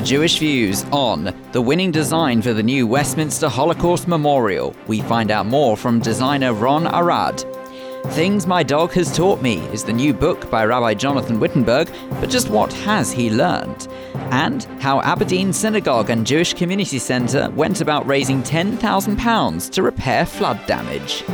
The 0.00 0.06
Jewish 0.06 0.38
Views 0.38 0.84
on 0.92 1.30
the 1.52 1.60
winning 1.60 1.90
design 1.90 2.40
for 2.40 2.54
the 2.54 2.62
new 2.62 2.86
Westminster 2.86 3.50
Holocaust 3.50 4.08
Memorial. 4.08 4.74
We 4.86 5.02
find 5.02 5.30
out 5.30 5.44
more 5.44 5.76
from 5.76 6.00
designer 6.00 6.54
Ron 6.54 6.86
Arad. 6.86 7.44
Things 8.14 8.46
My 8.46 8.62
Dog 8.62 8.92
Has 8.92 9.14
Taught 9.14 9.42
Me 9.42 9.58
is 9.74 9.84
the 9.84 9.92
new 9.92 10.14
book 10.14 10.50
by 10.50 10.64
Rabbi 10.64 10.94
Jonathan 10.94 11.38
Wittenberg, 11.38 11.90
but 12.12 12.30
just 12.30 12.48
what 12.48 12.72
has 12.72 13.12
he 13.12 13.28
learned? 13.28 13.88
And 14.30 14.64
how 14.80 15.02
Aberdeen 15.02 15.52
Synagogue 15.52 16.08
and 16.08 16.26
Jewish 16.26 16.54
Community 16.54 16.98
Centre 16.98 17.50
went 17.50 17.82
about 17.82 18.06
raising 18.06 18.42
£10,000 18.42 19.70
to 19.70 19.82
repair 19.82 20.24
flood 20.24 20.64
damage. 20.66 21.24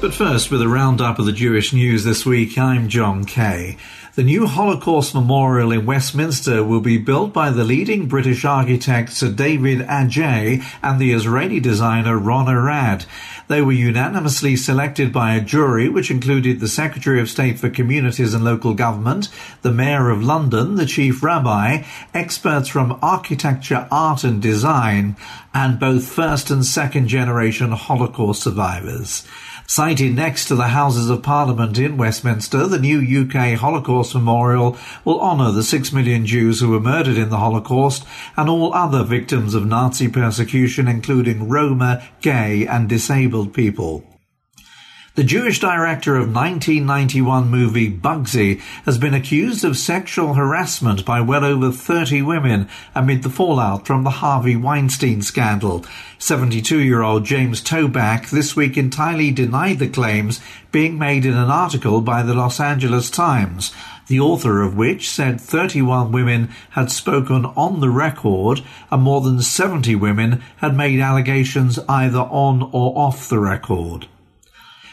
But 0.00 0.14
first, 0.14 0.50
with 0.50 0.62
a 0.62 0.68
roundup 0.68 1.18
of 1.18 1.26
the 1.26 1.32
Jewish 1.32 1.74
news 1.74 2.04
this 2.04 2.24
week, 2.24 2.56
I'm 2.56 2.88
John 2.88 3.26
Kay. 3.26 3.76
The 4.14 4.22
new 4.22 4.46
Holocaust 4.46 5.14
Memorial 5.14 5.72
in 5.72 5.84
Westminster 5.84 6.64
will 6.64 6.80
be 6.80 6.96
built 6.96 7.34
by 7.34 7.50
the 7.50 7.64
leading 7.64 8.08
British 8.08 8.46
architect 8.46 9.12
Sir 9.12 9.30
David 9.30 9.80
Adjaye 9.80 10.64
and 10.82 10.98
the 10.98 11.12
Israeli 11.12 11.60
designer 11.60 12.16
Ron 12.16 12.48
Arad. 12.48 13.04
They 13.48 13.60
were 13.60 13.72
unanimously 13.72 14.56
selected 14.56 15.12
by 15.12 15.34
a 15.34 15.40
jury 15.42 15.90
which 15.90 16.10
included 16.10 16.60
the 16.60 16.68
Secretary 16.68 17.20
of 17.20 17.28
State 17.28 17.58
for 17.58 17.68
Communities 17.68 18.32
and 18.32 18.42
Local 18.42 18.72
Government, 18.72 19.28
the 19.60 19.72
Mayor 19.72 20.08
of 20.08 20.22
London, 20.22 20.76
the 20.76 20.86
Chief 20.86 21.22
Rabbi, 21.22 21.82
experts 22.14 22.68
from 22.68 22.98
architecture, 23.02 23.86
art 23.90 24.24
and 24.24 24.40
design, 24.40 25.16
and 25.52 25.78
both 25.78 26.08
first 26.08 26.50
and 26.50 26.64
second 26.64 27.08
generation 27.08 27.72
Holocaust 27.72 28.42
survivors. 28.42 29.26
Sited 29.70 30.16
next 30.16 30.46
to 30.46 30.56
the 30.56 30.66
Houses 30.66 31.08
of 31.10 31.22
Parliament 31.22 31.78
in 31.78 31.96
Westminster, 31.96 32.66
the 32.66 32.80
new 32.80 32.98
UK 32.98 33.56
Holocaust 33.56 34.16
Memorial 34.16 34.76
will 35.04 35.20
honour 35.20 35.52
the 35.52 35.62
six 35.62 35.92
million 35.92 36.26
Jews 36.26 36.58
who 36.58 36.70
were 36.70 36.80
murdered 36.80 37.16
in 37.16 37.28
the 37.28 37.36
Holocaust 37.36 38.04
and 38.36 38.48
all 38.48 38.74
other 38.74 39.04
victims 39.04 39.54
of 39.54 39.64
Nazi 39.64 40.08
persecution, 40.08 40.88
including 40.88 41.48
Roma, 41.48 42.02
gay 42.20 42.66
and 42.66 42.88
disabled 42.88 43.54
people. 43.54 44.04
The 45.20 45.26
Jewish 45.26 45.60
director 45.60 46.16
of 46.16 46.34
1991 46.34 47.50
movie 47.50 47.90
Bugsy 47.90 48.58
has 48.86 48.96
been 48.96 49.12
accused 49.12 49.66
of 49.66 49.76
sexual 49.76 50.32
harassment 50.32 51.04
by 51.04 51.20
well 51.20 51.44
over 51.44 51.70
30 51.70 52.22
women 52.22 52.70
amid 52.94 53.22
the 53.22 53.28
fallout 53.28 53.86
from 53.86 54.02
the 54.02 54.22
Harvey 54.24 54.56
Weinstein 54.56 55.20
scandal. 55.20 55.84
72-year-old 56.18 57.26
James 57.26 57.60
Toback 57.60 58.30
this 58.30 58.56
week 58.56 58.78
entirely 58.78 59.30
denied 59.30 59.78
the 59.78 59.88
claims 59.88 60.40
being 60.72 60.98
made 60.98 61.26
in 61.26 61.34
an 61.34 61.50
article 61.50 62.00
by 62.00 62.22
the 62.22 62.32
Los 62.32 62.58
Angeles 62.58 63.10
Times, 63.10 63.74
the 64.06 64.20
author 64.20 64.62
of 64.62 64.74
which 64.74 65.10
said 65.10 65.38
31 65.38 66.12
women 66.12 66.48
had 66.70 66.90
spoken 66.90 67.44
on 67.44 67.80
the 67.80 67.90
record 67.90 68.62
and 68.90 69.02
more 69.02 69.20
than 69.20 69.42
70 69.42 69.94
women 69.96 70.42
had 70.56 70.74
made 70.74 70.98
allegations 70.98 71.78
either 71.90 72.20
on 72.20 72.62
or 72.72 72.96
off 72.96 73.28
the 73.28 73.38
record. 73.38 74.06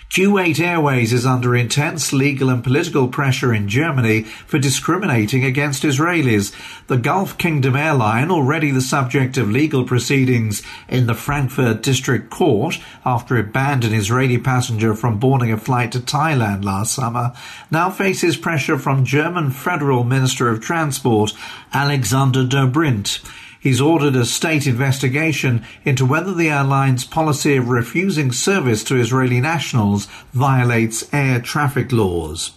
Kuwait 0.09 0.59
Airways 0.59 1.11
is 1.11 1.25
under 1.25 1.55
intense 1.55 2.13
legal 2.13 2.49
and 2.49 2.63
political 2.63 3.07
pressure 3.07 3.53
in 3.53 3.67
Germany 3.67 4.23
for 4.23 4.57
discriminating 4.57 5.43
against 5.43 5.83
Israelis. 5.83 6.55
The 6.87 6.97
Gulf 6.97 7.37
Kingdom 7.37 7.75
airline, 7.75 8.31
already 8.31 8.71
the 8.71 8.81
subject 8.81 9.37
of 9.37 9.51
legal 9.51 9.83
proceedings 9.83 10.63
in 10.87 11.05
the 11.05 11.13
Frankfurt 11.13 11.83
District 11.83 12.29
Court 12.29 12.79
after 13.05 13.37
it 13.37 13.53
banned 13.53 13.83
an 13.83 13.93
Israeli 13.93 14.37
passenger 14.37 14.95
from 14.95 15.19
boarding 15.19 15.51
a 15.51 15.57
flight 15.57 15.91
to 15.91 15.99
Thailand 15.99 16.63
last 16.63 16.95
summer, 16.95 17.33
now 17.69 17.89
faces 17.89 18.37
pressure 18.37 18.79
from 18.79 19.05
German 19.05 19.51
Federal 19.51 20.03
Minister 20.03 20.49
of 20.49 20.61
Transport 20.61 21.33
Alexander 21.73 22.43
Dobrindt. 22.43 23.19
He's 23.59 23.81
ordered 23.81 24.15
a 24.15 24.25
state 24.25 24.67
investigation 24.67 25.63
into 25.83 26.05
whether 26.05 26.33
the 26.33 26.49
airline's 26.49 27.05
policy 27.05 27.57
of 27.57 27.69
refusing 27.69 28.31
service 28.31 28.83
to 28.85 28.99
Israeli 28.99 29.41
nationals 29.41 30.07
violates 30.33 31.11
air 31.13 31.39
traffic 31.39 31.91
laws. 31.91 32.51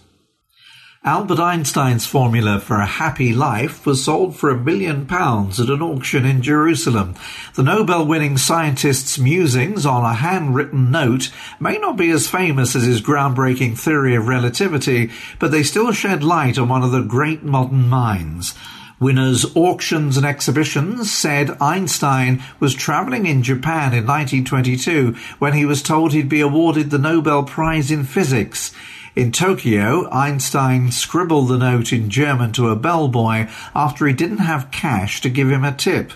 Albert 1.03 1.41
Einstein's 1.41 2.05
formula 2.05 2.61
for 2.61 2.77
a 2.77 2.85
happy 2.85 3.33
life 3.33 3.87
was 3.87 4.05
sold 4.05 4.37
for 4.37 4.51
a 4.51 4.59
billion 4.59 5.07
pounds 5.07 5.59
at 5.59 5.71
an 5.71 5.81
auction 5.81 6.27
in 6.27 6.43
Jerusalem. 6.43 7.15
The 7.55 7.63
Nobel 7.63 8.05
winning 8.05 8.37
scientist's 8.37 9.19
musings 9.19 9.87
on 9.87 10.05
a 10.05 10.13
handwritten 10.13 10.91
note 10.91 11.31
may 11.59 11.79
not 11.79 11.97
be 11.97 12.11
as 12.11 12.29
famous 12.29 12.77
as 12.77 12.83
his 12.83 13.01
groundbreaking 13.01 13.79
theory 13.79 14.15
of 14.15 14.29
relativity, 14.29 15.11
but 15.39 15.51
they 15.51 15.63
still 15.63 15.91
shed 15.93 16.23
light 16.23 16.59
on 16.59 16.69
one 16.69 16.83
of 16.83 16.93
the 16.93 17.01
great 17.01 17.43
modern 17.43 17.89
minds. 17.89 18.55
Winners 19.01 19.47
Auctions 19.57 20.19
and 20.19 20.27
Exhibitions 20.27 21.11
said 21.11 21.57
Einstein 21.59 22.43
was 22.61 22.75
traveling 22.75 23.25
in 23.25 23.43
Japan 23.43 23.95
in 23.95 24.07
1922 24.07 25.17
when 25.39 25.55
he 25.55 25.65
was 25.65 25.83
told 25.83 26.13
he'd 26.13 26.29
be 26.29 26.43
awarded 26.43 26.91
the 26.91 26.99
Nobel 26.99 27.45
Prize 27.45 27.91
in 27.91 28.05
Physics. 28.05 28.75
In 29.17 29.33
Tokyo, 29.33 30.07
Einstein 30.11 30.93
scribbled 30.93 31.49
the 31.49 31.57
note 31.57 31.95
in 31.95 32.11
German 32.11 32.53
to 32.53 32.69
a 32.69 32.77
bellboy 32.77 33.49
after 33.75 34.07
he 34.07 34.13
didn't 34.13 34.39
have 34.39 34.71
cash 34.71 35.23
to 35.23 35.31
give 35.31 35.51
him 35.51 35.65
a 35.65 35.75
tip. 35.75 36.13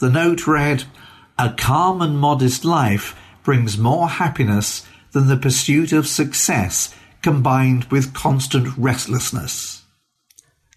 The 0.00 0.10
note 0.10 0.48
read, 0.48 0.82
A 1.38 1.54
calm 1.56 2.02
and 2.02 2.18
modest 2.18 2.64
life 2.64 3.16
brings 3.44 3.78
more 3.78 4.08
happiness 4.08 4.84
than 5.12 5.28
the 5.28 5.36
pursuit 5.36 5.92
of 5.92 6.08
success 6.08 6.92
combined 7.22 7.84
with 7.84 8.12
constant 8.12 8.76
restlessness. 8.76 9.83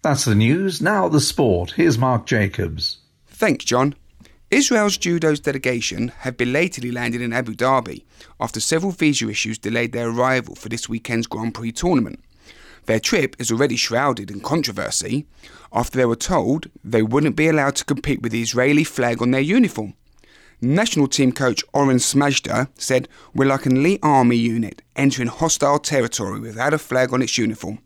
That's 0.07 0.23
the 0.23 0.35
news. 0.35 0.81
Now 0.81 1.09
the 1.09 1.19
sport. 1.19 1.71
Here's 1.71 1.97
Mark 1.97 2.25
Jacobs. 2.25 2.99
Thanks, 3.25 3.65
John. 3.65 3.93
Israel's 4.49 4.95
judo's 4.95 5.41
delegation 5.41 6.13
have 6.19 6.37
belatedly 6.37 6.91
landed 6.91 7.19
in 7.19 7.33
Abu 7.33 7.53
Dhabi 7.53 8.05
after 8.39 8.61
several 8.61 8.93
visa 8.93 9.27
issues 9.29 9.57
delayed 9.57 9.91
their 9.91 10.07
arrival 10.07 10.55
for 10.55 10.69
this 10.69 10.87
weekend's 10.87 11.27
Grand 11.27 11.53
Prix 11.55 11.73
tournament. 11.73 12.23
Their 12.85 13.01
trip 13.01 13.35
is 13.37 13.51
already 13.51 13.75
shrouded 13.75 14.31
in 14.31 14.39
controversy 14.39 15.27
after 15.73 15.97
they 15.97 16.05
were 16.05 16.15
told 16.15 16.67
they 16.85 17.03
wouldn't 17.03 17.35
be 17.35 17.49
allowed 17.49 17.75
to 17.75 17.83
compete 17.83 18.21
with 18.21 18.31
the 18.31 18.41
Israeli 18.41 18.85
flag 18.85 19.21
on 19.21 19.31
their 19.31 19.41
uniform. 19.41 19.93
National 20.61 21.09
team 21.09 21.33
coach 21.33 21.65
Oren 21.73 21.97
Smadja 21.97 22.69
said, 22.75 23.09
We're 23.35 23.49
like 23.49 23.65
an 23.65 23.75
elite 23.75 23.99
army 24.01 24.37
unit 24.37 24.83
entering 24.95 25.27
hostile 25.27 25.79
territory 25.79 26.39
without 26.39 26.73
a 26.73 26.77
flag 26.77 27.11
on 27.11 27.21
its 27.21 27.37
uniform. 27.37 27.79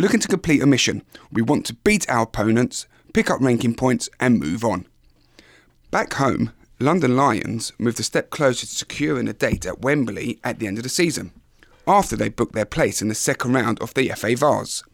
Looking 0.00 0.20
to 0.20 0.28
complete 0.28 0.62
a 0.62 0.66
mission, 0.66 1.02
we 1.32 1.42
want 1.42 1.66
to 1.66 1.74
beat 1.74 2.08
our 2.08 2.22
opponents, 2.22 2.86
pick 3.12 3.28
up 3.28 3.40
ranking 3.40 3.74
points, 3.74 4.08
and 4.20 4.38
move 4.38 4.64
on. 4.64 4.86
Back 5.90 6.14
home, 6.14 6.52
London 6.78 7.16
Lions 7.16 7.72
moved 7.80 7.98
a 7.98 8.04
step 8.04 8.30
closer 8.30 8.64
to 8.64 8.72
securing 8.72 9.26
a 9.26 9.32
date 9.32 9.66
at 9.66 9.80
Wembley 9.80 10.38
at 10.44 10.60
the 10.60 10.68
end 10.68 10.76
of 10.76 10.84
the 10.84 10.88
season, 10.88 11.32
after 11.84 12.14
they 12.14 12.28
booked 12.28 12.54
their 12.54 12.64
place 12.64 13.02
in 13.02 13.08
the 13.08 13.14
second 13.16 13.54
round 13.54 13.80
of 13.80 13.92
the 13.94 14.08
FA 14.10 14.36
Vase. 14.36 14.84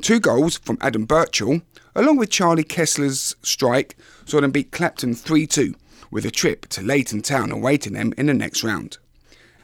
Two 0.00 0.20
goals 0.20 0.58
from 0.58 0.78
Adam 0.80 1.06
Burchell, 1.06 1.62
along 1.96 2.18
with 2.18 2.30
Charlie 2.30 2.62
Kessler's 2.62 3.34
strike, 3.42 3.96
saw 4.26 4.40
them 4.40 4.52
beat 4.52 4.70
Clapton 4.70 5.16
3 5.16 5.44
2, 5.44 5.74
with 6.12 6.24
a 6.24 6.30
trip 6.30 6.68
to 6.68 6.82
Leighton 6.82 7.20
Town 7.20 7.50
awaiting 7.50 7.94
them 7.94 8.14
in 8.16 8.26
the 8.26 8.34
next 8.34 8.62
round. 8.62 8.98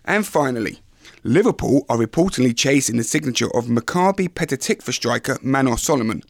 And 0.04 0.26
finally, 0.26 0.81
Liverpool 1.24 1.84
are 1.88 1.98
reportedly 1.98 2.56
chasing 2.56 2.96
the 2.96 3.02
signature 3.02 3.52
of 3.56 3.66
Maccabi 3.66 4.28
Petah 4.28 4.56
Tikva 4.56 4.92
striker 4.92 5.36
Manor 5.42 5.76
Solomon, 5.76 6.22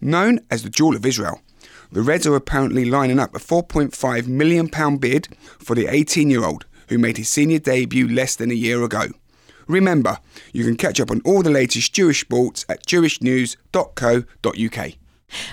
known 0.00 0.38
as 0.50 0.62
the 0.62 0.70
Jewel 0.70 0.94
of 0.94 1.04
Israel. 1.04 1.40
The 1.90 2.02
Reds 2.02 2.28
are 2.28 2.36
apparently 2.36 2.84
lining 2.84 3.18
up 3.18 3.34
a 3.34 3.40
£4.5 3.40 4.28
million 4.28 4.70
bid 4.98 5.26
for 5.58 5.74
the 5.74 5.88
18 5.88 6.30
year 6.30 6.44
old 6.44 6.64
who 6.88 6.98
made 6.98 7.16
his 7.16 7.28
senior 7.28 7.58
debut 7.58 8.06
less 8.08 8.36
than 8.36 8.52
a 8.52 8.54
year 8.54 8.84
ago. 8.84 9.06
Remember, 9.66 10.18
you 10.52 10.64
can 10.64 10.76
catch 10.76 11.00
up 11.00 11.10
on 11.10 11.22
all 11.24 11.42
the 11.42 11.50
latest 11.50 11.92
Jewish 11.92 12.20
sports 12.20 12.64
at 12.68 12.86
jewishnews.co.uk. 12.86 14.92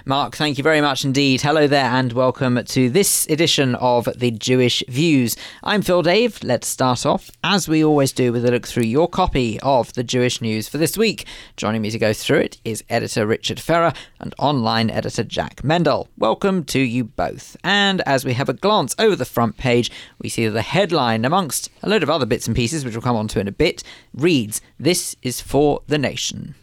Mark, 0.06 0.36
thank 0.36 0.58
you 0.58 0.64
very 0.64 0.82
much 0.82 1.06
indeed. 1.06 1.42
Hello 1.42 1.66
there, 1.66 1.86
and 1.86 2.14
welcome 2.14 2.64
to 2.64 2.90
this 2.90 3.26
edition 3.28 3.76
of 3.76 4.08
the 4.16 4.32
Jewish 4.32 4.84
Views. 4.88 5.36
I'm 5.64 5.82
Phil 5.82 6.02
Dave. 6.02 6.44
Let's 6.44 6.68
start 6.68 7.06
off, 7.06 7.32
as 7.44 7.68
we 7.68 7.84
always 7.84 8.12
do, 8.12 8.32
with 8.32 8.46
a 8.46 8.52
look 8.52 8.68
through 8.68 8.84
your 8.84 9.08
copy 9.08 9.60
of 9.62 9.94
the 9.94 10.04
Jewish 10.04 10.42
News 10.42 10.68
for 10.68 10.78
this 10.78 10.98
week. 10.98 11.26
Joining 11.58 11.82
me 11.82 11.90
to 11.90 11.98
go 11.98 12.14
through 12.14 12.40
it 12.40 12.58
is 12.66 12.84
editor 12.90 13.26
Richard 13.26 13.60
Ferrer 13.60 13.94
and 14.20 14.36
online 14.38 14.90
editor 14.90 15.24
Jack 15.24 15.64
Mendel. 15.64 16.10
Welcome 16.18 16.66
to 16.66 16.80
you 16.80 17.06
both. 17.06 17.58
And 17.64 18.02
as 18.02 18.26
we 18.26 18.34
have 18.34 18.50
a 18.50 18.54
glance 18.54 18.96
over 19.00 19.16
the 19.16 19.26
front 19.26 19.58
page, 19.58 19.90
we 20.20 20.30
see 20.30 20.46
that 20.46 20.52
the 20.52 20.62
headline, 20.62 21.26
amongst 21.26 21.70
a 21.82 21.90
load 21.90 22.04
of 22.04 22.10
other 22.10 22.26
bits 22.26 22.46
and 22.46 22.56
pieces, 22.56 22.84
which 22.84 22.94
we'll 22.94 23.02
come 23.02 23.16
on 23.16 23.28
to 23.30 23.40
in 23.40 23.48
a 23.48 23.52
bit, 23.52 23.84
reads 24.14 24.62
This 24.78 25.16
is 25.22 25.42
for 25.42 25.82
the 25.88 25.98
Nation. 25.98 26.56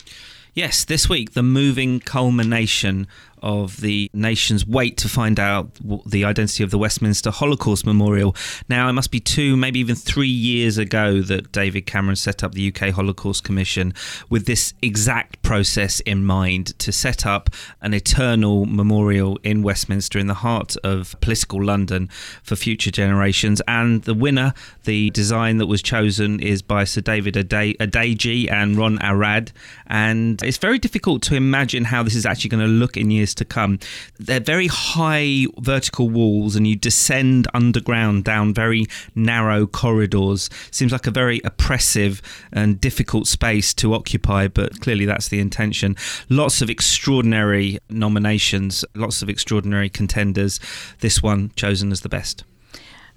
Yes, 0.55 0.85
this 0.85 1.09
week, 1.09 1.33
the 1.33 1.43
moving 1.43 2.01
culmination 2.01 3.07
of 3.43 3.81
the 3.81 4.11
nation's 4.13 4.67
wait 4.67 4.99
to 4.99 5.09
find 5.09 5.41
out 5.41 5.71
the 6.05 6.25
identity 6.25 6.63
of 6.63 6.71
the 6.71 6.77
Westminster 6.77 7.31
Holocaust 7.31 7.87
Memorial. 7.87 8.37
Now, 8.69 8.89
it 8.89 8.93
must 8.93 9.11
be 9.11 9.21
two, 9.21 9.57
maybe 9.57 9.79
even 9.81 9.97
three 9.97 10.29
years 10.29 10.77
ago 10.77 11.23
that 11.23 11.51
David 11.53 11.87
Cameron 11.87 12.17
set 12.17 12.45
up 12.45 12.53
the 12.53 12.69
UK 12.69 12.91
Holocaust 12.91 13.45
Commission 13.45 13.95
with 14.29 14.45
this 14.47 14.75
exact 14.83 15.41
process 15.43 16.01
in 16.01 16.25
mind 16.25 16.79
to 16.81 16.93
set 16.93 17.25
up 17.25 17.51
an 17.81 17.95
eternal 17.95 18.67
memorial 18.67 19.39
in 19.43 19.63
Westminster 19.63 20.19
in 20.19 20.27
the 20.27 20.35
heart 20.35 20.77
of 20.85 21.19
political 21.21 21.65
London 21.65 22.09
for 22.43 22.57
future 22.57 22.91
generations. 22.91 23.63
And 23.67 24.03
the 24.03 24.15
winner, 24.15 24.53
the 24.85 25.11
design 25.11 25.57
that 25.59 25.67
was 25.67 25.81
chosen, 25.81 26.41
is 26.41 26.61
by 26.61 26.85
Sir 26.85 27.01
David 27.01 27.35
Adjaye 27.35 28.51
and 28.51 28.77
Ron 28.77 28.99
Arad. 29.03 29.53
And 29.91 30.41
it's 30.45 30.57
very 30.57 30.79
difficult 30.79 31.21
to 31.23 31.35
imagine 31.35 31.85
how 31.85 32.05
this 32.05 32.15
is 32.15 32.25
actually 32.25 32.51
going 32.51 32.65
to 32.65 32.69
look 32.69 32.97
in 32.97 33.11
years 33.11 33.35
to 33.35 33.45
come. 33.45 33.81
They're 34.21 34.39
very 34.39 34.69
high 34.69 35.47
vertical 35.59 36.09
walls, 36.09 36.55
and 36.55 36.65
you 36.65 36.77
descend 36.77 37.49
underground 37.55 38.23
down 38.23 38.55
very 38.55 38.87
narrow 39.17 39.67
corridors. 39.67 40.49
Seems 40.71 40.93
like 40.93 41.09
a 41.09 41.11
very 41.11 41.41
oppressive 41.45 42.23
and 42.53 42.81
difficult 42.81 43.27
space 43.27 43.75
to 43.75 43.93
occupy, 43.93 44.47
but 44.47 44.81
clearly 44.81 45.07
that's 45.07 45.29
the 45.29 45.41
intention. 45.41 45.97
Lots 46.29 46.63
of 46.63 46.71
extraordinary 46.71 47.81
nominations, 47.89 48.85
lots 48.95 49.23
of 49.23 49.29
extraordinary 49.29 49.89
contenders. 49.89 50.61
This 51.01 51.21
one 51.21 51.51
chosen 51.57 51.91
as 51.91 52.03
the 52.03 52.09
best. 52.09 52.45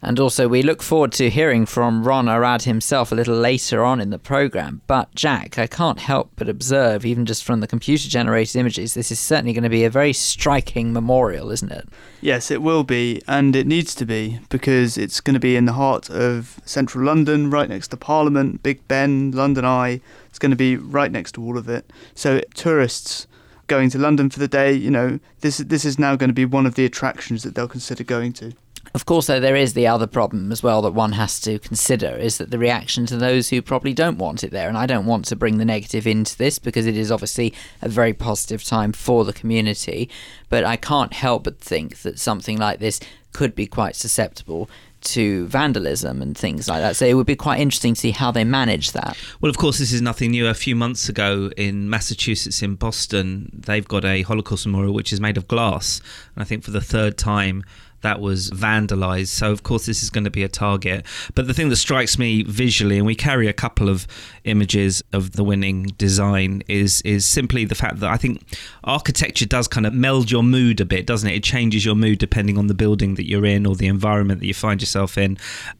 And 0.05 0.19
also, 0.19 0.49
we 0.49 0.63
look 0.63 0.83
forward 0.83 1.13
to 1.13 1.29
hearing 1.29 1.65
from 1.65 2.03
Ron 2.03 2.27
Arad 2.27 2.63
himself 2.63 3.13
a 3.13 3.15
little 3.15 3.37
later 3.37 3.85
on 3.85 4.01
in 4.01 4.09
the 4.09 4.19
programme. 4.19 4.81
But, 4.85 5.15
Jack, 5.15 5.57
I 5.57 5.65
can't 5.65 5.99
help 5.99 6.31
but 6.35 6.49
observe, 6.49 7.05
even 7.05 7.25
just 7.25 7.45
from 7.45 7.61
the 7.61 7.67
computer 7.67 8.09
generated 8.09 8.57
images, 8.57 8.95
this 8.95 9.11
is 9.11 9.19
certainly 9.19 9.53
going 9.53 9.63
to 9.63 9.69
be 9.69 9.85
a 9.85 9.89
very 9.89 10.11
striking 10.11 10.91
memorial, 10.91 11.51
isn't 11.51 11.71
it? 11.71 11.87
Yes, 12.19 12.51
it 12.51 12.61
will 12.61 12.83
be, 12.83 13.21
and 13.29 13.55
it 13.55 13.65
needs 13.65 13.95
to 13.95 14.05
be, 14.05 14.41
because 14.49 14.97
it's 14.97 15.21
going 15.21 15.35
to 15.35 15.39
be 15.39 15.55
in 15.55 15.63
the 15.63 15.73
heart 15.73 16.09
of 16.09 16.59
central 16.65 17.05
London, 17.05 17.49
right 17.49 17.69
next 17.69 17.87
to 17.89 17.97
Parliament, 17.97 18.61
Big 18.61 18.85
Ben, 18.89 19.31
London 19.31 19.63
Eye. 19.63 20.01
It's 20.27 20.39
going 20.39 20.51
to 20.51 20.57
be 20.57 20.75
right 20.75 21.13
next 21.13 21.31
to 21.35 21.43
all 21.43 21.57
of 21.57 21.69
it. 21.69 21.93
So, 22.13 22.41
tourists 22.53 23.25
going 23.67 23.89
to 23.91 23.97
London 23.97 24.29
for 24.29 24.39
the 24.39 24.49
day, 24.49 24.73
you 24.73 24.91
know, 24.91 25.19
this 25.39 25.59
this 25.59 25.85
is 25.85 25.97
now 25.97 26.17
going 26.17 26.29
to 26.29 26.33
be 26.33 26.43
one 26.43 26.65
of 26.65 26.75
the 26.75 26.83
attractions 26.83 27.43
that 27.43 27.55
they'll 27.55 27.69
consider 27.69 28.03
going 28.03 28.33
to. 28.33 28.51
Of 28.93 29.05
course, 29.05 29.25
though, 29.25 29.39
there 29.39 29.55
is 29.55 29.73
the 29.73 29.87
other 29.87 30.05
problem 30.05 30.51
as 30.51 30.61
well 30.61 30.83
that 30.83 30.91
one 30.91 31.13
has 31.13 31.39
to 31.41 31.57
consider 31.57 32.15
is 32.15 32.37
that 32.37 32.51
the 32.51 32.59
reaction 32.59 33.07
to 33.07 33.17
those 33.17 33.49
who 33.49 33.61
probably 33.61 33.93
don't 33.93 34.19
want 34.19 34.43
it 34.43 34.51
there. 34.51 34.69
And 34.69 34.77
I 34.77 34.85
don't 34.85 35.07
want 35.07 35.25
to 35.25 35.35
bring 35.35 35.57
the 35.57 35.65
negative 35.65 36.05
into 36.05 36.37
this 36.37 36.59
because 36.59 36.85
it 36.85 36.95
is 36.95 37.11
obviously 37.11 37.53
a 37.81 37.89
very 37.89 38.13
positive 38.13 38.63
time 38.63 38.93
for 38.93 39.25
the 39.25 39.33
community. 39.33 40.09
But 40.49 40.63
I 40.63 40.75
can't 40.75 41.13
help 41.13 41.45
but 41.45 41.59
think 41.59 42.03
that 42.03 42.19
something 42.19 42.57
like 42.57 42.79
this 42.79 42.99
could 43.31 43.55
be 43.55 43.65
quite 43.65 43.95
susceptible 43.95 44.69
to 45.01 45.47
vandalism 45.47 46.21
and 46.21 46.37
things 46.37 46.67
like 46.69 46.81
that. 46.81 46.95
So 46.95 47.05
it 47.05 47.15
would 47.15 47.25
be 47.25 47.35
quite 47.35 47.59
interesting 47.59 47.95
to 47.95 47.99
see 47.99 48.11
how 48.11 48.31
they 48.31 48.43
manage 48.43 48.91
that. 48.91 49.17
Well, 49.41 49.49
of 49.49 49.57
course, 49.57 49.79
this 49.79 49.91
is 49.91 50.01
nothing 50.01 50.31
new. 50.31 50.47
A 50.47 50.53
few 50.53 50.75
months 50.75 51.09
ago 51.09 51.51
in 51.57 51.89
Massachusetts, 51.89 52.61
in 52.61 52.75
Boston, 52.75 53.49
they've 53.53 53.87
got 53.87 54.05
a 54.05 54.21
Holocaust 54.21 54.65
memorial 54.65 54.93
which 54.93 55.11
is 55.11 55.19
made 55.19 55.35
of 55.35 55.47
glass. 55.47 55.99
And 56.35 56.43
I 56.43 56.45
think 56.45 56.63
for 56.63 56.71
the 56.71 56.79
third 56.79 57.17
time, 57.17 57.63
that 58.03 58.21
was 58.21 58.51
vandalized. 58.51 59.29
So, 59.29 59.51
of 59.51 59.63
course, 59.63 59.85
this 59.85 60.03
is 60.03 60.09
going 60.09 60.25
to 60.25 60.29
be 60.29 60.43
a 60.43 60.47
target. 60.47 61.05
But 61.33 61.47
the 61.47 61.53
thing 61.53 61.69
that 61.69 61.77
strikes 61.77 62.19
me 62.19 62.43
visually, 62.43 62.97
and 62.97 63.05
we 63.05 63.15
carry 63.15 63.47
a 63.47 63.53
couple 63.53 63.89
of 63.89 64.07
images 64.43 65.03
of 65.11 65.31
the 65.33 65.43
winning 65.43 65.87
design, 65.97 66.63
is 66.67 67.01
is 67.01 67.25
simply 67.25 67.65
the 67.65 67.75
fact 67.75 67.99
that 68.01 68.09
I 68.09 68.17
think 68.17 68.43
architecture 68.83 69.45
does 69.45 69.67
kind 69.67 69.85
of 69.85 69.93
meld 69.93 70.29
your 70.29 70.43
mood 70.43 70.79
a 70.79 70.85
bit, 70.85 71.07
doesn't 71.07 71.29
it? 71.29 71.35
It 71.35 71.43
changes 71.43 71.83
your 71.83 71.95
mood 71.95 72.19
depending 72.19 72.57
on 72.57 72.67
the 72.67 72.73
building 72.73 73.15
that 73.15 73.27
you're 73.27 73.45
in 73.45 73.65
or 73.65 73.75
the 73.75 73.87
environment 73.87 74.41
that 74.41 74.47
you 74.47 74.53
find 74.53 74.81
yourself 74.81 75.17
in. 75.17 75.37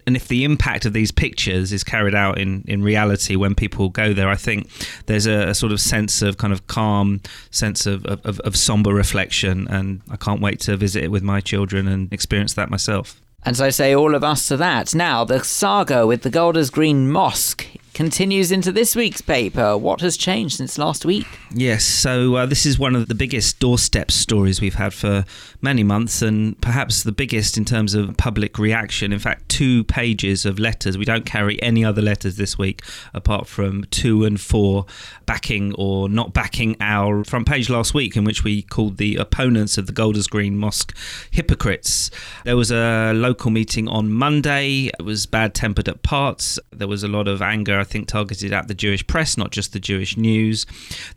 And 0.08 0.16
if 0.16 0.28
the 0.28 0.44
impact 0.44 0.86
of 0.86 0.94
these 0.94 1.12
pictures 1.12 1.72
is 1.72 1.84
carried 1.84 2.16
out 2.16 2.38
in, 2.38 2.64
in 2.68 2.82
reality 2.84 3.36
when 3.36 3.54
people 3.56 3.90
go 3.90 4.14
there, 4.14 4.30
I 4.30 4.36
think 4.36 4.70
there's 5.06 5.28
a, 5.28 5.50
a 5.50 5.56
sort 5.56 5.72
of 5.72 5.82
sense 5.82 6.22
of 6.22 6.38
kind 6.38 6.54
of 6.54 6.68
calm, 6.68 7.22
sense 7.52 7.86
of, 7.86 8.06
of, 8.06 8.40
of 8.40 8.56
somber 8.56 8.94
reflection. 8.94 9.68
And 9.68 10.02
I 10.10 10.16
can't 10.16 10.42
wait 10.42 10.62
to 10.62 10.78
visit 10.78 11.04
it 11.04 11.10
with 11.10 11.24
my 11.24 11.42
children 11.42 11.88
and 11.88 12.12
experienced 12.14 12.56
that 12.56 12.70
myself. 12.70 13.20
And 13.46 13.58
so 13.58 13.66
I 13.66 13.70
say 13.70 13.94
all 13.94 14.16
of 14.16 14.24
us 14.24 14.48
to 14.48 14.58
that. 14.58 14.96
Now, 14.96 15.26
the 15.26 15.44
saga 15.44 16.08
with 16.08 16.22
the 16.22 16.30
Golders 16.30 16.70
Green 16.70 17.12
Mosque 17.12 17.68
continues 17.94 18.52
into 18.52 18.72
this 18.72 18.96
week's 18.96 19.22
paper. 19.22 19.78
What 19.78 20.02
has 20.02 20.18
changed 20.18 20.58
since 20.58 20.78
last 20.78 21.06
week? 21.06 21.28
Yes, 21.54 21.84
so 21.84 22.36
uh, 22.36 22.46
this 22.46 22.66
is 22.66 22.80
one 22.80 22.96
of 22.96 23.08
the 23.08 23.16
biggest 23.16 23.60
doorstep 23.60 24.12
stories 24.12 24.62
we've 24.62 24.76
had 24.76 24.94
for 24.94 25.26
many 25.62 25.84
months, 25.84 26.22
and 26.22 26.60
perhaps 26.62 27.04
the 27.04 27.12
biggest 27.12 27.58
in 27.58 27.66
terms 27.66 27.94
of 27.94 28.18
public 28.18 28.58
reaction. 28.58 29.14
In 29.14 29.20
fact, 29.20 29.48
two 29.50 29.84
pages 29.84 30.46
of 30.46 30.58
letters. 30.60 30.98
We 30.98 31.06
don't 31.06 31.26
carry 31.26 31.62
any 31.62 31.86
other 31.86 32.02
letters 32.02 32.38
this 32.38 32.58
week 32.58 32.82
apart 33.14 33.48
from 33.48 33.84
two 33.92 34.26
and 34.26 34.42
four 34.42 34.86
backing 35.26 35.74
or 35.76 36.10
not 36.10 36.34
backing 36.34 36.76
our 36.80 37.24
front 37.24 37.48
page 37.48 37.70
last 37.70 37.94
week, 37.94 38.18
in 38.18 38.24
which 38.24 38.44
we 38.44 38.64
called 38.64 38.98
the 38.98 39.16
opponents 39.16 39.78
of 39.78 39.86
the 39.86 39.94
Golders 39.94 40.28
Green 40.28 40.58
Mosque 40.58 40.96
hypocrites. 41.30 42.10
There 42.44 42.58
was 42.58 42.72
a 42.72 43.14
local 43.14 43.52
meeting 43.52 43.88
on 43.88 44.12
Monday. 44.12 44.90
It 45.00 45.04
was 45.04 45.26
bad 45.26 45.54
tempered 45.54 45.88
at 45.88 46.02
parts. 46.02 46.60
There 46.72 46.88
was 46.88 47.04
a 47.04 47.08
lot 47.08 47.28
of 47.28 47.42
anger 47.42 47.83
I 47.84 47.86
think, 47.86 48.08
targeted 48.08 48.54
at 48.54 48.70
the 48.70 48.74
Jewish 48.74 49.06
press, 49.06 49.38
not 49.38 49.52
just 49.52 49.74
the 49.74 49.80
Jewish 49.80 50.16
news. 50.16 50.66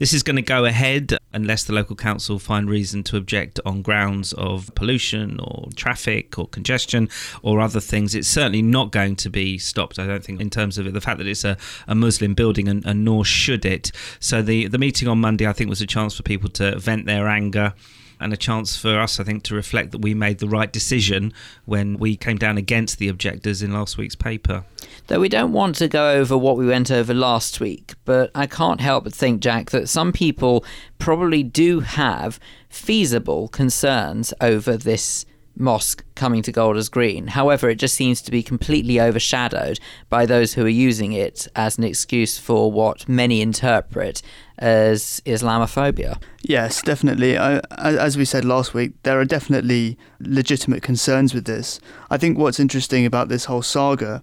This 0.00 0.12
is 0.12 0.24
going 0.24 0.34
to 0.34 0.42
go 0.42 0.64
ahead 0.64 1.16
unless 1.32 1.62
the 1.62 1.72
local 1.72 1.94
council 1.94 2.40
find 2.40 2.68
reason 2.68 3.04
to 3.04 3.16
object 3.16 3.60
on 3.64 3.82
grounds 3.82 4.32
of 4.32 4.74
pollution 4.74 5.38
or 5.38 5.68
traffic 5.76 6.36
or 6.40 6.48
congestion 6.48 7.08
or 7.42 7.60
other 7.60 7.78
things. 7.78 8.16
It's 8.16 8.26
certainly 8.26 8.62
not 8.62 8.90
going 8.90 9.14
to 9.16 9.30
be 9.30 9.58
stopped, 9.58 10.00
I 10.00 10.06
don't 10.06 10.24
think, 10.24 10.40
in 10.40 10.50
terms 10.50 10.76
of 10.76 10.88
it, 10.88 10.92
the 10.92 11.00
fact 11.00 11.18
that 11.18 11.28
it's 11.28 11.44
a, 11.44 11.56
a 11.86 11.94
Muslim 11.94 12.34
building, 12.34 12.66
and, 12.66 12.84
and 12.84 13.04
nor 13.04 13.24
should 13.24 13.64
it. 13.64 13.92
So 14.18 14.42
the, 14.42 14.66
the 14.66 14.78
meeting 14.78 15.06
on 15.06 15.20
Monday, 15.20 15.46
I 15.46 15.52
think, 15.52 15.70
was 15.70 15.80
a 15.80 15.86
chance 15.86 16.16
for 16.16 16.24
people 16.24 16.50
to 16.50 16.76
vent 16.78 17.06
their 17.06 17.28
anger 17.28 17.74
and 18.20 18.32
a 18.32 18.36
chance 18.36 18.76
for 18.76 18.98
us, 18.98 19.20
I 19.20 19.24
think, 19.24 19.42
to 19.44 19.54
reflect 19.54 19.92
that 19.92 20.00
we 20.00 20.14
made 20.14 20.38
the 20.38 20.48
right 20.48 20.72
decision 20.72 21.32
when 21.64 21.98
we 21.98 22.16
came 22.16 22.36
down 22.36 22.56
against 22.58 22.98
the 22.98 23.08
objectors 23.08 23.62
in 23.62 23.72
last 23.72 23.98
week's 23.98 24.14
paper. 24.14 24.64
Though 25.08 25.20
we 25.20 25.28
don't 25.28 25.52
want 25.52 25.76
to 25.76 25.88
go 25.88 26.12
over 26.12 26.36
what 26.36 26.56
we 26.56 26.66
went 26.66 26.90
over 26.90 27.14
last 27.14 27.60
week, 27.60 27.94
but 28.04 28.30
I 28.34 28.46
can't 28.46 28.80
help 28.80 29.04
but 29.04 29.14
think, 29.14 29.40
Jack, 29.40 29.70
that 29.70 29.88
some 29.88 30.12
people 30.12 30.64
probably 30.98 31.42
do 31.42 31.80
have 31.80 32.40
feasible 32.68 33.48
concerns 33.48 34.34
over 34.40 34.76
this 34.76 35.24
mosque 35.58 36.04
coming 36.14 36.42
to 36.42 36.52
Golders 36.52 36.88
Green. 36.88 37.28
However, 37.28 37.68
it 37.68 37.76
just 37.78 37.94
seems 37.94 38.22
to 38.22 38.30
be 38.30 38.42
completely 38.42 39.00
overshadowed 39.00 39.78
by 40.08 40.26
those 40.26 40.54
who 40.54 40.64
are 40.64 40.68
using 40.68 41.12
it 41.12 41.48
as 41.56 41.78
an 41.78 41.84
excuse 41.84 42.38
for 42.38 42.70
what 42.70 43.08
many 43.08 43.40
interpret 43.40 44.22
as 44.58 45.20
Islamophobia. 45.26 46.20
Yes, 46.42 46.80
definitely. 46.80 47.36
I, 47.36 47.60
as 47.78 48.16
we 48.16 48.24
said 48.24 48.44
last 48.44 48.72
week, 48.72 48.92
there 49.02 49.20
are 49.20 49.24
definitely 49.24 49.98
legitimate 50.20 50.82
concerns 50.82 51.34
with 51.34 51.44
this. 51.44 51.80
I 52.10 52.16
think 52.16 52.38
what's 52.38 52.60
interesting 52.60 53.04
about 53.04 53.28
this 53.28 53.46
whole 53.46 53.62
saga 53.62 54.22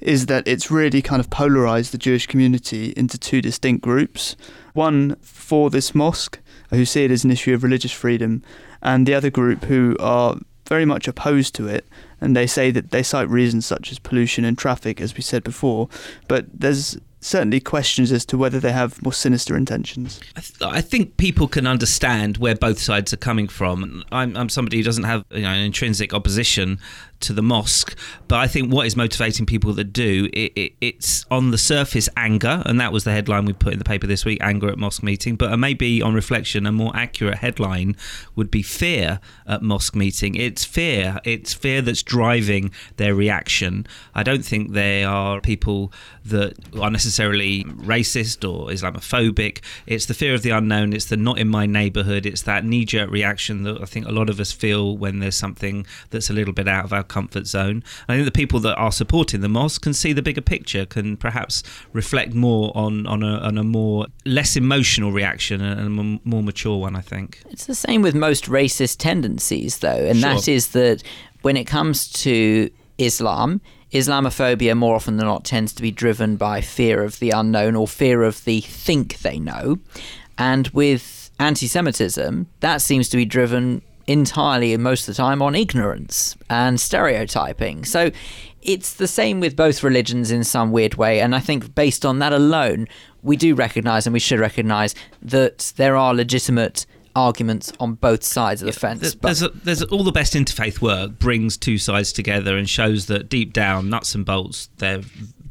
is 0.00 0.26
that 0.26 0.46
it's 0.48 0.70
really 0.70 1.02
kind 1.02 1.20
of 1.20 1.30
polarized 1.30 1.92
the 1.92 1.98
Jewish 1.98 2.26
community 2.26 2.94
into 2.96 3.18
two 3.18 3.42
distinct 3.42 3.82
groups. 3.82 4.36
One 4.72 5.16
for 5.16 5.70
this 5.70 5.94
mosque, 5.94 6.40
who 6.70 6.84
see 6.84 7.04
it 7.04 7.10
as 7.10 7.24
an 7.24 7.30
issue 7.30 7.54
of 7.54 7.62
religious 7.62 7.92
freedom, 7.92 8.42
and 8.82 9.06
the 9.06 9.14
other 9.14 9.30
group 9.30 9.64
who 9.64 9.96
are 10.00 10.36
very 10.66 10.84
much 10.84 11.08
opposed 11.08 11.54
to 11.56 11.68
it, 11.68 11.86
and 12.20 12.36
they 12.36 12.46
say 12.46 12.70
that 12.70 12.90
they 12.90 13.02
cite 13.02 13.28
reasons 13.28 13.66
such 13.66 13.92
as 13.92 13.98
pollution 13.98 14.44
and 14.44 14.56
traffic, 14.56 15.00
as 15.00 15.14
we 15.14 15.22
said 15.22 15.44
before. 15.44 15.88
But 16.28 16.46
there's 16.52 16.98
certainly 17.24 17.58
questions 17.58 18.12
as 18.12 18.26
to 18.26 18.36
whether 18.36 18.60
they 18.60 18.70
have 18.70 19.02
more 19.02 19.12
sinister 19.12 19.56
intentions. 19.56 20.20
I, 20.36 20.40
th- 20.40 20.62
I, 20.62 20.80
think 20.82 21.16
people 21.16 21.48
can 21.48 21.66
understand 21.66 22.36
where 22.36 22.54
both 22.54 22.78
sides 22.78 23.14
are 23.14 23.18
coming 23.18 23.48
from. 23.48 24.04
I'm, 24.12 24.36
I'm 24.36 24.50
somebody 24.50 24.76
who 24.76 24.82
doesn't 24.82 25.04
have 25.04 25.24
you 25.30 25.40
know, 25.40 25.48
an 25.48 25.60
intrinsic 25.60 26.12
opposition 26.12 26.78
to 27.20 27.32
the 27.32 27.42
mosque. 27.42 27.96
But 28.28 28.40
I 28.40 28.46
think 28.46 28.70
what 28.70 28.86
is 28.86 28.94
motivating 28.94 29.46
people 29.46 29.72
that 29.74 29.92
do 29.92 30.28
it, 30.34 30.52
it, 30.54 30.72
it's 30.82 31.24
on 31.30 31.50
the 31.50 31.58
surface 31.58 32.08
anger, 32.16 32.62
and 32.66 32.78
that 32.78 32.92
was 32.92 33.04
the 33.04 33.12
headline 33.12 33.46
we 33.46 33.54
put 33.54 33.72
in 33.72 33.78
the 33.78 33.84
paper 33.84 34.06
this 34.06 34.26
week: 34.26 34.38
anger 34.42 34.68
at 34.68 34.78
mosque 34.78 35.02
meeting. 35.02 35.36
But 35.36 35.56
maybe 35.58 36.02
on 36.02 36.12
reflection, 36.12 36.66
a 36.66 36.72
more 36.72 36.92
accurate 36.94 37.38
headline 37.38 37.96
would 38.36 38.50
be 38.50 38.62
fear 38.62 39.20
at 39.46 39.62
mosque 39.62 39.96
meeting. 39.96 40.34
It's 40.34 40.64
fear. 40.64 41.18
It's 41.24 41.54
fear 41.54 41.80
that's 41.80 42.02
driving 42.02 42.70
their 42.96 43.14
reaction. 43.14 43.86
I 44.14 44.22
don't 44.22 44.44
think 44.44 44.72
they 44.72 45.04
are 45.04 45.40
people 45.40 45.90
that 46.26 46.54
are 46.78 46.90
necessarily 46.90 47.13
necessarily 47.14 47.62
racist 47.64 48.42
or 48.48 48.70
Islamophobic. 48.70 49.60
It's 49.86 50.06
the 50.06 50.14
fear 50.14 50.34
of 50.34 50.42
the 50.42 50.50
unknown. 50.50 50.92
It's 50.92 51.04
the 51.04 51.16
not 51.16 51.38
in 51.38 51.48
my 51.48 51.64
neighborhood. 51.64 52.26
It's 52.26 52.42
that 52.42 52.64
knee 52.64 52.84
jerk 52.84 53.08
reaction 53.08 53.62
that 53.62 53.80
I 53.80 53.84
think 53.84 54.06
a 54.06 54.10
lot 54.10 54.28
of 54.28 54.40
us 54.40 54.50
feel 54.50 54.96
when 54.96 55.20
there's 55.20 55.36
something 55.36 55.86
that's 56.10 56.28
a 56.28 56.32
little 56.32 56.52
bit 56.52 56.66
out 56.66 56.84
of 56.84 56.92
our 56.92 57.04
comfort 57.04 57.46
zone. 57.46 57.84
I 58.08 58.14
think 58.14 58.24
the 58.24 58.32
people 58.32 58.58
that 58.60 58.74
are 58.74 58.90
supporting 58.90 59.42
the 59.42 59.48
mosque 59.48 59.82
can 59.82 59.94
see 59.94 60.12
the 60.12 60.22
bigger 60.22 60.40
picture, 60.40 60.86
can 60.86 61.16
perhaps 61.16 61.62
reflect 61.92 62.34
more 62.34 62.72
on, 62.76 63.06
on, 63.06 63.22
a, 63.22 63.36
on 63.38 63.58
a 63.58 63.64
more 63.64 64.06
less 64.24 64.56
emotional 64.56 65.12
reaction 65.12 65.60
and 65.60 65.86
a 65.86 66.28
more 66.28 66.42
mature 66.42 66.78
one, 66.78 66.96
I 66.96 67.00
think. 67.00 67.42
It's 67.50 67.66
the 67.66 67.76
same 67.76 68.02
with 68.02 68.16
most 68.16 68.46
racist 68.46 68.96
tendencies, 68.98 69.78
though, 69.78 69.90
and 69.90 70.18
Sure. 70.18 70.34
that 70.34 70.48
is 70.48 70.68
that 70.68 71.02
when 71.42 71.56
it 71.56 71.64
comes 71.66 72.10
to 72.24 72.70
Islam, 72.98 73.60
Islamophobia 73.94 74.76
more 74.76 74.96
often 74.96 75.18
than 75.18 75.26
not 75.26 75.44
tends 75.44 75.72
to 75.72 75.82
be 75.82 75.92
driven 75.92 76.34
by 76.36 76.60
fear 76.60 77.04
of 77.04 77.20
the 77.20 77.30
unknown 77.30 77.76
or 77.76 77.86
fear 77.86 78.24
of 78.24 78.44
the 78.44 78.60
think 78.60 79.18
they 79.20 79.38
know. 79.38 79.78
And 80.36 80.66
with 80.68 81.30
anti 81.38 81.68
Semitism, 81.68 82.48
that 82.58 82.82
seems 82.82 83.08
to 83.10 83.16
be 83.16 83.24
driven 83.24 83.82
entirely 84.06 84.74
and 84.74 84.82
most 84.82 85.08
of 85.08 85.14
the 85.14 85.22
time 85.22 85.40
on 85.40 85.54
ignorance 85.54 86.36
and 86.50 86.80
stereotyping. 86.80 87.84
So 87.84 88.10
it's 88.62 88.94
the 88.94 89.06
same 89.06 89.38
with 89.38 89.54
both 89.54 89.84
religions 89.84 90.32
in 90.32 90.42
some 90.42 90.72
weird 90.72 90.96
way. 90.96 91.20
And 91.20 91.32
I 91.32 91.38
think 91.38 91.74
based 91.74 92.04
on 92.04 92.18
that 92.18 92.32
alone, 92.32 92.88
we 93.22 93.36
do 93.36 93.54
recognize 93.54 94.06
and 94.06 94.12
we 94.12 94.20
should 94.20 94.40
recognize 94.40 94.94
that 95.22 95.72
there 95.76 95.96
are 95.96 96.12
legitimate 96.12 96.84
arguments 97.16 97.72
on 97.80 97.94
both 97.94 98.22
sides 98.22 98.62
of 98.62 98.66
the 98.66 98.72
fence. 98.72 99.00
There's, 99.00 99.14
but 99.14 99.28
there's, 99.28 99.42
a, 99.42 99.48
there's 99.48 99.82
all 99.84 100.04
the 100.04 100.12
best 100.12 100.34
interfaith 100.34 100.80
work 100.80 101.18
brings 101.18 101.56
two 101.56 101.78
sides 101.78 102.12
together 102.12 102.56
and 102.56 102.68
shows 102.68 103.06
that 103.06 103.28
deep 103.28 103.52
down, 103.52 103.88
nuts 103.88 104.14
and 104.14 104.24
bolts, 104.24 104.68
they're 104.78 105.02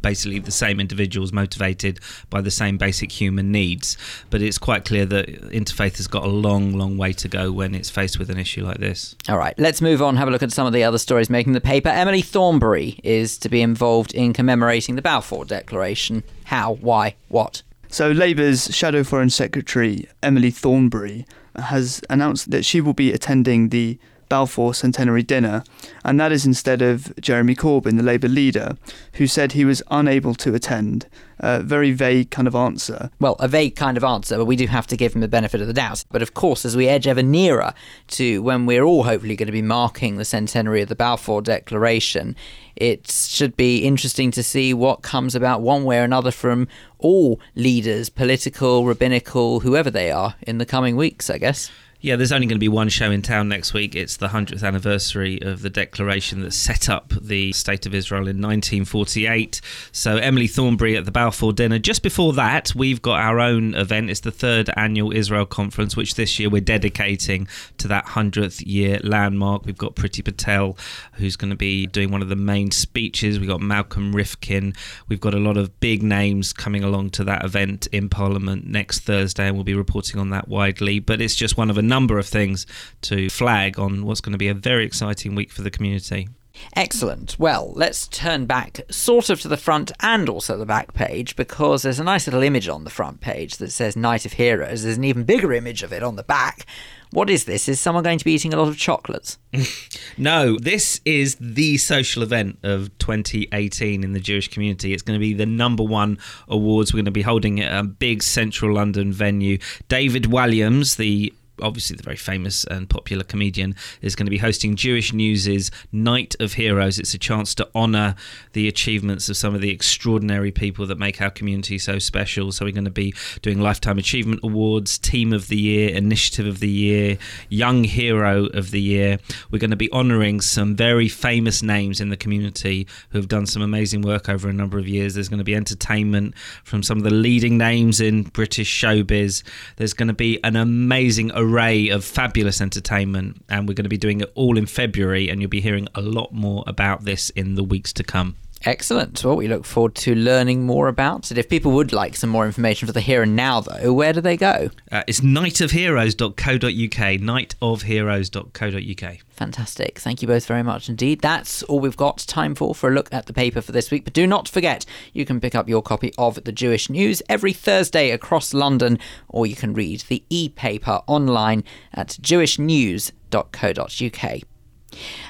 basically 0.03 0.38
the 0.38 0.51
same 0.51 0.79
individuals 0.79 1.34
motivated 1.34 2.00
by 2.29 2.41
the 2.41 2.51
same 2.51 2.77
basic 2.77 3.12
human 3.12 3.51
needs. 3.51 3.98
But 4.29 4.43
it's 4.43 4.60
quite 4.60 4.86
clear 4.86 5.08
that 5.08 5.27
interfaith 5.51 5.98
has 5.98 6.05
got 6.05 6.24
a 6.24 6.27
long, 6.27 6.77
long 6.77 6.98
way 6.98 7.13
to 7.13 7.27
go 7.27 7.51
when 7.51 7.74
it's 7.74 7.89
faced 7.89 8.20
with 8.20 8.29
an 8.29 8.38
issue 8.38 8.63
like 8.63 8.77
this. 8.77 9.15
All 9.27 9.38
right, 9.38 9.58
let's 9.58 9.82
move 9.82 10.03
on. 10.03 10.17
Have 10.17 10.27
a 10.27 10.32
look 10.32 10.43
at 10.43 10.51
some 10.51 10.67
of 10.67 10.74
the 10.74 10.84
other 10.84 11.00
stories 11.00 11.29
making 11.32 11.53
the 11.53 11.62
paper. 11.62 11.89
Emily 11.89 12.22
Thornberry 12.22 13.00
is 13.03 13.39
to 13.39 13.50
be 13.50 13.62
involved 13.62 14.13
in 14.13 14.34
commemorating 14.34 14.96
the 14.96 15.01
Balfour 15.01 15.46
Declaration. 15.46 16.24
How? 16.43 16.74
Why? 16.74 17.15
What? 17.29 17.63
So, 17.88 18.12
Labour's 18.12 18.75
Shadow 18.75 19.03
Foreign 19.03 19.29
Secretary, 19.29 20.08
Emily 20.22 20.50
Thornberry, 20.50 21.25
has 21.58 22.02
announced 22.10 22.52
that 22.52 22.66
she 22.66 22.82
will 22.82 22.94
be 22.94 23.12
attending 23.12 23.70
the 23.70 23.98
Balfour 24.34 24.74
Centenary 24.74 25.22
Dinner, 25.22 25.63
and 26.04 26.20
that 26.20 26.32
is 26.32 26.44
instead 26.44 26.82
of 26.82 27.13
Jeremy 27.22 27.54
Corbyn, 27.54 27.98
the 27.98 28.02
Labour 28.02 28.28
leader, 28.28 28.75
who 29.13 29.28
said 29.28 29.52
he 29.52 29.63
was 29.63 29.84
unable 29.92 30.34
to 30.34 30.56
attend. 30.56 31.06
A 31.38 31.62
very 31.62 31.92
vague 31.92 32.32
kind 32.32 32.48
of 32.48 32.56
answer. 32.56 33.12
Well, 33.20 33.36
a 33.40 33.48
vague 33.48 33.75
kind 33.75 33.96
of 33.96 34.04
answer, 34.04 34.38
but 34.38 34.46
we 34.46 34.56
do 34.56 34.66
have 34.66 34.88
to 34.88 34.98
give 34.98 35.13
him 35.13 35.22
the 35.22 35.28
benefit 35.28 35.62
of 35.62 35.68
the 35.68 35.74
doubt. 35.74 36.04
But 36.10 36.24
of 36.24 36.34
course, 36.34 36.66
as 36.66 36.75
we 36.75 36.88
edge 36.88 37.06
ever 37.06 37.22
nearer 37.22 37.75
to 38.08 38.42
when 38.42 38.66
we're 38.66 38.84
all 38.84 39.04
hopefully 39.04 39.36
going 39.36 39.48
to 39.48 39.52
be 39.52 39.62
marking 39.62 40.16
the 40.16 40.25
centenary 40.25 40.82
of 40.82 40.90
the 40.90 40.96
Balfour 40.96 41.44
Declaration, 41.44 42.36
it 42.75 43.12
should 43.12 43.56
be 43.56 43.86
interesting 43.86 44.32
to 44.32 44.42
see 44.42 44.74
what 44.74 45.04
comes 45.04 45.36
about 45.36 45.62
one 45.62 45.84
way 45.84 46.00
or 46.00 46.04
another 46.04 46.32
from 46.32 46.68
all 46.98 47.40
leaders, 47.54 48.10
political, 48.10 48.86
rabbinical, 48.86 49.60
whoever 49.60 49.92
they 49.92 50.10
are, 50.10 50.36
in 50.42 50.58
the 50.58 50.66
coming 50.66 50.96
weeks, 50.96 51.30
I 51.30 51.38
guess. 51.38 51.70
Yeah, 52.04 52.18
there's 52.18 52.34
only 52.34 52.48
going 52.48 52.58
to 52.58 52.60
be 52.60 52.68
one 52.68 52.90
show 52.90 53.12
in 53.12 53.22
town 53.22 53.48
next 53.48 53.74
week. 53.74 53.96
It's 53.96 54.18
the 54.18 54.28
100th 54.28 54.62
anniversary 54.62 55.42
of 55.42 55.62
the 55.62 55.70
declaration 55.70 56.42
that 56.42 56.52
set 56.52 56.90
up 56.90 57.14
the 57.22 57.54
State 57.54 57.86
of 57.86 57.96
Israel 57.96 58.24
in 58.24 58.42
1948. 58.42 59.62
So, 59.94 60.18
Emily 60.18 60.48
Thornberry 60.48 60.98
at 60.98 61.06
the 61.06 61.12
Balfour 61.12 61.54
dinner. 61.54 61.80
Just 61.80 62.04
before 62.04 62.34
that, 62.34 62.76
we've 62.76 63.02
got 63.02 63.22
our 63.22 63.40
own 63.40 63.74
event. 63.76 64.10
It's 64.10 64.20
the 64.20 64.32
third 64.32 64.70
annual 64.76 65.16
Israel 65.16 65.46
conference, 65.46 65.96
which 65.96 66.16
this 66.16 66.38
year 66.40 66.50
we're 66.50 66.60
dedicating 66.60 67.48
to 67.78 67.88
that 67.88 68.08
100th 68.08 68.62
year 68.68 69.00
landmark. 69.02 69.66
We've 69.66 69.78
got 69.78 69.96
Priti 69.96 70.26
Patel, 70.26 70.78
who's 71.14 71.38
going 71.38 71.52
to 71.52 71.56
be 71.56 71.88
doing 71.88 72.12
one 72.12 72.22
of 72.22 72.28
the 72.28 72.36
main 72.36 72.72
speeches. 72.72 73.40
We've 73.40 73.48
got 73.48 73.62
Malcolm 73.62 74.14
Rifkind. 74.14 74.76
We've 75.08 75.22
got 75.22 75.34
a 75.34 75.40
lot 75.40 75.56
of 75.56 75.80
big 75.80 76.04
names 76.04 76.52
coming 76.52 76.84
along 76.84 77.12
to 77.12 77.24
that 77.24 77.46
event 77.46 77.88
in 77.94 78.10
Parliament 78.10 78.68
next 78.68 79.06
Thursday, 79.06 79.48
and 79.48 79.56
we'll 79.56 79.64
be 79.64 79.74
reporting 79.74 80.20
on 80.20 80.32
that 80.32 80.50
widely. 80.50 81.00
But 81.00 81.22
it's 81.22 81.36
just 81.36 81.56
one 81.56 81.70
of 81.70 81.78
a 81.78 81.93
number 81.94 82.18
of 82.18 82.26
things 82.26 82.66
to 83.02 83.30
flag 83.30 83.78
on 83.78 84.04
what's 84.04 84.22
going 84.22 84.32
to 84.32 84.38
be 84.38 84.48
a 84.48 84.54
very 84.56 84.84
exciting 84.84 85.36
week 85.36 85.52
for 85.52 85.62
the 85.62 85.70
community. 85.70 86.28
Excellent. 86.76 87.38
Well, 87.38 87.72
let's 87.76 88.08
turn 88.08 88.46
back 88.46 88.82
sort 88.90 89.30
of 89.30 89.42
to 89.42 89.48
the 89.48 89.58
front 89.58 89.92
and 90.00 90.30
also 90.30 90.58
the 90.58 90.66
back 90.66 90.94
page 90.94 91.36
because 91.36 91.82
there's 91.82 92.00
a 92.00 92.04
nice 92.04 92.26
little 92.28 92.44
image 92.44 92.68
on 92.68 92.84
the 92.84 92.90
front 92.90 93.22
page 93.22 93.58
that 93.58 93.72
says 93.72 93.96
Night 93.96 94.26
of 94.26 94.34
Heroes. 94.34 94.84
There's 94.84 94.98
an 94.98 95.04
even 95.04 95.24
bigger 95.24 95.54
image 95.54 95.84
of 95.84 95.94
it 95.94 96.04
on 96.04 96.16
the 96.16 96.24
back. 96.24 96.66
What 97.12 97.30
is 97.30 97.46
this? 97.46 97.70
Is 97.70 97.80
someone 97.80 98.04
going 98.04 98.18
to 98.18 98.26
be 98.26 98.34
eating 98.34 98.54
a 98.54 98.58
lot 98.58 98.68
of 98.68 98.78
chocolates? 98.78 99.38
No, 100.16 100.60
this 100.60 101.02
is 101.06 101.36
the 101.40 101.78
social 101.78 102.22
event 102.22 102.60
of 102.62 102.96
2018 103.00 104.04
in 104.04 104.14
the 104.14 104.20
Jewish 104.20 104.48
community. 104.48 104.94
It's 104.94 105.02
going 105.02 105.20
to 105.20 105.20
be 105.20 105.34
the 105.34 105.48
number 105.48 105.84
one 105.84 106.20
awards. 106.48 106.94
We're 106.94 106.98
going 106.98 107.06
to 107.06 107.12
be 107.12 107.24
holding 107.24 107.58
it 107.58 107.66
at 107.66 107.80
a 107.80 107.84
big 107.84 108.22
central 108.22 108.76
London 108.76 109.12
venue. 109.12 109.58
David 109.88 110.26
Walliams, 110.26 110.98
the 110.98 111.34
obviously 111.62 111.96
the 111.96 112.04
very 112.04 112.16
famous 112.16 112.64
and 112.66 112.90
popular 112.90 113.24
comedian 113.24 113.76
is 114.02 114.16
going 114.16 114.26
to 114.26 114.32
be 114.32 114.38
hosting 114.38 114.76
Jewish 114.76 115.14
News's 115.14 115.72
Night 115.92 116.36
of 116.40 116.54
Heroes. 116.54 117.00
It's 117.00 117.14
a 117.14 117.20
chance 117.20 117.54
to 117.56 117.70
honour 117.76 118.16
the 118.54 118.68
achievements 118.68 119.30
of 119.30 119.38
some 119.38 119.54
of 119.54 119.62
the 119.62 119.70
extraordinary 119.70 120.52
people 120.52 120.86
that 120.88 120.98
make 120.98 121.22
our 121.22 121.30
community 121.30 121.78
so 121.78 122.00
special. 122.00 122.52
So 122.52 122.66
we're 122.66 122.72
going 122.72 122.86
to 122.86 122.92
be 122.92 123.14
doing 123.42 123.60
Lifetime 123.60 123.98
Achievement 123.98 124.42
Awards, 124.44 124.98
Team 124.98 125.34
of 125.34 125.48
the 125.48 125.58
Year, 125.58 125.96
Initiative 125.96 126.48
of 126.48 126.60
the 126.60 126.70
Year, 126.70 127.18
Young 127.50 127.84
Hero 127.84 128.46
of 128.48 128.72
the 128.72 128.82
Year. 128.82 129.20
We're 129.52 129.60
going 129.60 129.72
to 129.72 129.78
be 129.78 129.92
honouring 129.92 130.42
some 130.42 130.76
very 130.76 131.08
famous 131.08 131.62
names 131.62 132.02
in 132.02 132.10
the 132.10 132.18
community 132.18 132.88
who 133.10 133.20
have 133.20 133.28
done 133.28 133.46
some 133.46 133.62
amazing 133.62 134.02
work 134.02 134.30
over 134.30 134.50
a 134.50 134.54
number 134.54 134.80
of 134.80 134.88
years. 134.88 135.14
There's 135.14 135.30
going 135.30 135.38
to 135.40 135.44
be 135.44 135.56
entertainment 135.56 136.36
from 136.64 136.84
some 136.84 136.98
of 136.98 137.04
the 137.04 137.12
leading 137.12 137.58
names 137.58 138.02
in 138.02 138.24
British 138.24 138.82
showbiz. 138.82 139.44
There's 139.78 139.94
going 139.94 140.08
to 140.08 140.14
be 140.14 140.44
an 140.44 140.56
amazing 140.56 141.32
array 141.44 141.90
of 141.90 142.04
fabulous 142.04 142.62
entertainment, 142.62 143.44
and 143.50 143.68
we're 143.68 143.74
going 143.74 143.84
to 143.84 143.90
be 143.90 143.98
doing 143.98 144.22
it 144.22 144.32
all 144.36 144.58
in 144.58 144.66
February, 144.66 145.30
and 145.30 145.42
you'll 145.42 145.50
be 145.50 145.62
hearing 145.62 145.88
a 145.96 146.02
lot 146.02 146.34
more 146.34 146.64
about 146.68 147.04
this 147.04 147.30
in 147.32 147.56
the 147.56 147.64
weeks 147.64 147.94
to 147.94 148.04
come. 148.04 148.36
Excellent. 148.65 149.25
Well, 149.25 149.36
we 149.36 149.48
look 149.48 149.65
forward 149.65 149.96
to 149.96 150.13
learning 150.15 150.65
more 150.65 150.88
about 150.88 151.32
it. 151.32 151.38
If 151.38 151.50
people 151.50 151.74
would 151.74 151.91
like 151.91 152.15
some 152.15 152.29
more 152.29 152.46
information 152.46 152.86
for 152.86 152.93
the 152.93 153.01
here 153.01 153.24
and 153.24 153.36
now, 153.36 153.60
though, 153.60 153.91
where 153.91 154.13
do 154.13 154.22
they 154.22 154.38
go? 154.38 154.70
Uh, 154.91 155.03
it's 155.05 155.20
nightofheroes.co.uk, 155.20 156.70
nightofheroes.co.uk. 156.70 159.17
Fantastic. 159.29 160.00
Thank 160.00 160.22
you 160.22 160.29
both 160.29 160.46
very 160.46 160.63
much 160.63 160.88
indeed. 160.88 161.20
That's 161.22 161.62
all 161.63 161.82
we've 161.82 161.98
got 161.98 162.20
time 162.20 162.55
for 162.55 162.74
for 162.74 162.89
a 162.89 162.93
look 162.93 163.13
at 163.13 163.25
the 163.25 163.34
paper 163.34 163.60
for 163.62 163.74
this 163.74 163.91
week. 163.91 164.05
But 164.05 164.13
do 164.13 164.25
not 164.25 164.48
forget, 164.48 164.86
you 165.12 165.25
can 165.25 165.41
pick 165.41 165.55
up 165.55 165.67
your 165.67 165.82
copy 165.82 166.13
of 166.17 166.41
the 166.43 166.53
Jewish 166.53 166.89
News 166.89 167.22
every 167.27 167.51
Thursday 167.51 168.12
across 168.12 168.53
London, 168.53 168.98
or 169.27 169.46
you 169.46 169.55
can 169.55 169.74
read 169.74 170.05
the 170.08 170.24
e 170.29 170.48
paper 170.48 171.01
online 171.08 171.65
at 171.93 172.17
jewishnews.co.uk. 172.22 174.53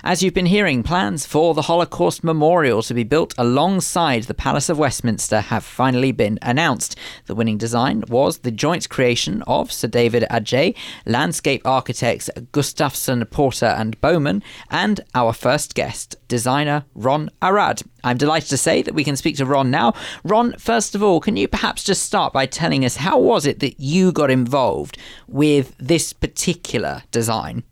As 0.03 0.22
you've 0.22 0.34
been 0.34 0.46
hearing, 0.48 0.84
plans 0.84 1.25
for 1.25 1.53
the 1.53 1.63
Holocaust 1.63 2.24
Memorial 2.24 2.84
to 2.84 2.93
be 2.93 3.03
built 3.03 3.34
alongside 3.38 4.24
the 4.24 4.34
Palace 4.34 4.70
of 4.70 4.77
Westminster 4.77 5.39
have 5.39 5.63
finally 5.63 6.12
been 6.12 6.38
announced. 6.41 6.98
The 7.25 7.36
winning 7.36 7.58
design 7.58 8.03
was 8.10 8.39
the 8.39 8.51
joint 8.51 8.89
creation 8.89 9.41
of 9.43 9.72
Sir 9.72 9.88
David 9.88 10.25
Adjaye, 10.29 10.75
landscape 11.05 11.62
architects 11.65 12.29
Gustafson, 12.51 13.25
Porter 13.25 13.65
and 13.65 14.00
Bowman, 14.01 14.43
and 14.70 15.01
our 15.15 15.32
first 15.34 15.74
guest, 15.74 16.15
designer 16.27 16.86
Ron 16.96 17.29
Arad. 17.41 17.84
I'm 18.03 18.17
delighted 18.17 18.50
to 18.50 18.58
say 18.58 18.82
that 18.82 18.93
we 18.93 19.03
can 19.03 19.15
speak 19.15 19.38
to 19.38 19.46
Ron 19.46 19.72
now. 19.72 19.93
Ron, 20.24 20.53
first 20.58 20.96
of 20.96 21.01
all, 21.01 21.22
can 21.22 21.38
you 21.38 21.48
perhaps 21.48 21.84
just 21.84 22.03
start 22.03 22.34
by 22.34 22.46
telling 22.46 22.84
us 22.84 22.98
how 22.98 23.17
was 23.17 23.46
it 23.46 23.60
that 23.62 23.79
you 23.79 24.12
got 24.12 24.29
involved 24.29 24.98
with 25.27 25.74
this 25.77 26.12
particular 26.12 27.03
design? 27.12 27.63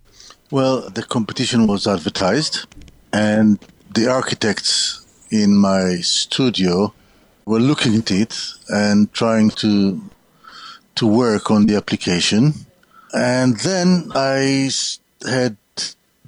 Well, 0.52 0.90
the 0.90 1.04
competition 1.04 1.66
was 1.66 1.88
advertised, 1.88 2.68
and 3.14 3.58
the 3.94 4.12
architects 4.12 5.06
in 5.30 5.56
my 5.56 5.96
studio 6.02 6.94
were 7.46 7.60
looking 7.60 7.96
at 7.96 8.12
it 8.12 8.38
and 8.68 9.12
trying 9.14 9.52
to 9.52 10.02
to 10.96 11.08
work 11.08 11.50
on 11.50 11.68
the 11.68 11.76
application. 11.78 12.54
And 13.14 13.58
then 13.60 14.12
I 14.14 14.70
had 15.26 15.56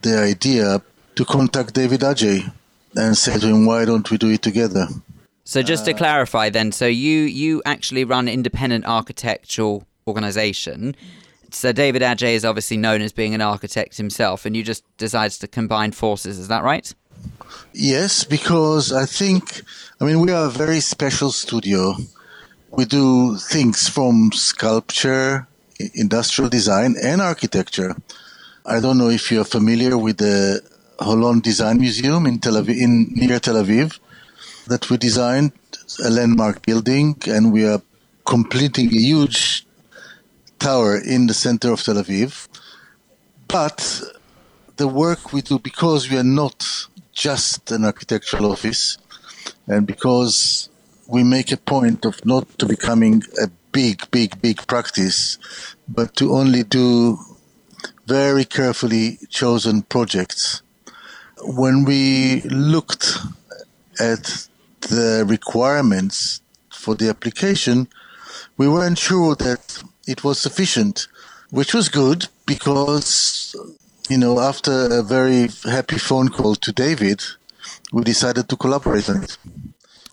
the 0.02 0.18
idea 0.20 0.82
to 1.16 1.26
contact 1.26 1.74
David 1.74 2.00
Adjaye 2.00 2.50
and 2.96 3.18
say 3.18 3.38
to 3.38 3.48
him, 3.48 3.66
"Why 3.66 3.84
don't 3.84 4.10
we 4.10 4.18
do 4.18 4.30
it 4.30 4.42
together?" 4.42 4.88
So 5.44 5.62
just 5.62 5.84
to 5.86 5.92
uh. 5.92 5.98
clarify, 5.98 6.50
then, 6.50 6.72
so 6.72 6.88
you 6.88 7.20
you 7.22 7.62
actually 7.66 8.06
run 8.06 8.30
an 8.30 8.34
independent 8.34 8.86
architectural 8.86 9.86
organization. 10.08 10.96
So 11.54 11.72
David 11.72 12.02
Adjaye 12.02 12.34
is 12.34 12.46
obviously 12.46 12.78
known 12.78 13.02
as 13.02 13.12
being 13.12 13.34
an 13.34 13.42
architect 13.42 13.98
himself, 13.98 14.46
and 14.46 14.56
you 14.56 14.64
just 14.64 14.84
decided 14.98 15.40
to 15.40 15.48
combine 15.48 15.92
forces. 15.92 16.40
Is 16.40 16.48
that 16.48 16.64
right? 16.64 16.94
Yes, 17.74 18.24
because 18.24 18.92
I 18.92 19.06
think, 19.06 19.62
I 20.02 20.06
mean, 20.06 20.20
we 20.20 20.32
are 20.32 20.48
a 20.48 20.50
very 20.50 20.80
special 20.80 21.32
studio 21.32 21.96
we 22.76 22.86
do 22.86 23.38
things 23.38 23.88
from 23.88 24.32
sculpture, 24.34 25.48
industrial 25.94 26.50
design, 26.50 26.96
and 27.04 27.22
architecture. 27.22 27.96
I 28.66 28.80
don't 28.80 28.98
know 28.98 29.10
if 29.10 29.32
you're 29.32 29.44
familiar 29.46 29.96
with 29.96 30.18
the 30.18 30.62
Holon 30.98 31.42
Design 31.44 31.80
Museum 31.80 32.26
in 32.26 32.40
Tel 32.40 32.54
Aviv, 32.54 32.76
in 32.76 33.12
near 33.14 33.40
Tel 33.40 33.56
Aviv, 33.56 34.00
that 34.68 34.90
we 34.90 34.98
designed 34.98 35.52
a 36.04 36.10
landmark 36.10 36.66
building, 36.66 37.16
and 37.28 37.54
we 37.54 37.64
are 37.68 37.82
completing 38.26 38.88
a 38.88 38.98
huge 38.98 39.63
tower 40.60 40.98
in 40.98 41.28
the 41.28 41.34
center 41.34 41.72
of 41.72 41.84
Tel 41.84 41.96
Aviv. 41.96 42.48
But 43.48 44.02
the 44.78 44.88
work 44.88 45.34
we 45.34 45.42
do, 45.42 45.60
because 45.60 46.10
we 46.10 46.18
are 46.18 46.24
not 46.24 46.66
just 47.12 47.72
an 47.72 47.86
architectural 47.86 48.52
office, 48.52 48.98
and 49.68 49.86
because 49.86 50.70
we 51.08 51.24
make 51.24 51.52
a 51.52 51.58
point 51.58 52.06
of 52.06 52.26
not 52.26 52.48
to 52.60 52.66
becoming 52.66 53.24
a 53.42 53.48
big, 53.72 54.10
big, 54.12 54.42
big 54.42 54.66
practice, 54.68 55.38
but 55.88 56.16
to 56.16 56.34
only 56.34 56.64
do 56.64 57.18
very 58.08 58.46
carefully 58.46 59.20
chosen 59.30 59.82
projects. 59.84 60.62
When 61.42 61.84
we 61.84 62.42
looked 62.42 63.18
at 64.00 64.48
the 64.82 65.26
requirements 65.28 66.42
for 66.70 66.96
the 66.96 67.10
application, 67.10 67.88
we 68.58 68.68
weren't 68.68 68.98
sure 68.98 69.36
that 69.36 69.84
it 70.08 70.24
was 70.24 70.40
sufficient, 70.40 71.08
which 71.50 71.74
was 71.74 71.90
good 71.90 72.28
because, 72.46 73.56
you 74.10 74.18
know, 74.18 74.40
after 74.40 74.88
a 74.92 75.02
very 75.02 75.50
happy 75.64 75.98
phone 75.98 76.30
call 76.30 76.56
to 76.56 76.72
David, 76.72 77.24
we 77.92 78.04
decided 78.04 78.50
to 78.50 78.58
collaborate 78.58 79.10
on 79.10 79.24
it. 79.24 79.38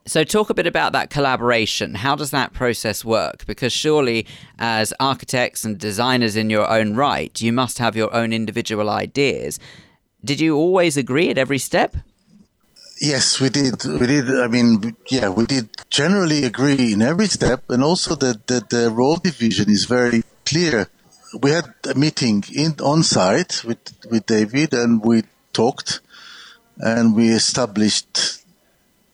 So, 0.06 0.24
talk 0.24 0.50
a 0.50 0.54
bit 0.54 0.66
about 0.66 0.92
that 0.92 1.10
collaboration. 1.10 1.94
How 1.94 2.16
does 2.16 2.30
that 2.30 2.52
process 2.52 3.04
work? 3.04 3.44
Because 3.46 3.72
surely, 3.72 4.26
as 4.58 4.94
architects 4.98 5.64
and 5.64 5.78
designers 5.78 6.36
in 6.36 6.50
your 6.50 6.68
own 6.68 6.96
right, 6.96 7.38
you 7.40 7.52
must 7.52 7.78
have 7.78 7.96
your 7.96 8.12
own 8.14 8.32
individual 8.32 8.88
ideas. 8.88 9.58
Did 10.24 10.40
you 10.40 10.56
always 10.56 10.96
agree 10.96 11.30
at 11.30 11.38
every 11.38 11.58
step? 11.58 11.96
Yes, 13.00 13.40
we 13.40 13.48
did. 13.48 13.82
We 13.86 14.06
did. 14.06 14.28
I 14.28 14.46
mean, 14.46 14.94
yeah, 15.08 15.30
we 15.30 15.46
did 15.46 15.70
generally 15.88 16.44
agree 16.44 16.92
in 16.92 17.00
every 17.00 17.28
step, 17.28 17.70
and 17.70 17.82
also 17.82 18.14
that 18.16 18.46
the, 18.46 18.62
the 18.68 18.90
role 18.90 19.16
division 19.16 19.70
is 19.70 19.86
very 19.86 20.22
clear. 20.44 20.86
We 21.40 21.50
had 21.52 21.72
a 21.88 21.94
meeting 21.94 22.44
in 22.52 22.74
on 22.82 23.02
site 23.02 23.64
with 23.64 23.78
with 24.10 24.26
David, 24.26 24.74
and 24.74 25.02
we 25.02 25.22
talked, 25.54 26.00
and 26.76 27.16
we 27.16 27.30
established 27.30 28.44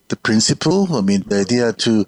the 0.08 0.16
principle. 0.16 0.96
I 0.96 1.00
mean, 1.02 1.22
the 1.24 1.38
idea 1.38 1.72
to 1.72 2.06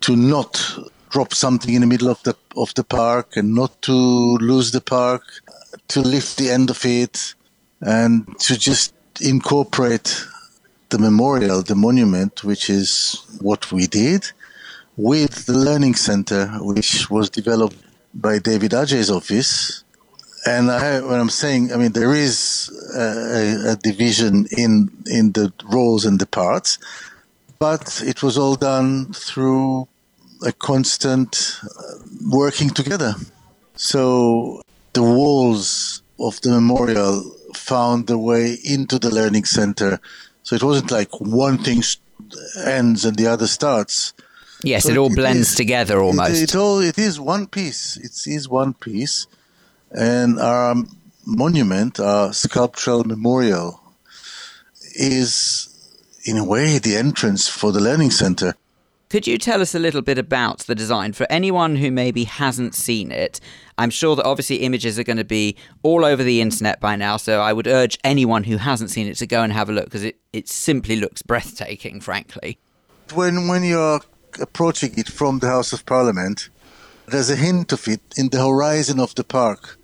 to 0.00 0.16
not 0.16 0.78
drop 1.10 1.34
something 1.34 1.74
in 1.74 1.82
the 1.82 1.86
middle 1.86 2.08
of 2.08 2.22
the 2.22 2.34
of 2.56 2.72
the 2.74 2.84
park 2.84 3.36
and 3.36 3.54
not 3.54 3.82
to 3.82 3.92
lose 3.92 4.70
the 4.70 4.80
park, 4.80 5.22
to 5.88 6.00
lift 6.00 6.38
the 6.38 6.50
end 6.50 6.70
of 6.70 6.82
it, 6.86 7.34
and 7.82 8.26
to 8.40 8.58
just 8.58 8.94
incorporate 9.20 10.24
the 10.94 11.00
memorial, 11.10 11.60
the 11.62 11.74
monument, 11.74 12.44
which 12.44 12.70
is 12.70 12.90
what 13.40 13.72
we 13.72 13.84
did, 13.88 14.22
with 14.96 15.46
the 15.46 15.58
learning 15.68 15.96
center, 15.96 16.46
which 16.70 17.10
was 17.10 17.28
developed 17.28 17.76
by 18.26 18.38
David 18.38 18.70
Adjaye's 18.80 19.10
office. 19.10 19.82
And 20.46 20.70
I, 20.70 21.00
when 21.00 21.18
I'm 21.18 21.34
saying, 21.42 21.72
I 21.72 21.76
mean, 21.80 21.92
there 21.92 22.14
is 22.14 22.70
a, 22.94 23.72
a 23.72 23.76
division 23.90 24.46
in 24.64 24.70
in 25.18 25.32
the 25.32 25.52
roles 25.76 26.04
and 26.04 26.16
the 26.20 26.30
parts, 26.42 26.78
but 27.58 27.84
it 28.10 28.22
was 28.22 28.38
all 28.38 28.56
done 28.72 29.12
through 29.28 29.88
a 30.50 30.52
constant 30.52 31.30
uh, 31.64 31.94
working 32.40 32.70
together. 32.80 33.12
So 33.74 34.62
the 34.92 35.02
walls 35.02 36.02
of 36.18 36.40
the 36.42 36.50
memorial 36.50 37.14
found 37.56 38.06
their 38.06 38.22
way 38.30 38.44
into 38.74 38.96
the 39.04 39.12
learning 39.18 39.46
center. 39.46 39.98
So 40.44 40.54
it 40.54 40.62
wasn't 40.62 40.90
like 40.90 41.20
one 41.20 41.58
thing 41.58 41.82
ends 42.64 43.04
and 43.04 43.16
the 43.16 43.26
other 43.26 43.46
starts. 43.46 44.12
Yes, 44.62 44.84
so 44.84 44.92
it 44.92 44.98
all 44.98 45.12
it 45.12 45.16
blends 45.16 45.50
is, 45.50 45.56
together 45.56 46.00
almost. 46.00 46.40
It, 46.40 46.54
it, 46.54 46.56
all 46.56 46.78
it 46.78 46.98
is 46.98 47.18
one 47.18 47.46
piece. 47.46 47.96
It 47.96 48.30
is 48.30 48.48
one 48.48 48.72
piece, 48.74 49.26
and 49.90 50.38
our 50.38 50.76
monument, 51.26 52.00
our 52.00 52.32
sculptural 52.32 53.04
memorial, 53.04 53.80
is 54.94 55.68
in 56.24 56.38
a 56.38 56.44
way, 56.44 56.78
the 56.78 56.96
entrance 56.96 57.48
for 57.48 57.72
the 57.72 57.80
Learning 57.80 58.10
Center. 58.10 58.54
Could 59.14 59.28
you 59.28 59.38
tell 59.38 59.62
us 59.62 59.76
a 59.76 59.78
little 59.78 60.02
bit 60.02 60.18
about 60.18 60.58
the 60.66 60.74
design 60.74 61.12
for 61.12 61.24
anyone 61.30 61.76
who 61.76 61.92
maybe 61.92 62.24
hasn't 62.24 62.74
seen 62.74 63.12
it? 63.12 63.38
I'm 63.78 63.90
sure 63.90 64.16
that 64.16 64.24
obviously 64.24 64.56
images 64.56 64.98
are 64.98 65.04
going 65.04 65.18
to 65.18 65.24
be 65.24 65.54
all 65.84 66.04
over 66.04 66.24
the 66.24 66.40
internet 66.40 66.80
by 66.80 66.96
now, 66.96 67.16
so 67.16 67.40
I 67.40 67.52
would 67.52 67.68
urge 67.68 67.96
anyone 68.02 68.42
who 68.42 68.56
hasn't 68.56 68.90
seen 68.90 69.06
it 69.06 69.14
to 69.18 69.26
go 69.28 69.44
and 69.44 69.52
have 69.52 69.68
a 69.68 69.72
look 69.72 69.84
because 69.84 70.02
it, 70.02 70.18
it 70.32 70.48
simply 70.48 70.96
looks 70.96 71.22
breathtaking, 71.22 72.00
frankly. 72.00 72.58
When, 73.12 73.46
when 73.46 73.62
you're 73.62 74.00
approaching 74.40 74.94
it 74.96 75.08
from 75.08 75.38
the 75.38 75.46
House 75.46 75.72
of 75.72 75.86
Parliament, 75.86 76.48
there's 77.06 77.30
a 77.30 77.36
hint 77.36 77.72
of 77.72 77.86
it 77.86 78.02
in 78.16 78.30
the 78.30 78.42
horizon 78.44 78.98
of 78.98 79.14
the 79.14 79.22
park. 79.22 79.78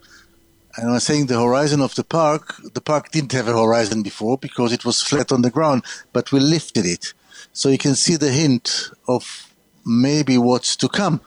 And 0.76 0.90
I'm 0.90 0.98
saying 0.98 1.26
the 1.26 1.40
horizon 1.40 1.80
of 1.80 1.94
the 1.94 2.02
park, 2.02 2.56
the 2.74 2.80
park 2.80 3.12
didn't 3.12 3.30
have 3.30 3.46
a 3.46 3.52
horizon 3.52 4.02
before 4.02 4.38
because 4.38 4.72
it 4.72 4.84
was 4.84 5.00
flat 5.00 5.30
on 5.30 5.42
the 5.42 5.50
ground, 5.50 5.84
but 6.12 6.32
we 6.32 6.40
lifted 6.40 6.84
it. 6.84 7.14
So 7.52 7.68
you 7.68 7.78
can 7.78 7.94
see 7.94 8.16
the 8.16 8.30
hint 8.30 8.90
of 9.08 9.52
maybe 9.84 10.38
what's 10.38 10.76
to 10.76 10.88
come. 10.88 11.20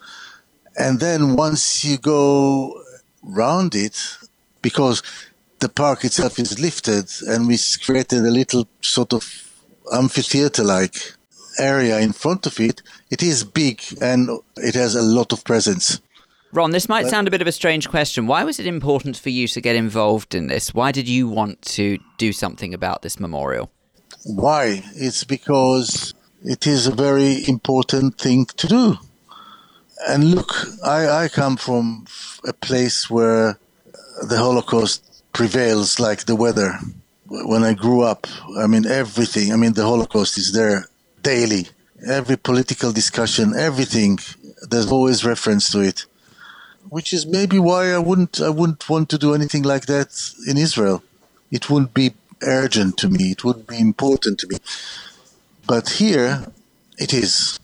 And 0.77 0.99
then 0.99 1.35
once 1.35 1.85
you 1.85 1.97
go 1.97 2.81
round 3.21 3.75
it, 3.75 4.17
because 4.61 5.03
the 5.59 5.69
park 5.69 6.03
itself 6.03 6.39
is 6.39 6.59
lifted 6.59 7.09
and 7.27 7.47
we 7.47 7.57
created 7.83 8.19
a 8.19 8.31
little 8.31 8.67
sort 8.81 9.13
of 9.13 9.23
amphitheater 9.93 10.63
like 10.63 11.13
area 11.59 11.99
in 11.99 12.13
front 12.13 12.47
of 12.47 12.59
it, 12.59 12.81
it 13.11 13.21
is 13.21 13.43
big 13.43 13.81
and 14.01 14.29
it 14.57 14.73
has 14.75 14.95
a 14.95 15.01
lot 15.01 15.31
of 15.31 15.43
presence. 15.43 16.01
Ron, 16.51 16.71
this 16.71 16.87
might 16.87 17.07
sound 17.07 17.27
a 17.27 17.31
bit 17.31 17.41
of 17.41 17.47
a 17.47 17.51
strange 17.51 17.89
question. 17.89 18.27
Why 18.27 18.43
was 18.43 18.59
it 18.59 18.67
important 18.67 19.17
for 19.17 19.29
you 19.29 19.47
to 19.47 19.61
get 19.61 19.75
involved 19.75 20.35
in 20.35 20.47
this? 20.47 20.73
Why 20.73 20.91
did 20.91 21.07
you 21.07 21.27
want 21.27 21.61
to 21.63 21.97
do 22.17 22.31
something 22.31 22.73
about 22.75 23.01
this 23.01 23.19
memorial? 23.19 23.71
Why? 24.25 24.83
It's 24.95 25.23
because 25.23 26.13
it 26.43 26.67
is 26.67 26.87
a 26.87 26.95
very 26.95 27.47
important 27.47 28.17
thing 28.17 28.45
to 28.57 28.67
do. 28.67 28.97
And 30.07 30.31
look, 30.31 30.51
I, 30.83 31.07
I 31.07 31.27
come 31.29 31.57
from 31.57 32.05
a 32.45 32.53
place 32.53 33.09
where 33.09 33.57
the 34.27 34.37
Holocaust 34.37 35.23
prevails 35.33 35.99
like 35.99 36.25
the 36.25 36.35
weather. 36.35 36.79
When 37.27 37.63
I 37.63 37.73
grew 37.73 38.01
up, 38.01 38.27
I 38.57 38.67
mean, 38.67 38.85
everything, 38.85 39.51
I 39.53 39.55
mean, 39.55 39.73
the 39.73 39.83
Holocaust 39.83 40.37
is 40.37 40.51
there 40.53 40.85
daily. 41.21 41.67
Every 42.05 42.37
political 42.37 42.91
discussion, 42.91 43.53
everything, 43.57 44.19
there's 44.69 44.91
always 44.91 45.23
reference 45.23 45.71
to 45.71 45.79
it 45.79 46.05
which 46.89 47.13
is 47.13 47.25
maybe 47.25 47.57
why 47.57 47.91
I 47.91 47.97
wouldn't 47.97 48.39
I 48.39 48.49
wouldn't 48.49 48.87
want 48.87 49.09
to 49.09 49.17
do 49.17 49.33
anything 49.33 49.63
like 49.63 49.85
that 49.87 50.09
in 50.47 50.57
Israel. 50.57 51.03
It 51.51 51.69
wouldn't 51.69 51.93
be 51.93 52.13
urgent 52.43 52.97
to 52.97 53.09
me. 53.09 53.31
It 53.31 53.43
wouldn't 53.43 53.67
be 53.67 53.79
important 53.79 54.39
to 54.39 54.47
me. 54.47 54.57
But 55.67 55.89
here, 55.89 56.47
it 56.97 57.13
is. 57.13 57.59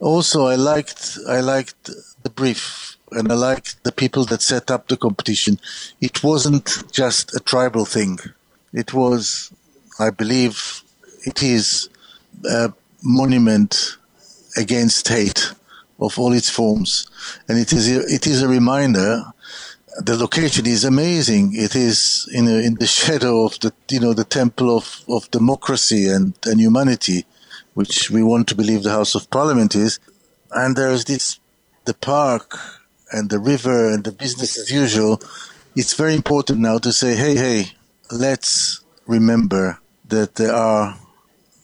Also, 0.00 0.46
I 0.46 0.56
liked 0.56 1.18
I 1.28 1.40
liked 1.40 1.90
the 2.22 2.30
brief, 2.30 2.96
and 3.10 3.30
I 3.30 3.34
liked 3.34 3.82
the 3.84 3.92
people 3.92 4.24
that 4.26 4.42
set 4.42 4.70
up 4.70 4.88
the 4.88 4.96
competition. 4.96 5.60
It 6.00 6.22
wasn't 6.22 6.90
just 6.92 7.34
a 7.34 7.40
tribal 7.40 7.84
thing. 7.84 8.18
It 8.72 8.92
was, 8.92 9.52
I 9.98 10.10
believe, 10.10 10.82
it 11.24 11.42
is 11.42 11.88
a 12.44 12.72
monument 13.02 13.96
against 14.56 15.08
hate 15.08 15.52
of 16.00 16.18
all 16.18 16.32
its 16.32 16.50
forms. 16.50 17.06
And 17.48 17.58
it 17.58 17.72
is, 17.72 17.88
it 17.88 18.26
is 18.26 18.42
a 18.42 18.48
reminder 18.48 19.22
the 19.98 20.16
location 20.16 20.66
is 20.66 20.84
amazing. 20.84 21.52
It 21.54 21.74
is 21.76 22.28
in, 22.32 22.48
a, 22.48 22.54
in 22.54 22.74
the 22.74 22.86
shadow 22.86 23.44
of 23.44 23.58
the, 23.60 23.72
you 23.90 24.00
know, 24.00 24.12
the 24.12 24.24
temple 24.24 24.76
of, 24.76 25.04
of 25.08 25.30
democracy 25.30 26.08
and, 26.08 26.34
and 26.44 26.60
humanity, 26.60 27.26
which 27.74 28.10
we 28.10 28.22
want 28.22 28.48
to 28.48 28.54
believe 28.54 28.82
the 28.82 28.90
House 28.90 29.14
of 29.14 29.30
Parliament 29.30 29.74
is. 29.74 30.00
And 30.50 30.76
there's 30.76 31.04
this, 31.04 31.38
the 31.84 31.94
park 31.94 32.58
and 33.12 33.30
the 33.30 33.38
river 33.38 33.92
and 33.92 34.04
the 34.04 34.12
business 34.12 34.58
as 34.58 34.70
usual. 34.70 35.20
It's 35.76 35.94
very 35.94 36.14
important 36.14 36.60
now 36.60 36.78
to 36.78 36.92
say, 36.92 37.14
hey, 37.14 37.36
hey, 37.36 37.72
let's 38.10 38.82
remember 39.06 39.78
that 40.08 40.34
there 40.36 40.54
are 40.54 40.96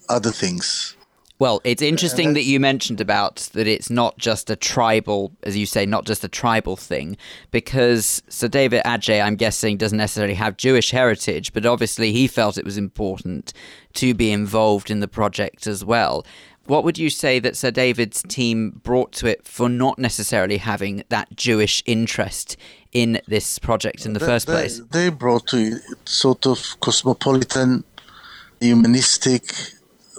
other 0.08 0.30
things 0.30 0.96
Well, 1.40 1.62
it's 1.64 1.80
interesting 1.80 2.34
that 2.34 2.42
you 2.42 2.60
mentioned 2.60 3.00
about 3.00 3.36
that 3.54 3.66
it's 3.66 3.88
not 3.88 4.18
just 4.18 4.50
a 4.50 4.56
tribal, 4.56 5.32
as 5.42 5.56
you 5.56 5.64
say, 5.64 5.86
not 5.86 6.04
just 6.04 6.22
a 6.22 6.28
tribal 6.28 6.76
thing, 6.76 7.16
because 7.50 8.22
Sir 8.28 8.46
David 8.46 8.82
Adjaye, 8.84 9.24
I'm 9.24 9.36
guessing, 9.36 9.78
doesn't 9.78 9.96
necessarily 9.96 10.34
have 10.34 10.58
Jewish 10.58 10.90
heritage, 10.90 11.54
but 11.54 11.64
obviously 11.64 12.12
he 12.12 12.26
felt 12.26 12.58
it 12.58 12.64
was 12.66 12.76
important 12.76 13.54
to 13.94 14.12
be 14.12 14.30
involved 14.30 14.90
in 14.90 15.00
the 15.00 15.08
project 15.08 15.66
as 15.66 15.82
well. 15.82 16.26
What 16.66 16.84
would 16.84 16.98
you 16.98 17.08
say 17.08 17.38
that 17.38 17.56
Sir 17.56 17.70
David's 17.70 18.22
team 18.28 18.78
brought 18.84 19.12
to 19.12 19.26
it 19.26 19.48
for 19.48 19.70
not 19.70 19.98
necessarily 19.98 20.58
having 20.58 21.04
that 21.08 21.34
Jewish 21.36 21.82
interest 21.86 22.58
in 22.92 23.18
this 23.26 23.58
project 23.58 24.04
in 24.04 24.12
the 24.12 24.18
They- 24.20 24.26
first 24.26 24.46
they- 24.46 24.52
place? 24.52 24.82
They 24.90 25.08
brought 25.08 25.46
to 25.48 25.56
it 25.56 25.82
sort 26.04 26.44
of 26.46 26.78
cosmopolitan, 26.80 27.84
humanistic 28.60 29.54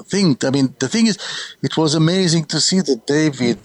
thing. 0.03 0.37
I 0.43 0.49
mean, 0.49 0.75
the 0.79 0.87
thing 0.87 1.07
is, 1.07 1.17
it 1.61 1.77
was 1.77 1.95
amazing 1.95 2.45
to 2.45 2.59
see 2.59 2.81
that 2.81 3.05
David, 3.07 3.59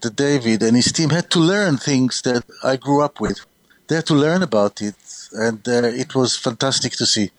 the 0.00 0.10
David 0.10 0.62
and 0.62 0.76
his 0.76 0.92
team 0.92 1.10
had 1.10 1.30
to 1.30 1.38
learn 1.38 1.76
things 1.76 2.22
that 2.22 2.44
I 2.62 2.76
grew 2.76 3.02
up 3.02 3.20
with. 3.20 3.44
They 3.88 3.96
had 3.96 4.06
to 4.06 4.14
learn 4.14 4.42
about 4.42 4.80
it, 4.80 4.94
and 5.32 5.66
uh, 5.68 5.82
it 5.84 6.14
was 6.14 6.36
fantastic 6.36 6.92
to 6.92 7.06
see. 7.06 7.30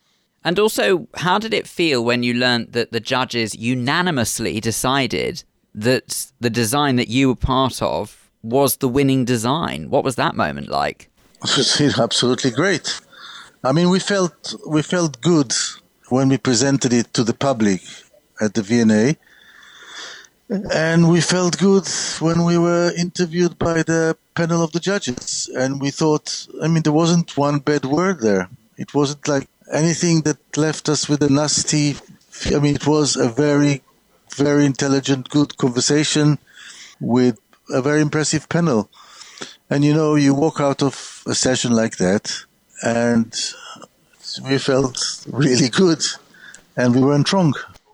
And 0.43 0.59
also, 0.59 1.07
how 1.15 1.39
did 1.39 1.53
it 1.53 1.67
feel 1.67 2.03
when 2.03 2.23
you 2.23 2.33
learned 2.33 2.73
that 2.73 2.91
the 2.91 2.99
judges 2.99 3.55
unanimously 3.55 4.59
decided 4.59 5.43
that 5.73 6.31
the 6.39 6.49
design 6.49 6.97
that 6.97 7.07
you 7.07 7.29
were 7.29 7.35
part 7.35 7.81
of 7.81 8.29
was 8.41 8.77
the 8.77 8.89
winning 8.89 9.23
design? 9.25 9.89
What 9.89 10.03
was 10.03 10.15
that 10.15 10.35
moment 10.35 10.69
like? 10.69 11.09
It 11.43 11.79
was 11.79 11.99
absolutely 11.99 12.51
great. 12.51 13.01
I 13.63 13.71
mean, 13.71 13.89
we 13.89 13.99
felt 13.99 14.55
we 14.67 14.81
felt 14.81 15.21
good 15.21 15.53
when 16.09 16.29
we 16.29 16.37
presented 16.37 16.91
it 16.93 17.13
to 17.13 17.23
the 17.23 17.33
public 17.33 17.81
at 18.41 18.53
the 18.53 18.61
V&A, 18.61 19.17
and 20.71 21.09
we 21.09 21.21
felt 21.21 21.57
good 21.57 21.87
when 22.19 22.43
we 22.43 22.57
were 22.57 22.91
interviewed 22.97 23.57
by 23.57 23.81
the 23.83 24.15
panel 24.35 24.61
of 24.63 24.71
the 24.71 24.79
judges. 24.79 25.49
And 25.55 25.81
we 25.81 25.89
thought, 25.89 26.47
I 26.61 26.67
mean, 26.67 26.83
there 26.83 26.93
wasn't 26.93 27.35
one 27.37 27.59
bad 27.59 27.85
word 27.85 28.19
there. 28.19 28.49
It 28.77 28.93
wasn't 28.93 29.27
like 29.27 29.47
anything 29.71 30.21
that 30.21 30.37
left 30.57 30.89
us 30.89 31.07
with 31.07 31.23
a 31.23 31.29
nasty. 31.29 31.95
I 32.53 32.59
mean, 32.59 32.75
it 32.75 32.85
was 32.85 33.15
a 33.15 33.29
very, 33.29 33.81
very 34.35 34.65
intelligent, 34.65 35.29
good 35.29 35.57
conversation 35.57 36.37
with 36.99 37.39
a 37.69 37.81
very 37.81 38.01
impressive 38.01 38.49
panel. 38.49 38.89
And 39.69 39.83
you 39.83 39.93
know, 39.93 40.15
you 40.15 40.33
walk 40.33 40.59
out 40.59 40.83
of 40.83 41.23
a 41.25 41.33
session 41.33 41.71
like 41.71 41.97
that, 41.97 42.35
and 42.83 43.33
we 44.47 44.57
felt 44.57 45.25
really 45.31 45.69
good, 45.69 46.03
and 46.75 46.93
we 46.93 47.01
weren't 47.01 47.31
wrong. 47.31 47.53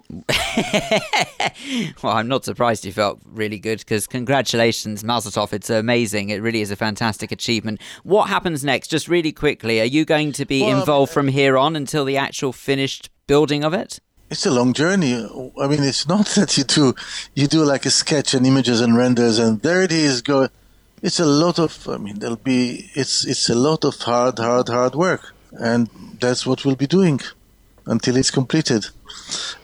Well, 2.02 2.14
I'm 2.14 2.28
not 2.28 2.46
surprised 2.46 2.86
you 2.86 2.94
felt 2.94 3.20
really 3.26 3.60
good 3.60 3.80
because 3.80 4.08
congratulations, 4.08 5.04
Mazel 5.04 5.32
Tov. 5.32 5.54
It's 5.54 5.70
amazing. 5.70 6.30
It 6.30 6.42
really 6.42 6.62
is 6.62 6.72
a 6.72 6.76
fantastic 6.76 7.32
achievement. 7.32 7.82
What 8.04 8.30
happens 8.30 8.64
next? 8.64 8.88
Just 8.88 9.08
really 9.08 9.32
quickly, 9.32 9.82
are 9.82 9.86
you 9.86 10.06
going 10.06 10.32
to 10.34 10.46
be 10.46 10.62
Well, 10.62 10.72
um, 10.72 10.80
involved 10.80 11.10
mean, 11.12 11.14
from 11.14 11.28
here 11.28 11.58
on 11.58 11.76
until 11.76 12.06
the 12.06 12.18
actual 12.18 12.54
finished 12.54 13.10
building 13.28 13.64
of 13.64 13.74
it? 13.74 14.00
It's 14.30 14.46
a 14.46 14.52
long 14.52 14.74
journey. 14.74 15.16
I 15.16 15.68
mean, 15.68 15.84
it's 15.84 16.08
not 16.08 16.26
that 16.38 16.58
you 16.58 16.64
do 16.64 16.96
you 17.36 17.48
do 17.48 17.64
like 17.64 17.86
a 17.86 17.92
sketch 17.92 18.34
and 18.34 18.46
images 18.48 18.82
and 18.82 18.96
renders, 18.96 19.38
and 19.40 19.62
there 19.62 19.82
it 19.82 19.92
is. 19.92 20.22
Go. 20.22 20.48
It's 21.02 21.20
a 21.20 21.26
lot 21.26 21.60
of. 21.60 21.88
I 21.88 21.98
mean, 21.98 22.20
there'll 22.20 22.36
be. 22.36 22.90
It's 22.96 23.26
it's 23.26 23.50
a 23.50 23.56
lot 23.56 23.84
of 23.84 23.96
hard, 24.02 24.40
hard, 24.40 24.70
hard 24.70 24.96
work, 24.96 25.34
and 25.52 25.90
that's 26.20 26.46
what 26.46 26.66
we'll 26.66 26.76
be 26.76 26.88
doing 26.88 27.20
until 27.86 28.16
it's 28.16 28.32
completed. 28.32 28.88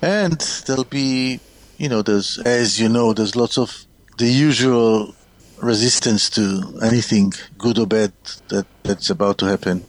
And 0.01 0.39
there'll 0.65 0.83
be, 0.83 1.39
you 1.77 1.89
know, 1.89 2.01
there's 2.01 2.39
as 2.39 2.79
you 2.79 2.89
know, 2.89 3.13
there's 3.13 3.35
lots 3.35 3.57
of 3.57 3.85
the 4.17 4.27
usual 4.27 5.13
resistance 5.61 6.29
to 6.31 6.79
anything 6.83 7.33
good 7.57 7.79
or 7.79 7.87
bad 7.87 8.11
that 8.49 8.65
that's 8.83 9.09
about 9.09 9.37
to 9.39 9.45
happen. 9.45 9.85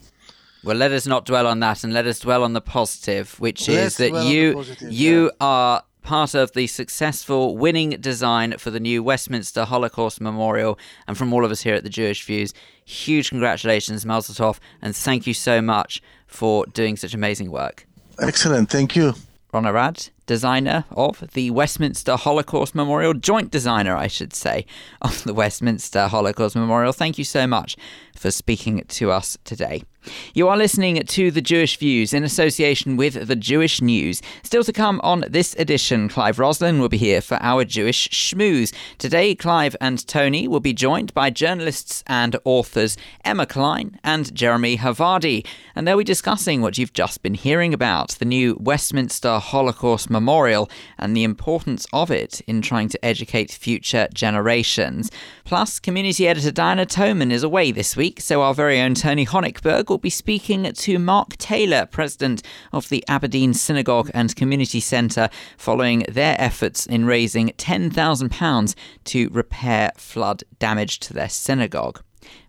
Well, 0.64 0.76
let 0.76 0.90
us 0.90 1.06
not 1.06 1.26
dwell 1.26 1.46
on 1.46 1.60
that 1.60 1.84
and 1.84 1.92
let 1.92 2.06
us 2.06 2.18
dwell 2.18 2.42
on 2.42 2.52
the 2.52 2.60
positive, 2.60 3.38
which 3.38 3.68
Let's 3.68 3.78
is 3.78 3.96
that 3.98 4.08
dwell 4.10 4.22
on 4.22 4.26
the 4.26 4.34
you 4.34 4.54
positive, 4.54 4.92
you 4.92 5.24
yeah. 5.24 5.30
are 5.40 5.82
part 6.02 6.34
of 6.34 6.52
the 6.52 6.66
successful 6.68 7.56
winning 7.56 7.90
design 7.90 8.56
for 8.58 8.70
the 8.70 8.80
new 8.80 9.02
Westminster 9.02 9.64
Holocaust 9.64 10.20
Memorial. 10.20 10.78
And 11.06 11.18
from 11.18 11.32
all 11.32 11.44
of 11.44 11.50
us 11.50 11.62
here 11.62 11.74
at 11.74 11.82
the 11.82 11.90
Jewish 11.90 12.24
Views, 12.24 12.54
huge 12.84 13.28
congratulations, 13.28 14.06
Mazel 14.06 14.34
Tov, 14.34 14.58
and 14.80 14.94
thank 14.94 15.26
you 15.26 15.34
so 15.34 15.60
much 15.60 16.00
for 16.26 16.64
doing 16.66 16.96
such 16.96 17.12
amazing 17.12 17.50
work. 17.50 17.86
Excellent. 18.20 18.70
Thank 18.70 18.96
you. 18.96 19.14
Ron 19.52 19.66
Arad, 19.66 20.08
designer 20.26 20.84
of 20.90 21.22
the 21.32 21.50
Westminster 21.50 22.16
Holocaust 22.16 22.74
Memorial, 22.74 23.14
joint 23.14 23.50
designer, 23.50 23.96
I 23.96 24.06
should 24.06 24.34
say, 24.34 24.66
of 25.00 25.22
the 25.24 25.34
Westminster 25.34 26.08
Holocaust 26.08 26.56
Memorial. 26.56 26.92
Thank 26.92 27.16
you 27.16 27.24
so 27.24 27.46
much 27.46 27.76
for 28.14 28.30
speaking 28.30 28.84
to 28.88 29.10
us 29.10 29.38
today. 29.44 29.84
You 30.34 30.48
are 30.48 30.56
listening 30.56 31.02
to 31.02 31.30
The 31.30 31.40
Jewish 31.40 31.76
Views 31.76 32.12
in 32.12 32.24
association 32.24 32.96
with 32.96 33.26
The 33.26 33.36
Jewish 33.36 33.80
News. 33.80 34.22
Still 34.42 34.64
to 34.64 34.72
come 34.72 35.00
on 35.02 35.24
this 35.28 35.54
edition, 35.58 36.08
Clive 36.08 36.38
Roslin 36.38 36.80
will 36.80 36.88
be 36.88 36.98
here 36.98 37.20
for 37.20 37.38
our 37.40 37.64
Jewish 37.64 38.08
Schmooze. 38.08 38.72
Today, 38.98 39.34
Clive 39.34 39.76
and 39.80 40.06
Tony 40.06 40.46
will 40.46 40.60
be 40.60 40.72
joined 40.72 41.14
by 41.14 41.30
journalists 41.30 42.04
and 42.06 42.36
authors 42.44 42.96
Emma 43.24 43.46
Klein 43.46 43.98
and 44.04 44.34
Jeremy 44.34 44.76
Havardi, 44.76 45.46
and 45.74 45.86
they'll 45.86 45.98
be 45.98 46.04
discussing 46.04 46.62
what 46.62 46.78
you've 46.78 46.92
just 46.92 47.22
been 47.22 47.34
hearing 47.34 47.74
about 47.74 48.10
the 48.18 48.24
new 48.24 48.56
Westminster 48.60 49.38
Holocaust 49.38 50.10
Memorial 50.10 50.70
and 50.98 51.16
the 51.16 51.24
importance 51.24 51.86
of 51.92 52.10
it 52.10 52.40
in 52.46 52.62
trying 52.62 52.88
to 52.88 53.04
educate 53.04 53.50
future 53.52 54.08
generations. 54.12 55.10
Plus, 55.44 55.78
community 55.78 56.26
editor 56.26 56.50
Diana 56.50 56.86
Toman 56.86 57.30
is 57.30 57.42
away 57.42 57.70
this 57.70 57.96
week, 57.96 58.20
so 58.20 58.42
our 58.42 58.54
very 58.54 58.80
own 58.80 58.94
Tony 58.94 59.24
Honigberg 59.24 59.90
will 59.96 60.00
be 60.00 60.10
speaking 60.10 60.70
to 60.70 60.98
Mark 60.98 61.38
Taylor, 61.38 61.86
president 61.86 62.42
of 62.70 62.90
the 62.90 63.02
Aberdeen 63.08 63.54
Synagogue 63.54 64.10
and 64.12 64.36
Community 64.36 64.78
Centre, 64.78 65.30
following 65.56 66.04
their 66.06 66.36
efforts 66.38 66.84
in 66.84 67.06
raising 67.06 67.48
£10,000 67.56 68.74
to 69.04 69.28
repair 69.30 69.92
flood 69.96 70.44
damage 70.58 70.98
to 70.98 71.14
their 71.14 71.30
synagogue. 71.30 72.02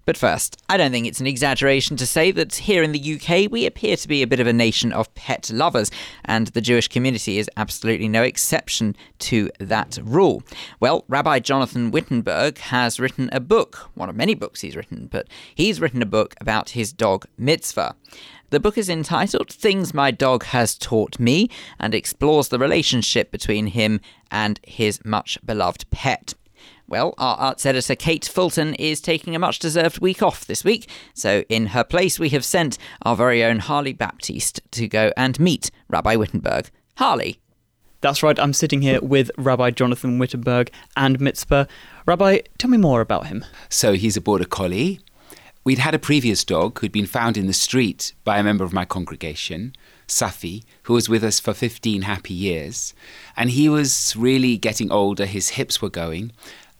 But 0.07 0.15
first, 0.15 0.55
I 0.69 0.77
don't 0.77 0.91
think 0.91 1.05
it's 1.05 1.19
an 1.19 1.27
exaggeration 1.27 1.97
to 1.97 2.05
say 2.05 2.31
that 2.31 2.55
here 2.55 2.81
in 2.81 2.93
the 2.93 3.15
UK 3.15 3.51
we 3.51 3.65
appear 3.65 3.97
to 3.97 4.07
be 4.07 4.23
a 4.23 4.27
bit 4.27 4.39
of 4.39 4.47
a 4.47 4.53
nation 4.53 4.93
of 4.93 5.13
pet 5.15 5.51
lovers, 5.51 5.91
and 6.23 6.47
the 6.47 6.61
Jewish 6.61 6.87
community 6.87 7.39
is 7.39 7.49
absolutely 7.57 8.07
no 8.07 8.23
exception 8.23 8.95
to 9.19 9.51
that 9.59 9.99
rule. 10.01 10.43
Well, 10.79 11.03
Rabbi 11.09 11.39
Jonathan 11.39 11.91
Wittenberg 11.91 12.57
has 12.59 13.01
written 13.01 13.29
a 13.33 13.41
book, 13.41 13.89
one 13.95 14.07
of 14.07 14.15
many 14.15 14.33
books 14.33 14.61
he's 14.61 14.77
written, 14.77 15.09
but 15.11 15.27
he's 15.53 15.81
written 15.81 16.01
a 16.01 16.05
book 16.05 16.35
about 16.39 16.69
his 16.69 16.93
dog 16.93 17.25
Mitzvah. 17.37 17.97
The 18.49 18.61
book 18.61 18.77
is 18.77 18.87
entitled 18.87 19.49
Things 19.49 19.93
My 19.93 20.11
Dog 20.11 20.45
Has 20.45 20.77
Taught 20.77 21.19
Me 21.19 21.49
and 21.81 21.93
explores 21.93 22.47
the 22.47 22.59
relationship 22.59 23.29
between 23.29 23.67
him 23.67 23.99
and 24.31 24.57
his 24.63 25.03
much 25.03 25.37
beloved 25.45 25.83
pet. 25.91 26.33
Well, 26.89 27.15
our 27.17 27.35
arts 27.35 27.65
editor 27.65 27.95
Kate 27.95 28.23
Fulton 28.23 28.73
is 28.75 29.01
taking 29.01 29.35
a 29.35 29.39
much 29.39 29.59
deserved 29.59 29.99
week 29.99 30.23
off 30.23 30.45
this 30.45 30.63
week, 30.63 30.89
so 31.13 31.43
in 31.49 31.67
her 31.67 31.83
place 31.83 32.17
we 32.17 32.29
have 32.29 32.45
sent 32.45 32.77
our 33.01 33.13
very 33.13 33.43
own 33.43 33.59
Harley 33.59 33.91
Baptiste 33.91 34.61
to 34.71 34.87
go 34.87 35.11
and 35.17 35.37
meet 35.37 35.69
Rabbi 35.89 36.15
Wittenberg. 36.15 36.69
Harley. 36.95 37.41
That's 37.99 38.23
right, 38.23 38.39
I'm 38.39 38.53
sitting 38.53 38.81
here 38.81 39.01
with 39.01 39.29
Rabbi 39.37 39.71
Jonathan 39.71 40.17
Wittenberg 40.17 40.71
and 40.95 41.19
Mitzvah. 41.19 41.67
Rabbi, 42.05 42.39
tell 42.57 42.69
me 42.69 42.77
more 42.77 43.01
about 43.01 43.27
him. 43.27 43.43
So 43.67 43.91
he's 43.93 44.15
a 44.15 44.21
border 44.21 44.45
collie. 44.45 45.01
We'd 45.65 45.79
had 45.79 45.93
a 45.93 45.99
previous 45.99 46.45
dog 46.45 46.79
who'd 46.79 46.93
been 46.93 47.05
found 47.05 47.35
in 47.35 47.47
the 47.47 47.53
street 47.53 48.13
by 48.23 48.37
a 48.37 48.43
member 48.43 48.63
of 48.63 48.71
my 48.71 48.85
congregation, 48.85 49.73
Safi, 50.07 50.63
who 50.83 50.93
was 50.93 51.09
with 51.09 51.25
us 51.25 51.41
for 51.41 51.53
15 51.53 52.03
happy 52.03 52.33
years. 52.33 52.93
And 53.35 53.49
he 53.49 53.67
was 53.67 54.15
really 54.15 54.57
getting 54.57 54.89
older, 54.89 55.25
his 55.25 55.49
hips 55.49 55.81
were 55.81 55.89
going. 55.89 56.31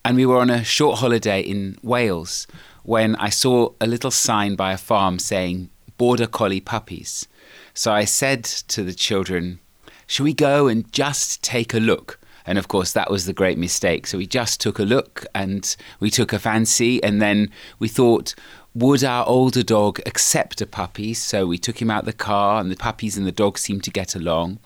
And 0.07 0.15
we 0.15 0.25
were 0.25 0.37
on 0.37 0.49
a 0.49 0.63
short 0.63 0.99
holiday 0.99 1.41
in 1.41 1.77
Wales 1.83 2.47
when 2.83 3.17
I 3.17 3.27
saw 3.27 3.73
a 3.81 3.85
little 3.85 4.09
sign 4.09 4.55
by 4.55 4.71
a 4.71 4.77
farm 4.77 5.19
saying 5.19 5.69
border 5.97 6.27
collie 6.27 6.61
puppies. 6.61 7.27
So 7.73 7.91
I 7.91 8.05
said 8.05 8.45
to 8.45 8.83
the 8.83 8.93
children, 8.93 9.59
Shall 10.05 10.23
we 10.23 10.33
go 10.33 10.67
and 10.67 10.89
just 10.93 11.43
take 11.43 11.73
a 11.73 11.81
look? 11.81 12.21
And 12.45 12.57
of 12.57 12.69
course, 12.69 12.93
that 12.93 13.11
was 13.11 13.25
the 13.25 13.33
great 13.33 13.57
mistake. 13.57 14.07
So 14.07 14.17
we 14.17 14.25
just 14.25 14.61
took 14.61 14.79
a 14.79 14.83
look 14.83 15.25
and 15.35 15.75
we 15.99 16.09
took 16.09 16.31
a 16.31 16.39
fancy, 16.39 17.03
and 17.03 17.21
then 17.21 17.51
we 17.77 17.89
thought, 17.89 18.33
would 18.73 19.03
our 19.03 19.25
older 19.27 19.61
dog 19.61 19.99
accept 20.05 20.61
a 20.61 20.65
puppy? 20.65 21.13
So 21.15 21.45
we 21.45 21.57
took 21.57 21.81
him 21.81 21.91
out 21.91 22.05
the 22.05 22.13
car, 22.13 22.61
and 22.61 22.71
the 22.71 22.77
puppies 22.77 23.17
and 23.17 23.27
the 23.27 23.33
dog 23.33 23.57
seemed 23.57 23.83
to 23.83 23.91
get 23.91 24.15
along. 24.15 24.59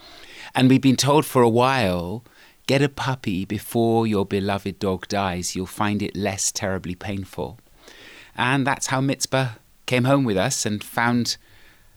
And 0.54 0.70
we'd 0.70 0.84
been 0.84 0.98
told 0.98 1.26
for 1.26 1.42
a 1.42 1.50
while 1.50 2.24
get 2.72 2.82
a 2.82 2.88
puppy 2.88 3.44
before 3.44 4.08
your 4.08 4.26
beloved 4.26 4.80
dog 4.80 5.06
dies. 5.10 5.58
You'll 5.58 5.66
find 5.66 6.02
it 6.02 6.16
less 6.16 6.54
terribly 6.54 6.96
painful. 6.96 7.60
And 8.38 8.66
that's 8.66 8.88
how 8.88 9.02
Mitzvah 9.02 9.58
came 9.88 10.06
home 10.06 10.24
with 10.24 10.38
us 10.38 10.66
and 10.66 10.82
found 10.82 11.36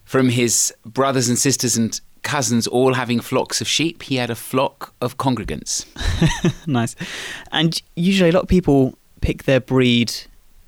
from 0.04 0.30
his 0.30 0.74
brothers 0.84 1.28
and 1.28 1.38
sisters 1.38 1.76
and 1.76 2.00
cousins 2.22 2.66
all 2.66 2.94
having 2.94 3.20
flocks 3.20 3.60
of 3.60 3.68
sheep, 3.68 4.02
he 4.02 4.16
had 4.16 4.30
a 4.30 4.34
flock 4.34 4.92
of 5.00 5.16
congregants. 5.16 5.86
nice. 6.66 6.96
And 7.52 7.80
usually, 7.94 8.30
a 8.30 8.32
lot 8.32 8.42
of 8.42 8.48
people 8.48 8.98
pick 9.20 9.44
their 9.44 9.60
breed 9.60 10.12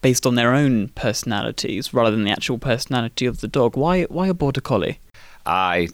based 0.03 0.25
on 0.25 0.37
their 0.37 0.55
own 0.55 0.91
personalities 0.91 1.93
rather 1.93 2.13
than 2.13 2.23
the 2.23 2.31
actual 2.31 2.59
personality 2.59 3.27
of 3.27 3.41
the 3.41 3.49
dog. 3.49 3.77
Why? 3.77 4.05
Why 4.05 4.29
a 4.29 4.35
border 4.35 4.61
collie? 4.61 5.01
I 5.45 5.89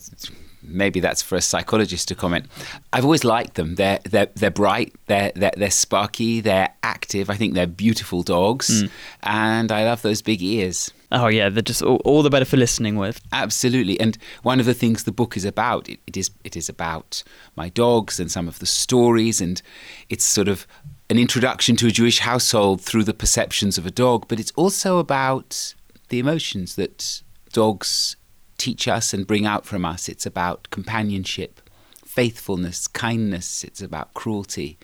maybe 0.63 1.01
that's 1.01 1.23
for 1.23 1.37
a 1.37 1.41
psychologist 1.41 2.09
to 2.09 2.15
comment. 2.15 2.47
I've 2.93 3.05
always 3.05 3.25
liked 3.25 3.55
them. 3.55 3.75
They're 3.75 4.01
they're 4.05 4.29
they're 4.35 4.51
bright. 4.51 4.95
They're 5.07 5.33
they're, 5.35 5.53
they're 5.57 5.71
sparky. 5.71 6.41
They're 6.41 6.71
active. 6.83 7.31
I 7.31 7.37
think 7.37 7.55
they're 7.55 7.67
beautiful 7.67 8.23
dogs, 8.23 8.85
mm. 8.85 8.91
and 9.23 9.73
I 9.73 9.85
love 9.85 10.03
those 10.03 10.23
big 10.23 10.43
ears. 10.43 10.91
Oh 11.11 11.29
yeah, 11.29 11.51
they're 11.51 11.63
just 11.63 11.83
all, 11.83 12.01
all, 12.05 12.23
the 12.23 12.31
better 12.31 12.45
for 12.45 12.57
listening 12.57 12.97
with. 12.97 13.21
Absolutely, 13.33 14.01
and 14.01 14.17
one 14.43 14.61
of 14.61 14.67
the 14.67 14.75
things 14.75 15.05
the 15.05 15.13
book 15.13 15.37
is 15.37 15.45
about 15.45 15.89
it, 15.89 16.01
it 16.07 16.17
is 16.17 16.31
it 16.45 16.57
is 16.57 16.69
about 16.69 17.23
my 17.57 17.69
dogs 17.69 18.19
and 18.19 18.31
some 18.31 18.49
of 18.49 18.59
the 18.61 18.67
stories, 18.67 19.41
and 19.41 19.61
it's 20.09 20.25
sort 20.25 20.49
of 20.49 20.67
an 21.11 21.19
introduction 21.19 21.77
to 21.77 21.87
a 21.87 21.91
Jewish 21.91 22.21
household 22.21 22.81
through 22.81 23.05
the 23.05 23.13
perceptions 23.13 23.77
of 23.77 23.85
a 23.85 23.91
dog, 23.91 24.27
but 24.29 24.41
it's 24.41 24.53
also 24.53 24.99
about 24.99 25.75
the 26.09 26.19
emotions 26.19 26.77
that 26.77 27.23
dogs 27.53 28.17
teach 28.63 28.87
us 28.87 29.13
and 29.13 29.27
bring 29.27 29.45
out 29.45 29.67
from 29.67 29.85
us. 29.85 30.09
It's 30.09 30.25
about 30.25 30.71
companionship, 30.71 31.61
faithfulness, 32.05 32.87
kindness. 32.87 33.65
It's 33.65 33.83
about 33.83 34.15
cruelty. 34.15 34.79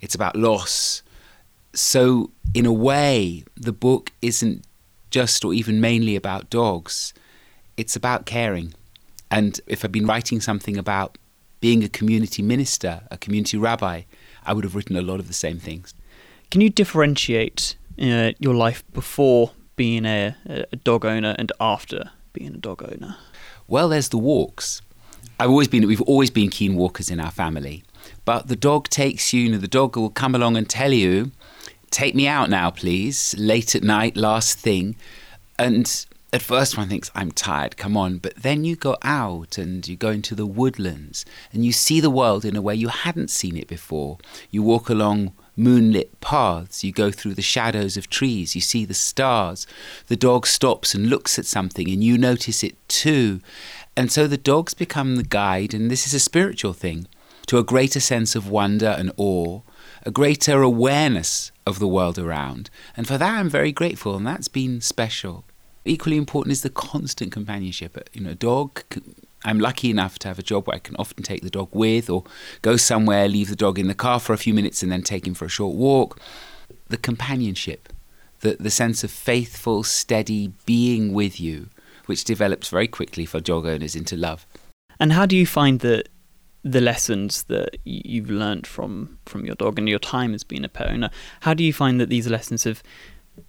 It's 0.00 0.14
about 0.14 0.36
loss. 0.36 1.02
So, 1.74 2.30
in 2.54 2.64
a 2.64 2.72
way, 2.72 3.44
the 3.56 3.72
book 3.72 4.12
isn't 4.22 4.64
just 5.10 5.44
or 5.44 5.52
even 5.52 5.80
mainly 5.82 6.16
about 6.16 6.48
dogs, 6.48 7.12
it's 7.76 7.94
about 7.94 8.24
caring. 8.24 8.72
And 9.30 9.60
if 9.66 9.84
I'd 9.84 9.92
been 9.92 10.06
writing 10.06 10.40
something 10.40 10.78
about 10.78 11.18
being 11.60 11.84
a 11.84 11.88
community 11.88 12.42
minister, 12.42 13.02
a 13.10 13.18
community 13.18 13.58
rabbi, 13.58 14.02
I 14.46 14.54
would 14.54 14.64
have 14.64 14.74
written 14.74 14.96
a 14.96 15.02
lot 15.02 15.20
of 15.20 15.28
the 15.28 15.34
same 15.34 15.58
things. 15.58 15.92
Can 16.50 16.62
you 16.62 16.70
differentiate 16.70 17.76
uh, 18.00 18.32
your 18.38 18.54
life 18.54 18.82
before 18.92 19.50
being 19.76 20.06
a, 20.06 20.34
a 20.72 20.76
dog 20.76 21.04
owner 21.04 21.36
and 21.38 21.52
after 21.60 22.10
being 22.32 22.54
a 22.54 22.58
dog 22.58 22.82
owner? 22.82 23.16
Well, 23.68 23.88
there's 23.88 24.08
the 24.08 24.18
walks. 24.18 24.82
I've 25.38 25.50
always 25.50 25.68
been 25.68 25.86
we've 25.86 26.02
always 26.02 26.30
been 26.30 26.50
keen 26.50 26.76
walkers 26.76 27.10
in 27.10 27.20
our 27.20 27.30
family. 27.30 27.82
But 28.24 28.48
the 28.48 28.56
dog 28.56 28.88
takes 28.88 29.32
you, 29.32 29.42
you 29.42 29.52
know, 29.52 29.58
the 29.58 29.68
dog 29.68 29.96
will 29.96 30.10
come 30.10 30.34
along 30.34 30.56
and 30.56 30.68
tell 30.68 30.92
you, 30.92 31.32
take 31.90 32.14
me 32.14 32.26
out 32.26 32.50
now, 32.50 32.70
please, 32.70 33.34
late 33.38 33.74
at 33.74 33.82
night, 33.82 34.16
last 34.16 34.58
thing. 34.58 34.96
And 35.58 36.06
at 36.32 36.42
first 36.42 36.76
one 36.78 36.88
thinks, 36.88 37.10
I'm 37.14 37.32
tired, 37.32 37.76
come 37.76 37.96
on. 37.96 38.18
But 38.18 38.36
then 38.36 38.64
you 38.64 38.76
go 38.76 38.96
out 39.02 39.58
and 39.58 39.86
you 39.86 39.96
go 39.96 40.10
into 40.10 40.34
the 40.34 40.46
woodlands 40.46 41.24
and 41.52 41.64
you 41.64 41.72
see 41.72 42.00
the 42.00 42.10
world 42.10 42.44
in 42.44 42.56
a 42.56 42.62
way 42.62 42.74
you 42.74 42.88
hadn't 42.88 43.30
seen 43.30 43.56
it 43.56 43.66
before. 43.66 44.18
You 44.50 44.62
walk 44.62 44.88
along 44.88 45.32
moonlit 45.56 46.20
paths. 46.20 46.82
You 46.82 46.92
go 46.92 47.10
through 47.10 47.34
the 47.34 47.42
shadows 47.42 47.96
of 47.96 48.08
trees. 48.08 48.54
You 48.54 48.60
see 48.60 48.84
the 48.84 48.94
stars. 48.94 49.66
The 50.06 50.16
dog 50.16 50.46
stops 50.46 50.94
and 50.94 51.08
looks 51.08 51.38
at 51.38 51.46
something, 51.46 51.88
and 51.88 52.02
you 52.02 52.16
notice 52.16 52.64
it 52.64 52.76
too. 52.88 53.40
And 53.96 54.10
so 54.10 54.26
the 54.26 54.38
dogs 54.38 54.74
become 54.74 55.16
the 55.16 55.22
guide, 55.22 55.74
and 55.74 55.90
this 55.90 56.06
is 56.06 56.14
a 56.14 56.20
spiritual 56.20 56.72
thing, 56.72 57.06
to 57.46 57.58
a 57.58 57.64
greater 57.64 58.00
sense 58.00 58.34
of 58.34 58.48
wonder 58.48 58.88
and 58.98 59.12
awe, 59.16 59.60
a 60.04 60.10
greater 60.10 60.62
awareness 60.62 61.52
of 61.66 61.78
the 61.78 61.88
world 61.88 62.18
around. 62.18 62.70
And 62.96 63.06
for 63.06 63.18
that, 63.18 63.38
I'm 63.38 63.50
very 63.50 63.72
grateful, 63.72 64.16
and 64.16 64.26
that's 64.26 64.48
been 64.48 64.80
special. 64.80 65.44
Equally 65.84 66.16
important 66.16 66.52
is 66.52 66.62
the 66.62 66.70
constant 66.70 67.32
companionship. 67.32 67.96
You 68.12 68.22
know, 68.22 68.30
a 68.30 68.34
dog 68.34 68.82
I'm 69.44 69.58
lucky 69.58 69.90
enough 69.90 70.18
to 70.20 70.28
have 70.28 70.38
a 70.38 70.42
job 70.42 70.66
where 70.66 70.76
I 70.76 70.80
can 70.80 70.96
often 70.96 71.22
take 71.22 71.42
the 71.42 71.50
dog 71.50 71.70
with 71.72 72.10
or 72.10 72.24
go 72.62 72.76
somewhere, 72.76 73.28
leave 73.28 73.48
the 73.48 73.56
dog 73.56 73.78
in 73.78 73.88
the 73.88 73.94
car 73.94 74.20
for 74.20 74.32
a 74.32 74.38
few 74.38 74.52
minutes 74.52 74.82
and 74.82 74.92
then 74.92 75.02
take 75.02 75.26
him 75.26 75.34
for 75.34 75.46
a 75.46 75.48
short 75.48 75.74
walk. 75.74 76.20
The 76.88 76.98
companionship, 76.98 77.88
the, 78.40 78.56
the 78.60 78.70
sense 78.70 79.02
of 79.02 79.10
faithful, 79.10 79.82
steady 79.82 80.52
being 80.66 81.14
with 81.14 81.40
you, 81.40 81.68
which 82.06 82.24
develops 82.24 82.68
very 82.68 82.88
quickly 82.88 83.24
for 83.24 83.40
dog 83.40 83.66
owners 83.66 83.96
into 83.96 84.16
love. 84.16 84.46
And 84.98 85.12
how 85.12 85.24
do 85.24 85.36
you 85.36 85.46
find 85.46 85.80
that 85.80 86.08
the 86.62 86.82
lessons 86.82 87.44
that 87.44 87.78
you've 87.84 88.28
learned 88.28 88.66
from, 88.66 89.18
from 89.24 89.46
your 89.46 89.54
dog 89.54 89.78
and 89.78 89.88
your 89.88 89.98
time 89.98 90.34
as 90.34 90.44
being 90.44 90.64
a 90.64 90.68
pet 90.68 90.90
owner, 90.90 91.08
how 91.40 91.54
do 91.54 91.64
you 91.64 91.72
find 91.72 91.98
that 91.98 92.10
these 92.10 92.26
lessons 92.26 92.64
have 92.64 92.82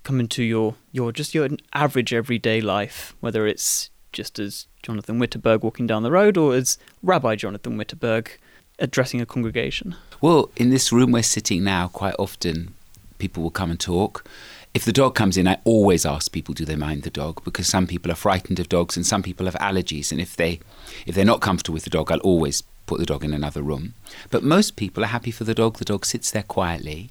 come 0.04 0.20
into 0.20 0.44
your, 0.44 0.76
your 0.92 1.12
just 1.12 1.34
your 1.34 1.48
average 1.74 2.14
everyday 2.14 2.62
life, 2.62 3.16
whether 3.20 3.48
it's 3.48 3.90
just 4.12 4.40
as 4.40 4.68
Jonathan 4.84 5.20
Wittenberg 5.20 5.64
walking 5.64 5.88
down 5.88 6.04
the 6.04 6.12
road 6.12 6.38
or 6.38 6.54
as 6.54 6.78
Rabbi 7.02 7.36
Jonathan 7.36 7.78
Wittenberg 7.78 8.38
addressing 8.80 9.22
a 9.22 9.26
congregation? 9.26 9.96
Well, 10.20 10.50
in 10.58 10.70
this 10.70 10.92
room 10.92 11.12
we're 11.12 11.24
sitting 11.24 11.64
now, 11.64 11.88
quite 11.88 12.16
often 12.20 12.74
people 13.18 13.44
will 13.44 13.52
come 13.52 13.72
and 13.72 13.80
talk. 13.80 14.26
If 14.74 14.86
the 14.86 14.94
dog 14.94 15.16
comes 15.16 15.38
in, 15.38 15.48
I 15.48 15.58
always 15.66 16.06
ask 16.06 16.32
people, 16.32 16.54
do 16.54 16.66
they 16.66 16.78
mind 16.78 17.04
the 17.04 17.10
dog? 17.10 17.44
Because 17.44 17.68
some 17.68 17.88
people 17.88 18.12
are 18.12 18.16
frightened 18.16 18.60
of 18.60 18.70
dogs 18.70 18.96
and 18.96 19.06
some 19.06 19.22
people 19.22 19.46
have 19.46 19.56
allergies. 19.56 20.12
And 20.12 20.22
if, 20.22 20.36
they, 20.36 20.62
if 21.06 21.14
they're 21.14 21.26
not 21.26 21.42
comfortable 21.42 21.74
with 21.74 21.84
the 21.84 21.90
dog, 21.90 22.12
I'll 22.12 22.20
always 22.20 22.64
put 22.86 22.98
the 22.98 23.06
dog 23.06 23.24
in 23.24 23.34
another 23.34 23.62
room. 23.62 23.94
But 24.30 24.44
most 24.44 24.78
people 24.78 25.04
are 25.04 25.08
happy 25.08 25.32
for 25.32 25.44
the 25.44 25.54
dog. 25.54 25.78
The 25.78 25.86
dog 25.86 26.06
sits 26.06 26.32
there 26.32 26.44
quietly. 26.44 27.10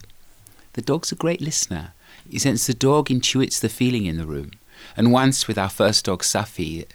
The 0.72 0.83
dog's 0.83 1.12
a 1.12 1.16
great 1.16 1.42
listener. 1.42 1.92
Sense 2.38 2.66
the 2.66 2.74
dog 2.74 3.08
intuits 3.08 3.60
the 3.60 3.68
feeling 3.68 4.06
in 4.06 4.16
the 4.16 4.26
room. 4.26 4.52
And 4.96 5.12
once 5.12 5.46
with 5.46 5.58
our 5.58 5.68
first 5.68 6.04
dog, 6.04 6.22
Safi, 6.22 6.86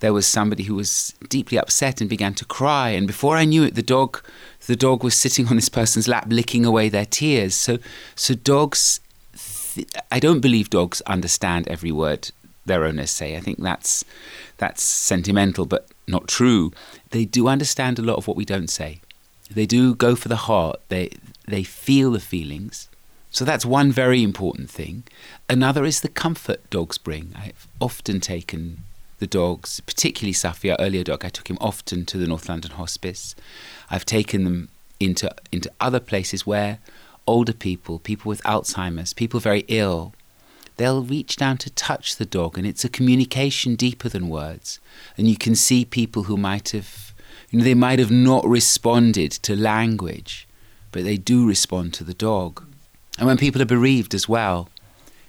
there 0.00 0.12
was 0.12 0.26
somebody 0.26 0.64
who 0.64 0.74
was 0.74 1.14
deeply 1.28 1.58
upset 1.58 2.00
and 2.00 2.10
began 2.10 2.34
to 2.34 2.44
cry. 2.44 2.90
And 2.90 3.06
before 3.06 3.36
I 3.36 3.44
knew 3.44 3.64
it, 3.64 3.74
the 3.74 3.82
dog, 3.82 4.22
the 4.66 4.76
dog 4.76 5.02
was 5.02 5.14
sitting 5.14 5.48
on 5.48 5.56
this 5.56 5.68
person's 5.68 6.08
lap, 6.08 6.26
licking 6.28 6.64
away 6.64 6.88
their 6.88 7.06
tears. 7.06 7.54
So, 7.54 7.78
so 8.14 8.34
dogs. 8.34 9.00
Th- 9.74 9.88
I 10.12 10.20
don't 10.20 10.40
believe 10.40 10.70
dogs 10.70 11.00
understand 11.06 11.66
every 11.68 11.90
word 11.90 12.30
their 12.66 12.84
owners 12.84 13.10
say. 13.10 13.36
I 13.36 13.40
think 13.40 13.62
that's 13.62 14.04
that's 14.58 14.82
sentimental, 14.82 15.66
but 15.66 15.88
not 16.06 16.28
true. 16.28 16.72
They 17.10 17.24
do 17.24 17.48
understand 17.48 17.98
a 17.98 18.02
lot 18.02 18.16
of 18.16 18.26
what 18.26 18.36
we 18.36 18.44
don't 18.44 18.70
say. 18.70 19.00
They 19.50 19.66
do 19.66 19.94
go 19.94 20.14
for 20.16 20.28
the 20.28 20.36
heart. 20.36 20.80
They 20.88 21.10
they 21.46 21.62
feel 21.62 22.12
the 22.12 22.20
feelings. 22.20 22.88
So 23.34 23.44
that's 23.44 23.66
one 23.66 23.90
very 23.90 24.22
important 24.22 24.70
thing. 24.70 25.02
Another 25.50 25.84
is 25.84 26.02
the 26.02 26.08
comfort 26.08 26.70
dogs 26.70 26.98
bring. 26.98 27.32
I've 27.34 27.66
often 27.80 28.20
taken 28.20 28.84
the 29.18 29.26
dogs, 29.26 29.80
particularly 29.80 30.32
Safi, 30.32 30.70
our 30.70 30.76
earlier 30.78 31.02
dog. 31.02 31.24
I 31.24 31.30
took 31.30 31.50
him 31.50 31.58
often 31.60 32.06
to 32.06 32.16
the 32.16 32.28
North 32.28 32.48
London 32.48 32.70
Hospice. 32.70 33.34
I've 33.90 34.06
taken 34.06 34.44
them 34.44 34.68
into 35.00 35.34
into 35.50 35.68
other 35.80 35.98
places 35.98 36.46
where 36.46 36.78
older 37.26 37.52
people, 37.52 37.98
people 37.98 38.28
with 38.28 38.40
Alzheimer's, 38.44 39.12
people 39.12 39.40
very 39.40 39.64
ill, 39.66 40.14
they'll 40.76 41.02
reach 41.02 41.34
down 41.34 41.56
to 41.58 41.70
touch 41.70 42.14
the 42.14 42.24
dog, 42.24 42.56
and 42.56 42.64
it's 42.64 42.84
a 42.84 42.88
communication 42.88 43.74
deeper 43.74 44.08
than 44.08 44.28
words. 44.28 44.78
And 45.18 45.26
you 45.26 45.36
can 45.36 45.56
see 45.56 45.84
people 45.84 46.24
who 46.24 46.36
might 46.36 46.68
have, 46.68 47.12
you 47.50 47.58
know, 47.58 47.64
they 47.64 47.74
might 47.74 47.98
have 47.98 48.12
not 48.12 48.46
responded 48.46 49.32
to 49.32 49.56
language, 49.56 50.46
but 50.92 51.02
they 51.02 51.16
do 51.16 51.48
respond 51.48 51.94
to 51.94 52.04
the 52.04 52.14
dog. 52.14 52.64
And 53.18 53.26
when 53.26 53.36
people 53.38 53.62
are 53.62 53.66
bereaved 53.66 54.14
as 54.14 54.28
well, 54.28 54.68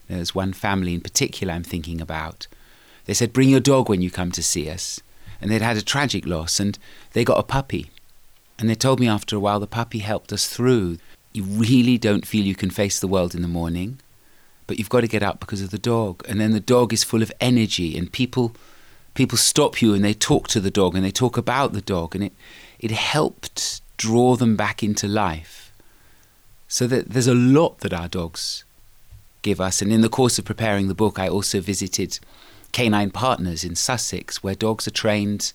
there's 0.07 0.35
one 0.35 0.53
family 0.53 0.93
in 0.93 1.01
particular 1.01 1.53
I'm 1.53 1.63
thinking 1.63 2.01
about. 2.01 2.47
They 3.05 3.13
said, 3.13 3.33
Bring 3.33 3.49
your 3.49 3.59
dog 3.59 3.89
when 3.89 4.01
you 4.01 4.11
come 4.11 4.31
to 4.31 4.43
see 4.43 4.69
us. 4.69 4.99
And 5.41 5.51
they'd 5.51 5.61
had 5.61 5.77
a 5.77 5.81
tragic 5.81 6.25
loss 6.25 6.59
and 6.59 6.77
they 7.13 7.23
got 7.23 7.39
a 7.39 7.43
puppy. 7.43 7.91
And 8.57 8.69
they 8.69 8.75
told 8.75 8.99
me 8.99 9.07
after 9.07 9.35
a 9.35 9.39
while 9.39 9.59
the 9.59 9.67
puppy 9.67 9.99
helped 9.99 10.31
us 10.31 10.47
through. 10.47 10.97
You 11.33 11.43
really 11.43 11.97
don't 11.97 12.25
feel 12.25 12.45
you 12.45 12.55
can 12.55 12.69
face 12.69 12.99
the 12.99 13.07
world 13.07 13.35
in 13.35 13.41
the 13.41 13.47
morning, 13.47 13.99
but 14.67 14.79
you've 14.79 14.89
got 14.89 15.01
to 15.01 15.07
get 15.07 15.23
up 15.23 15.39
because 15.39 15.61
of 15.61 15.71
the 15.71 15.77
dog. 15.77 16.23
And 16.27 16.39
then 16.39 16.51
the 16.51 16.59
dog 16.59 16.93
is 16.93 17.03
full 17.03 17.21
of 17.21 17.31
energy 17.41 17.97
and 17.97 18.11
people 18.11 18.55
people 19.13 19.37
stop 19.37 19.81
you 19.81 19.93
and 19.93 20.03
they 20.03 20.13
talk 20.13 20.47
to 20.49 20.59
the 20.59 20.71
dog 20.71 20.93
and 20.93 21.03
they 21.03 21.11
talk 21.11 21.37
about 21.37 21.73
the 21.73 21.81
dog 21.81 22.15
and 22.15 22.23
it 22.23 22.33
it 22.79 22.91
helped 22.91 23.81
draw 23.97 24.35
them 24.35 24.55
back 24.55 24.81
into 24.81 25.07
life. 25.07 25.64
So 26.75 26.87
that 26.87 27.11
there's 27.11 27.25
a 27.25 27.33
lot 27.33 27.77
that 27.79 27.93
our 27.93 28.09
dogs 28.09 28.65
give 29.43 29.61
us. 29.61 29.81
And 29.81 29.93
in 29.93 30.01
the 30.01 30.09
course 30.09 30.37
of 30.37 30.43
preparing 30.43 30.89
the 30.89 30.93
book, 30.93 31.17
I 31.17 31.29
also 31.29 31.61
visited 31.61 32.19
canine 32.73 33.11
partners 33.11 33.63
in 33.63 33.75
Sussex 33.75 34.43
where 34.43 34.55
dogs 34.55 34.85
are 34.85 34.91
trained. 34.91 35.53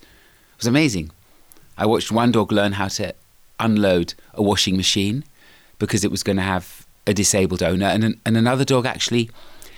It 0.53 0.57
was 0.57 0.65
amazing. 0.65 1.11
I 1.77 1.85
watched 1.85 2.11
one 2.11 2.31
dog 2.31 2.51
learn 2.51 2.71
how 2.71 2.87
to 2.87 3.13
unload 3.59 4.15
a 4.33 4.41
washing 4.41 4.75
machine 4.75 5.23
because 5.77 6.03
it 6.03 6.09
was 6.09 6.23
going 6.23 6.37
to 6.37 6.41
have 6.41 6.87
a 7.05 7.13
disabled 7.13 7.61
owner, 7.61 7.85
and, 7.85 8.19
and 8.25 8.35
another 8.35 8.65
dog 8.65 8.87
actually 8.87 9.29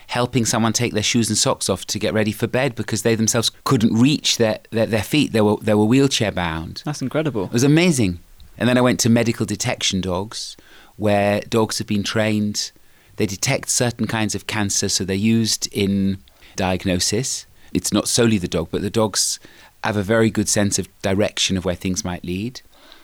helping 0.08 0.46
someone 0.46 0.72
take 0.72 0.94
their 0.94 1.04
shoes 1.04 1.28
and 1.28 1.38
socks 1.38 1.68
off 1.68 1.84
to 1.88 2.00
get 2.00 2.14
ready 2.14 2.32
for 2.32 2.48
bed 2.48 2.74
because 2.74 3.02
they 3.02 3.16
themselves 3.16 3.52
couldn't 3.66 3.94
reach 3.94 4.38
their, 4.38 4.60
their, 4.72 4.86
their 4.86 5.04
feet. 5.04 5.34
They 5.34 5.42
were, 5.42 5.58
they 5.58 5.74
were 5.74 5.84
wheelchair 5.84 6.32
bound. 6.32 6.84
That's 6.86 7.02
incredible. 7.02 7.48
It 7.48 7.52
was 7.52 7.66
amazing. 7.66 8.20
And 8.58 8.70
then 8.70 8.78
I 8.78 8.82
went 8.82 9.02
to 9.02 9.10
medical 9.10 9.46
detection 9.46 10.00
dogs 10.00 10.56
where 10.98 11.42
dogs 11.42 11.78
have 11.80 11.88
been 11.88 12.04
trained 12.04 12.72
they 13.16 13.26
detect 13.26 13.70
certain 13.70 14.08
kinds 14.08 14.36
of 14.36 14.48
cancer, 14.48 14.90
so 14.90 15.04
they're 15.04 15.16
used 15.16 15.68
in 15.72 16.18
diagnosis. 16.56 17.46
It's 17.74 17.94
not 17.94 18.08
solely 18.08 18.38
the 18.38 18.48
dog, 18.48 18.70
but 18.72 18.82
the 18.82 18.90
dog's 18.90 19.40
have 19.84 19.98
a 19.98 20.04
very 20.04 20.30
good 20.30 20.50
sense 20.50 20.80
of 20.80 20.88
direction 21.02 21.58
of 21.58 21.66
where 21.66 21.76
things 21.76 22.06
might 22.06 22.24
lead. 22.24 22.62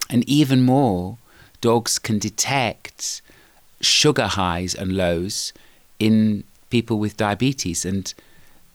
And 0.10 0.28
even 0.28 0.63
more, 0.63 1.17
dogs 1.62 1.99
can 1.99 2.17
detect 2.17 3.21
sugar 3.82 4.28
highs 4.28 4.73
and 4.73 4.93
lows 4.93 5.54
in 5.99 6.43
people 6.69 6.97
with 6.97 7.17
diabetes. 7.17 7.86
And 7.86 8.12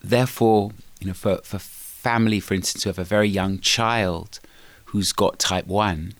therefore, 0.03 0.72
you 1.00 1.09
know, 1.09 1.14
for, 1.14 1.38
for 1.38 1.59
family, 1.59 2.38
for 2.40 2.55
instance, 2.55 2.85
who 2.85 2.90
have 2.90 2.98
a 2.98 3.05
very 3.05 3.29
young 3.29 3.59
child 3.59 4.38
who's 4.87 5.12
got 5.12 5.38
type 5.38 5.66
1, 5.66 6.14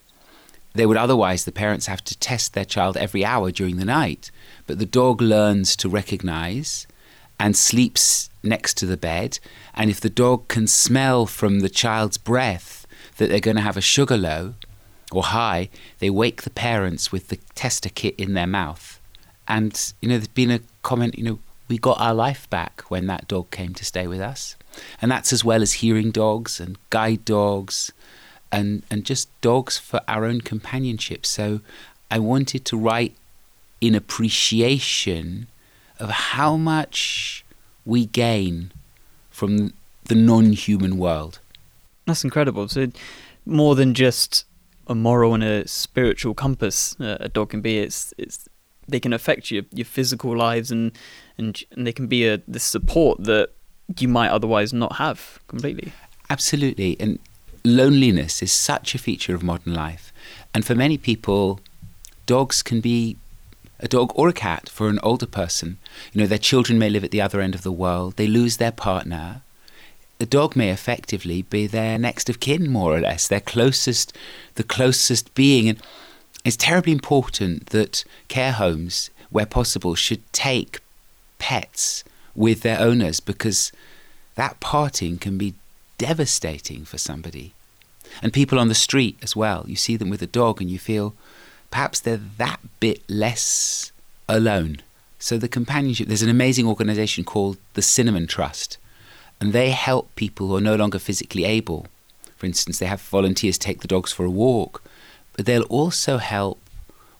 they 0.74 0.87
would 0.87 0.96
otherwise, 0.96 1.44
the 1.44 1.52
parents 1.52 1.87
have 1.87 2.02
to 2.04 2.18
test 2.18 2.52
their 2.52 2.64
child 2.64 2.96
every 2.96 3.24
hour 3.24 3.50
during 3.50 3.76
the 3.76 3.84
night. 3.84 4.30
But 4.66 4.78
the 4.78 4.87
dog 4.87 5.22
learns 5.22 5.76
to 5.76 5.88
recognize 5.88 6.87
and 7.38 7.56
sleeps 7.56 8.28
next 8.42 8.76
to 8.78 8.87
the 8.87 8.96
bed. 8.96 9.38
And 9.74 9.88
if 9.88 10.00
the 10.00 10.10
dog 10.10 10.48
can 10.48 10.66
smell 10.66 11.26
from 11.26 11.60
the 11.60 11.68
child's 11.68 12.18
breath 12.18 12.87
that 13.16 13.28
they're 13.28 13.40
going 13.40 13.56
to 13.56 13.62
have 13.62 13.76
a 13.76 13.80
sugar 13.80 14.16
low 14.16 14.54
or 15.12 15.22
high, 15.22 15.68
they 16.00 16.10
wake 16.10 16.42
the 16.42 16.50
parents 16.50 17.12
with 17.12 17.28
the 17.28 17.38
tester 17.54 17.88
kit 17.88 18.16
in 18.18 18.34
their 18.34 18.46
mouth. 18.46 19.00
And, 19.46 19.92
you 20.00 20.08
know, 20.08 20.16
there's 20.16 20.28
been 20.28 20.50
a 20.50 20.60
comment, 20.82 21.16
you 21.16 21.24
know, 21.24 21.38
we 21.68 21.78
got 21.78 22.00
our 22.00 22.14
life 22.14 22.50
back 22.50 22.82
when 22.88 23.06
that 23.06 23.28
dog 23.28 23.50
came 23.50 23.74
to 23.74 23.84
stay 23.84 24.06
with 24.06 24.20
us. 24.20 24.56
And 25.00 25.10
that's 25.10 25.32
as 25.32 25.44
well 25.44 25.62
as 25.62 25.74
hearing 25.74 26.10
dogs 26.10 26.58
and 26.58 26.78
guide 26.90 27.24
dogs 27.24 27.92
and, 28.54 28.84
and 28.90 29.04
just 29.04 29.28
dogs 29.40 29.76
for 29.78 30.00
our 30.06 30.24
own 30.24 30.40
companionship. 30.40 31.26
So 31.26 31.60
I 32.10 32.18
wanted 32.20 32.64
to 32.66 32.76
write 32.76 33.16
in 33.80 33.94
appreciation 33.94 35.48
of 35.98 36.10
how 36.10 36.56
much 36.56 37.44
we 37.84 38.06
gain 38.06 38.72
from 39.30 39.72
the 40.04 40.14
non 40.14 40.52
human 40.52 40.96
world. 40.98 41.40
That's 42.06 42.24
incredible. 42.24 42.68
So, 42.68 42.88
more 43.44 43.74
than 43.74 43.94
just 43.94 44.44
a 44.86 44.94
moral 44.94 45.34
and 45.34 45.42
a 45.42 45.66
spiritual 45.66 46.34
compass, 46.34 46.98
uh, 47.00 47.16
a 47.20 47.28
dog 47.28 47.50
can 47.50 47.60
be. 47.60 47.78
It's 47.78 48.14
it's 48.16 48.48
they 48.86 49.00
can 49.00 49.12
affect 49.12 49.50
your 49.50 49.64
your 49.72 49.86
physical 49.86 50.36
lives 50.36 50.70
and 50.70 50.92
and 51.38 51.62
and 51.72 51.86
they 51.86 51.92
can 51.92 52.06
be 52.06 52.26
a 52.26 52.40
the 52.46 52.60
support 52.60 53.24
that 53.24 53.50
you 53.98 54.08
might 54.08 54.30
otherwise 54.30 54.72
not 54.72 54.96
have 54.96 55.40
completely. 55.48 55.92
Absolutely, 56.30 56.96
and 57.00 57.18
loneliness 57.64 58.42
is 58.42 58.53
such 58.53 58.94
a 58.94 58.98
feature 58.98 59.35
of 59.35 59.42
modern 59.42 59.74
life, 59.74 60.12
and 60.53 60.64
for 60.64 60.74
many 60.74 60.98
people, 60.98 61.61
dogs 62.27 62.62
can 62.62 62.81
be 62.81 63.16
a 63.81 63.88
dog 63.88 64.12
or 64.14 64.29
a 64.29 64.33
cat 64.33 64.68
for 64.68 64.88
an 64.88 65.00
older 65.03 65.27
person. 65.27 65.79
You 66.12 66.20
know, 66.20 66.27
their 66.27 66.38
children 66.38 66.79
may 66.79 66.88
live 66.88 67.05
at 67.05 67.11
the 67.11 67.20
other 67.20 67.40
end 67.40 67.55
of 67.55 67.62
the 67.62 67.72
world. 67.72 68.16
They 68.16 68.27
lose 68.27 68.59
their 68.59 68.72
partner. 68.72 69.42
The 70.18 70.27
dog 70.27 70.55
may 70.55 70.70
effectively 70.70 71.42
be 71.42 71.66
their 71.66 71.98
next 71.98 72.31
of 72.31 72.38
kin, 72.38 72.70
more 72.70 72.96
or 72.96 73.00
less, 73.00 73.27
their 73.27 73.40
closest, 73.40 74.16
the 74.55 74.62
closest 74.62 75.35
being. 75.35 75.68
And 75.68 75.83
it's 76.44 76.57
terribly 76.57 76.92
important 76.92 77.66
that 77.66 78.05
care 78.29 78.53
homes, 78.53 79.11
where 79.31 79.46
possible, 79.46 79.94
should 79.94 80.33
take 80.33 80.81
pets 81.38 82.05
with 82.35 82.61
their 82.61 82.79
owners 82.79 83.20
because 83.20 83.72
that 84.37 84.61
parting 84.61 85.18
can 85.18 85.37
be 85.37 85.55
devastating 85.98 86.85
for 86.85 86.98
somebody. 86.98 87.52
And 88.22 88.33
people 88.33 88.59
on 88.59 88.68
the 88.68 88.74
street 88.74 89.18
as 89.22 89.35
well. 89.35 89.64
You 89.66 89.76
see 89.76 89.96
them 89.96 90.11
with 90.11 90.22
a 90.22 90.26
dog 90.26 90.61
and 90.61 90.70
you 90.70 90.78
feel 90.78 91.14
perhaps 91.70 92.00
they're 92.00 92.20
that 92.38 92.61
bit 92.80 93.02
less 93.09 93.92
alone. 94.28 94.78
So 95.18 95.38
the 95.38 95.48
companionship, 95.48 96.07
there's 96.07 96.22
an 96.22 96.28
amazing 96.28 96.66
organization 96.66 97.24
called 97.24 97.57
the 97.72 97.83
Cinnamon 97.83 98.26
Trust, 98.26 98.76
and 99.40 99.52
they 99.52 99.70
help 99.70 100.14
people 100.16 100.48
who 100.48 100.57
are 100.57 100.61
no 100.61 100.76
longer 100.76 100.98
physically 100.98 101.44
able. 101.44 101.87
For 102.37 102.46
instance, 102.46 102.78
they 102.78 102.87
have 102.87 103.00
volunteers 103.00 103.57
take 103.57 103.80
the 103.80 103.88
dogs 103.88 104.12
for 104.12 104.24
a 104.24 104.30
walk, 104.30 104.83
but 105.33 105.46
they'll 105.46 105.62
also 105.62 106.18
help 106.18 106.61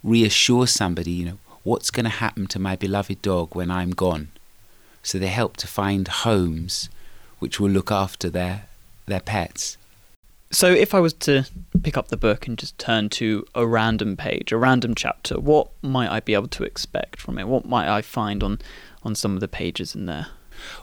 reassure 0.03 0.67
somebody, 0.67 1.13
you 1.13 1.25
know, 1.25 1.39
what's 1.63 1.91
going 1.91 2.05
to 2.05 2.11
happen 2.11 2.47
to 2.49 2.59
my 2.59 2.77
beloved 2.77 3.23
dog 3.23 3.55
when 3.55 3.71
I'm 3.71 3.91
gone. 3.91 4.29
So 5.03 5.19
they 5.19 5.29
help 5.29 5.57
to 5.59 5.67
find 5.67 6.07
homes 6.07 6.89
which 7.45 7.61
will 7.61 7.69
look 7.69 7.93
after 7.93 8.31
their 8.31 8.63
their 9.05 9.21
pets. 9.21 9.77
So, 10.51 10.71
if 10.71 10.95
I 10.95 11.01
was 11.01 11.13
to 11.29 11.45
pick 11.83 11.99
up 11.99 12.09
the 12.09 12.17
book 12.17 12.47
and 12.47 12.57
just 12.57 12.79
turn 12.79 13.11
to 13.21 13.45
a 13.55 13.67
random 13.67 14.17
page, 14.17 14.51
a 14.51 14.57
random 14.57 14.95
chapter, 14.95 15.39
what 15.39 15.69
might 15.83 16.09
I 16.11 16.21
be 16.21 16.33
able 16.33 16.49
to 16.49 16.65
expect 16.65 17.21
from 17.21 17.39
it? 17.39 17.47
What 17.47 17.67
might 17.67 17.87
I 17.87 18.01
find 18.01 18.43
on, 18.43 18.61
on 19.03 19.15
some 19.15 19.35
of 19.35 19.41
the 19.41 19.49
pages 19.61 19.95
in 19.95 20.07
there? 20.07 20.29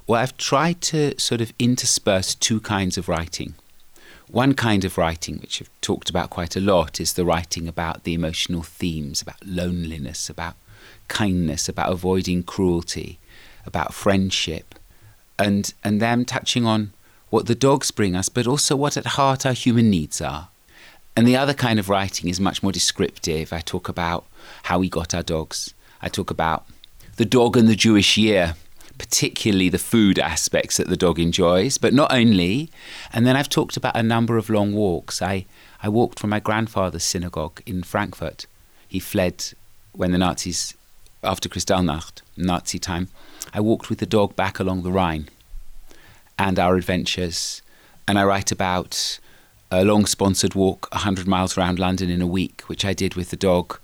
Well, 0.05 0.21
I've 0.21 0.37
tried 0.37 0.81
to 0.81 1.19
sort 1.19 1.41
of 1.41 1.51
intersperse 1.57 2.35
two 2.35 2.59
kinds 2.59 2.95
of 2.95 3.09
writing. 3.09 3.55
One 4.27 4.53
kind 4.53 4.85
of 4.85 4.99
writing, 4.99 5.39
which 5.39 5.63
I've 5.63 5.81
talked 5.81 6.11
about 6.11 6.29
quite 6.29 6.55
a 6.55 6.61
lot, 6.61 6.99
is 6.99 7.13
the 7.13 7.25
writing 7.25 7.67
about 7.67 8.03
the 8.03 8.13
emotional 8.13 8.61
themes, 8.61 9.19
about 9.19 9.43
loneliness, 9.43 10.29
about 10.29 10.57
kindness, 11.07 11.67
about 11.67 11.91
avoiding 11.91 12.43
cruelty, 12.43 13.17
about 13.65 13.95
friendship, 13.95 14.70
and 15.41 15.73
and 15.83 16.01
them 16.01 16.25
touching 16.25 16.65
on 16.65 16.91
what 17.29 17.45
the 17.47 17.55
dogs 17.55 17.91
bring 17.91 18.15
us, 18.15 18.29
but 18.29 18.47
also 18.47 18.75
what 18.75 18.97
at 18.97 19.05
heart 19.17 19.45
our 19.45 19.53
human 19.53 19.89
needs 19.89 20.21
are. 20.21 20.49
And 21.15 21.27
the 21.27 21.37
other 21.37 21.53
kind 21.53 21.79
of 21.79 21.89
writing 21.89 22.29
is 22.29 22.39
much 22.39 22.61
more 22.61 22.71
descriptive. 22.71 23.51
I 23.51 23.59
talk 23.61 23.89
about 23.89 24.25
how 24.63 24.79
we 24.79 24.89
got 24.89 25.13
our 25.13 25.23
dogs. 25.23 25.73
I 26.01 26.09
talk 26.09 26.29
about 26.29 26.65
the 27.17 27.25
dog 27.25 27.57
and 27.57 27.67
the 27.67 27.75
Jewish 27.75 28.17
year, 28.17 28.55
particularly 28.97 29.69
the 29.69 29.77
food 29.77 30.19
aspects 30.19 30.77
that 30.77 30.89
the 30.89 30.97
dog 30.97 31.19
enjoys, 31.19 31.77
but 31.77 31.93
not 31.93 32.13
only. 32.13 32.69
And 33.13 33.25
then 33.25 33.35
I've 33.35 33.49
talked 33.49 33.77
about 33.77 33.95
a 33.95 34.03
number 34.03 34.37
of 34.37 34.49
long 34.49 34.73
walks. 34.73 35.21
I, 35.21 35.45
I 35.83 35.89
walked 35.89 36.19
from 36.19 36.29
my 36.29 36.39
grandfather's 36.39 37.03
synagogue 37.03 37.61
in 37.65 37.83
Frankfurt. 37.83 38.45
He 38.87 38.99
fled 38.99 39.53
when 39.93 40.11
the 40.11 40.17
Nazis, 40.17 40.75
after 41.23 41.49
Kristallnacht, 41.49 42.21
Nazi 42.37 42.79
time. 42.79 43.09
I 43.53 43.59
walked 43.59 43.89
with 43.89 43.99
the 43.99 44.05
dog 44.05 44.35
back 44.35 44.59
along 44.59 44.83
the 44.83 44.91
Rhine 44.91 45.29
and 46.37 46.57
our 46.57 46.75
adventures. 46.75 47.61
And 48.07 48.17
I 48.17 48.23
write 48.23 48.51
about 48.51 49.19
a 49.71 49.85
long 49.85 50.05
sponsored 50.05 50.55
walk 50.55 50.87
100 50.91 51.27
miles 51.27 51.57
around 51.57 51.79
London 51.79 52.09
in 52.09 52.21
a 52.21 52.27
week, 52.27 52.61
which 52.67 52.83
I 52.83 52.93
did 52.93 53.15
with 53.15 53.29
the 53.29 53.37
dog. 53.37 53.79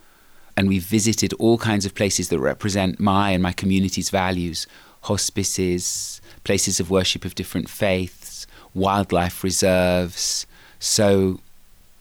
And 0.55 0.67
we 0.67 0.79
visited 0.79 1.33
all 1.33 1.57
kinds 1.57 1.85
of 1.85 1.93
places 1.93 2.29
that 2.29 2.39
represent 2.39 2.99
my 2.99 3.31
and 3.31 3.43
my 3.43 3.51
community's 3.51 4.09
values 4.09 4.67
hospices, 5.01 6.21
places 6.43 6.79
of 6.79 6.89
worship 6.89 7.23
of 7.23 7.35
different 7.35 7.69
faiths, 7.69 8.45
wildlife 8.73 9.43
reserves. 9.43 10.45
So 10.79 11.39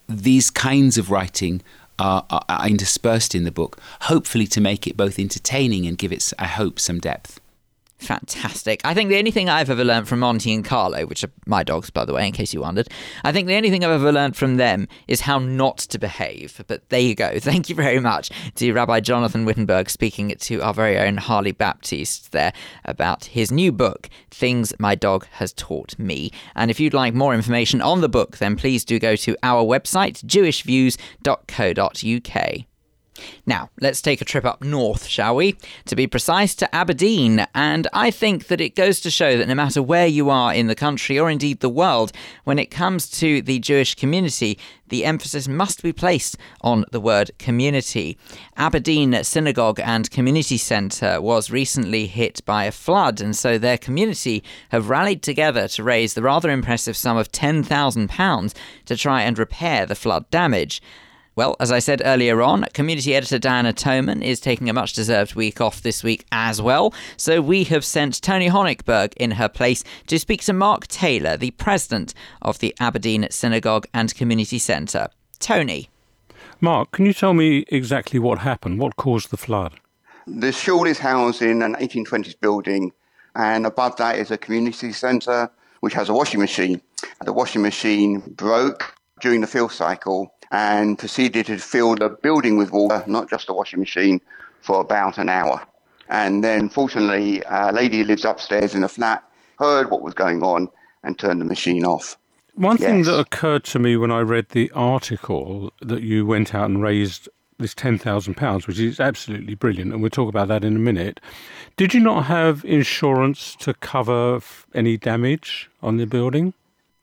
these 0.09 0.51
kinds 0.51 0.99
of 0.99 1.11
writing 1.11 1.63
are, 1.99 2.25
are, 2.31 2.45
are 2.49 2.69
interspersed 2.69 3.35
in 3.35 3.45
the 3.45 3.53
book, 3.53 3.79
hopefully 4.03 4.47
to 4.49 4.61
make 4.61 4.87
it 4.87 4.97
both 4.97 5.19
entertaining 5.19 5.87
and 5.87 5.97
give 5.97 6.13
it, 6.13 6.33
I 6.39 6.47
hope, 6.47 6.81
some 6.81 6.99
depth. 6.99 7.41
Fantastic. 8.07 8.81
I 8.85 8.95
think 8.95 9.11
the 9.11 9.19
only 9.19 9.33
thing 9.33 9.49
I've 9.49 9.69
ever 9.69 9.83
learned 9.83 10.07
from 10.07 10.21
Monty 10.21 10.55
and 10.55 10.65
Carlo, 10.65 11.07
which 11.07 11.25
are 11.25 11.31
my 11.45 11.65
dogs, 11.65 11.91
by 11.91 12.05
the 12.05 12.13
way, 12.13 12.25
in 12.25 12.33
case 12.33 12.55
you 12.55 12.61
wondered, 12.61 12.89
I 13.25 13.33
think 13.33 13.49
the 13.49 13.57
only 13.57 13.69
thing 13.69 13.85
I've 13.85 13.91
ever 13.91 14.13
learned 14.13 14.37
from 14.37 14.59
them 14.59 14.87
is 15.09 15.23
how 15.23 15.41
not 15.41 15.79
to 15.79 15.99
behave. 15.99 16.63
But 16.69 16.89
there 16.89 17.01
you 17.01 17.17
go. 17.17 17.37
Thank 17.41 17.69
you 17.69 17.75
very 17.75 17.99
much 17.99 18.31
to 18.55 18.73
Rabbi 18.73 19.01
Jonathan 19.01 19.45
Wittenberg 19.45 19.91
speaking 19.91 20.33
to 20.39 20.63
our 20.63 20.73
very 20.73 20.97
own 20.97 21.17
Harley 21.17 21.51
Baptiste 21.51 22.31
there 22.31 22.53
about 22.85 23.25
his 23.25 23.51
new 23.51 23.73
book, 23.73 24.09
Things 24.31 24.73
My 24.79 24.95
Dog 24.95 25.27
Has 25.33 25.53
Taught 25.53 25.99
Me. 25.99 26.31
And 26.55 26.71
if 26.71 26.79
you'd 26.79 26.95
like 26.95 27.13
more 27.13 27.35
information 27.35 27.83
on 27.83 28.03
the 28.03 28.09
book, 28.09 28.37
then 28.37 28.55
please 28.55 28.85
do 28.85 29.01
go 29.01 29.17
to 29.17 29.37
our 29.43 29.65
website, 29.65 30.25
jewishviews.co.uk. 30.25 32.67
Now, 33.47 33.71
let's 33.81 34.01
take 34.01 34.21
a 34.21 34.25
trip 34.25 34.45
up 34.45 34.63
north, 34.63 35.07
shall 35.07 35.37
we? 35.37 35.57
To 35.87 35.97
be 35.97 36.07
precise, 36.07 36.55
to 36.57 36.75
Aberdeen. 36.75 37.47
And 37.55 37.89
I 37.93 38.11
think 38.11 38.49
that 38.49 38.61
it 38.61 38.77
goes 38.77 39.01
to 39.01 39.11
show 39.11 39.37
that 39.37 39.49
no 39.49 39.55
matter 39.55 39.83
where 39.83 40.07
you 40.07 40.31
are 40.31 40.53
in 40.53 40.67
the 40.67 40.75
country 40.75 41.19
or 41.19 41.31
indeed 41.31 41.61
the 41.61 41.69
world, 41.69 42.13
when 42.45 42.59
it 42.59 42.71
comes 42.71 43.09
to 43.19 43.43
the 43.43 43.59
Jewish 43.59 43.95
community, 43.95 44.59
the 44.89 45.05
emphasis 45.05 45.49
must 45.49 45.83
be 45.83 45.93
placed 45.93 46.37
on 46.61 46.85
the 46.93 47.01
word 47.01 47.31
community. 47.39 48.17
Aberdeen 48.57 49.25
Synagogue 49.25 49.81
and 49.81 50.11
Community 50.11 50.57
Centre 50.57 51.21
was 51.21 51.51
recently 51.51 52.07
hit 52.07 52.45
by 52.45 52.65
a 52.65 52.73
flood, 52.73 53.21
and 53.21 53.35
so 53.37 53.59
their 53.59 53.79
community 53.79 54.45
have 54.71 54.89
rallied 54.89 55.23
together 55.23 55.67
to 55.69 55.83
raise 55.83 56.15
the 56.15 56.23
rather 56.23 56.51
impressive 56.51 56.97
sum 56.97 57.17
of 57.17 57.33
£10,000 57.33 58.55
to 58.85 58.97
try 58.97 59.23
and 59.23 59.39
repair 59.39 59.87
the 59.87 59.95
flood 59.95 60.31
damage. 60.31 60.81
Well, 61.37 61.55
as 61.61 61.71
I 61.71 61.81
said 61.81 62.01
earlier 62.03 62.41
on, 62.41 62.65
community 62.73 63.15
editor 63.15 63.39
Diana 63.39 63.75
Toman 63.75 64.25
is 64.25 64.41
taking 64.41 64.71
a 64.71 64.73
much 64.73 64.95
deserved 64.95 65.35
week 65.35 65.61
off 65.61 65.83
this 65.83 66.03
week 66.03 66.25
as 66.33 66.63
well. 66.63 66.95
So 67.19 67.43
we 67.43 67.65
have 67.65 67.85
sent 67.85 68.23
Tony 68.23 68.49
Honigberg 68.49 69.13
in 69.19 69.33
her 69.33 69.47
place 69.47 69.85
to 70.07 70.19
speak 70.19 70.43
to 70.45 70.55
Mark 70.55 70.87
Taylor, 70.87 71.37
the 71.37 71.51
president 71.51 72.15
of 72.41 72.61
the 72.61 72.75
Aberdeen 72.81 73.27
Synagogue 73.31 73.87
and 73.93 74.15
Community 74.15 74.59
Centre. 74.59 75.09
Tony. 75.39 75.91
Mark, 76.63 76.93
can 76.93 77.05
you 77.05 77.13
tell 77.13 77.35
me 77.35 77.67
exactly 77.69 78.19
what 78.19 78.39
happened? 78.39 78.79
What 78.79 78.97
caused 78.97 79.31
the 79.31 79.37
flood? 79.37 79.75
The 80.27 80.53
shul 80.53 80.87
is 80.87 80.99
housed 80.99 81.43
in 81.43 81.61
an 81.61 81.75
1820s 81.75 82.41
building, 82.41 82.93
and 83.35 83.67
above 83.67 83.97
that 83.97 84.19
is 84.19 84.31
a 84.31 84.39
community 84.39 84.91
centre 84.91 85.51
which 85.81 85.93
has 85.93 86.09
a 86.09 86.15
washing 86.15 86.41
machine. 86.41 86.81
The 87.27 87.35
washing 87.35 87.61
machine 87.61 88.21
broke 88.21 88.95
during 89.21 89.43
the 89.43 89.47
fill 89.47 89.69
cycle 89.69 90.33
and 90.51 90.99
proceeded 90.99 91.47
to 91.47 91.59
fill 91.59 91.95
the 91.97 92.09
building 92.09 92.57
with 92.57 92.71
water, 92.71 93.03
not 93.07 93.29
just 93.31 93.47
the 93.47 93.55
washing 93.55 93.81
machine, 93.81 94.21
for 94.61 94.81
about 94.81 95.19
an 95.19 95.29
hour. 95.29 95.65
And 96.09 96.45
then, 96.45 96.69
fortunately, 96.69 97.43
a 97.49 97.73
lady 97.73 97.99
who 97.99 98.05
lives 98.05 98.25
upstairs 98.25 98.75
in 98.75 98.85
a 98.85 98.89
flat 98.89 99.25
heard 99.59 99.91
what 99.91 100.03
was 100.03 100.15
going 100.15 100.43
on 100.43 100.69
and 101.03 101.19
turned 101.19 101.41
the 101.41 101.45
machine 101.45 101.85
off. 101.85 102.17
One 102.55 102.79
thing 102.79 103.03
that 103.03 103.19
occurred 103.19 103.65
to 103.65 103.79
me 103.79 103.97
when 103.97 104.11
I 104.11 104.21
read 104.21 104.51
the 104.51 104.71
article 104.75 105.73
that 105.81 106.03
you 106.03 106.25
went 106.25 106.55
out 106.55 106.71
and 106.71 106.83
raised 106.83 107.29
this 107.59 107.75
£10,000, 107.75 108.67
which 108.67 108.79
is 108.79 109.01
absolutely 109.01 109.55
brilliant, 109.55 109.93
and 109.93 110.01
we'll 110.01 110.11
talk 110.11 110.29
about 110.29 110.49
that 110.49 110.65
in 110.65 110.77
a 110.77 110.79
minute. 110.79 111.21
Did 111.77 111.95
you 111.95 112.01
not 112.01 112.25
have 112.27 112.65
insurance 112.65 113.57
to 113.61 113.75
cover 113.75 114.41
any 114.75 114.97
damage 114.97 115.71
on 115.83 115.97
the 115.97 116.07
building? 116.07 116.55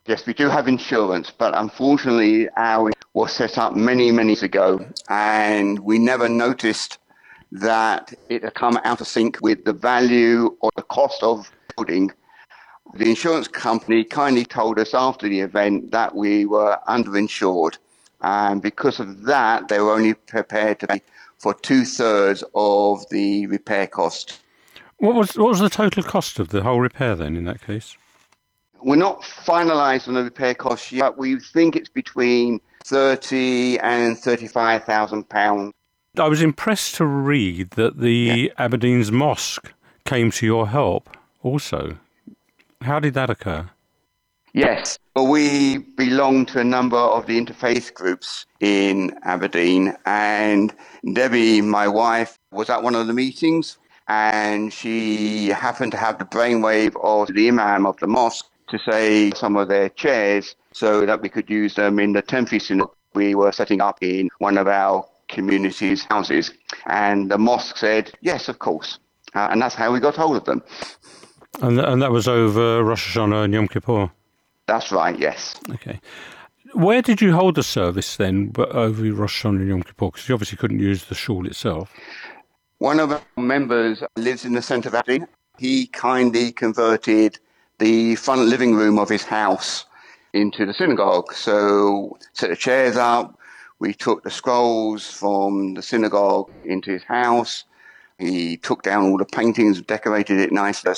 Yes, 0.06 0.26
we 0.26 0.34
do 0.34 0.50
have 0.50 0.68
insurance, 0.68 1.30
but 1.30 1.56
unfortunately, 1.56 2.46
our 2.58 2.92
was 3.14 3.32
set 3.32 3.56
up 3.56 3.74
many, 3.74 4.12
many 4.12 4.30
years 4.30 4.42
ago, 4.42 4.84
and 5.08 5.78
we 5.78 5.98
never 5.98 6.28
noticed 6.28 6.98
that 7.52 8.12
it 8.28 8.42
had 8.42 8.52
come 8.52 8.78
out 8.84 9.00
of 9.00 9.06
sync 9.06 9.38
with 9.40 9.64
the 9.64 9.72
value 9.72 10.54
or 10.60 10.70
the 10.76 10.82
cost 10.82 11.22
of 11.22 11.50
building. 11.74 12.12
The 12.92 13.08
insurance 13.08 13.48
company 13.48 14.04
kindly 14.04 14.44
told 14.44 14.78
us 14.78 14.92
after 14.92 15.26
the 15.26 15.40
event 15.40 15.90
that 15.92 16.14
we 16.14 16.44
were 16.44 16.78
underinsured, 16.86 17.78
and 18.20 18.60
because 18.60 19.00
of 19.00 19.22
that, 19.22 19.68
they 19.68 19.80
were 19.80 19.92
only 19.92 20.12
prepared 20.12 20.80
to 20.80 20.86
pay 20.86 21.02
for 21.38 21.54
two 21.54 21.86
thirds 21.86 22.44
of 22.54 23.08
the 23.08 23.46
repair 23.46 23.86
cost. 23.86 24.40
What 24.98 25.14
was 25.14 25.34
what 25.38 25.48
was 25.48 25.60
the 25.60 25.70
total 25.70 26.02
cost 26.02 26.38
of 26.38 26.48
the 26.50 26.62
whole 26.62 26.80
repair 26.80 27.16
then 27.16 27.36
in 27.36 27.44
that 27.44 27.62
case? 27.62 27.96
We're 28.84 28.96
not 28.96 29.22
finalised 29.22 30.08
on 30.08 30.14
the 30.14 30.22
repair 30.22 30.52
cost 30.52 30.92
yet. 30.92 31.16
We 31.16 31.40
think 31.40 31.74
it's 31.74 31.88
between 31.88 32.60
thirty 32.84 33.78
and 33.78 34.18
thirty-five 34.18 34.84
thousand 34.84 35.30
pounds. 35.30 35.72
I 36.18 36.28
was 36.28 36.42
impressed 36.42 36.94
to 36.96 37.06
read 37.06 37.70
that 37.70 38.00
the 38.00 38.52
Aberdeen's 38.58 39.10
mosque 39.10 39.72
came 40.04 40.30
to 40.32 40.44
your 40.44 40.68
help 40.68 41.08
also. 41.42 41.96
How 42.82 43.00
did 43.00 43.14
that 43.14 43.30
occur? 43.30 43.70
Yes, 44.52 44.98
well, 45.16 45.28
we 45.28 45.78
belong 45.78 46.44
to 46.46 46.60
a 46.60 46.64
number 46.64 46.98
of 46.98 47.26
the 47.26 47.40
interfaith 47.40 47.94
groups 47.94 48.44
in 48.60 49.18
Aberdeen, 49.24 49.96
and 50.04 50.74
Debbie, 51.14 51.62
my 51.62 51.88
wife, 51.88 52.38
was 52.52 52.68
at 52.68 52.82
one 52.82 52.94
of 52.94 53.06
the 53.06 53.14
meetings, 53.14 53.78
and 54.08 54.72
she 54.72 55.48
happened 55.48 55.90
to 55.92 55.98
have 55.98 56.18
the 56.18 56.26
brainwave 56.26 56.94
of 57.02 57.34
the 57.34 57.48
imam 57.48 57.86
of 57.86 57.96
the 57.96 58.06
mosque 58.06 58.46
to 58.76 58.90
say 58.90 59.30
some 59.32 59.56
of 59.56 59.68
their 59.68 59.88
chairs 59.88 60.56
so 60.72 61.06
that 61.06 61.22
we 61.22 61.28
could 61.28 61.48
use 61.48 61.74
them 61.74 61.98
in 61.98 62.12
the 62.12 62.22
Tenfi 62.22 62.60
Synod 62.60 62.88
we 63.14 63.34
were 63.34 63.52
setting 63.52 63.80
up 63.80 63.98
in 64.02 64.28
one 64.38 64.58
of 64.58 64.66
our 64.66 65.06
community's 65.28 66.04
houses. 66.04 66.52
And 66.86 67.30
the 67.30 67.38
mosque 67.38 67.76
said, 67.76 68.12
yes, 68.20 68.48
of 68.48 68.58
course. 68.58 68.98
Uh, 69.34 69.48
and 69.50 69.62
that's 69.62 69.74
how 69.74 69.92
we 69.92 70.00
got 70.00 70.16
hold 70.16 70.36
of 70.36 70.44
them. 70.44 70.62
And, 71.62 71.78
th- 71.78 71.88
and 71.88 72.02
that 72.02 72.10
was 72.10 72.28
over 72.28 72.82
Rosh 72.82 73.16
Hashanah 73.16 73.44
and 73.44 73.54
Yom 73.54 73.68
Kippur. 73.68 74.10
That's 74.66 74.90
right, 74.92 75.18
yes. 75.18 75.54
Okay. 75.70 76.00
Where 76.72 77.02
did 77.02 77.20
you 77.20 77.32
hold 77.32 77.54
the 77.54 77.62
service 77.62 78.16
then 78.16 78.52
over 78.58 79.02
Rosh 79.12 79.44
Hashanah 79.44 79.60
and 79.60 79.68
Yom 79.68 79.82
Kippur? 79.82 80.06
Because 80.06 80.28
you 80.28 80.34
obviously 80.34 80.58
couldn't 80.58 80.80
use 80.80 81.04
the 81.04 81.14
shul 81.14 81.46
itself. 81.46 81.92
One 82.78 82.98
of 82.98 83.12
our 83.12 83.22
members 83.36 84.02
lives 84.16 84.44
in 84.44 84.52
the 84.52 84.62
centre 84.62 84.88
of 84.88 84.96
Aberdeen. 84.96 85.28
He 85.58 85.86
kindly 85.86 86.50
converted 86.50 87.38
the 87.78 88.14
front 88.16 88.42
living 88.42 88.74
room 88.74 88.98
of 88.98 89.08
his 89.08 89.24
house 89.24 89.84
into 90.32 90.66
the 90.66 90.74
synagogue. 90.74 91.32
So 91.32 92.16
set 92.32 92.50
the 92.50 92.56
chairs 92.56 92.96
up. 92.96 93.38
We 93.78 93.92
took 93.92 94.22
the 94.22 94.30
scrolls 94.30 95.10
from 95.10 95.74
the 95.74 95.82
synagogue 95.82 96.50
into 96.64 96.90
his 96.92 97.02
house. 97.04 97.64
He 98.18 98.56
took 98.56 98.82
down 98.82 99.10
all 99.10 99.18
the 99.18 99.24
paintings, 99.24 99.80
decorated 99.82 100.38
it 100.38 100.52
nicely, 100.52 100.94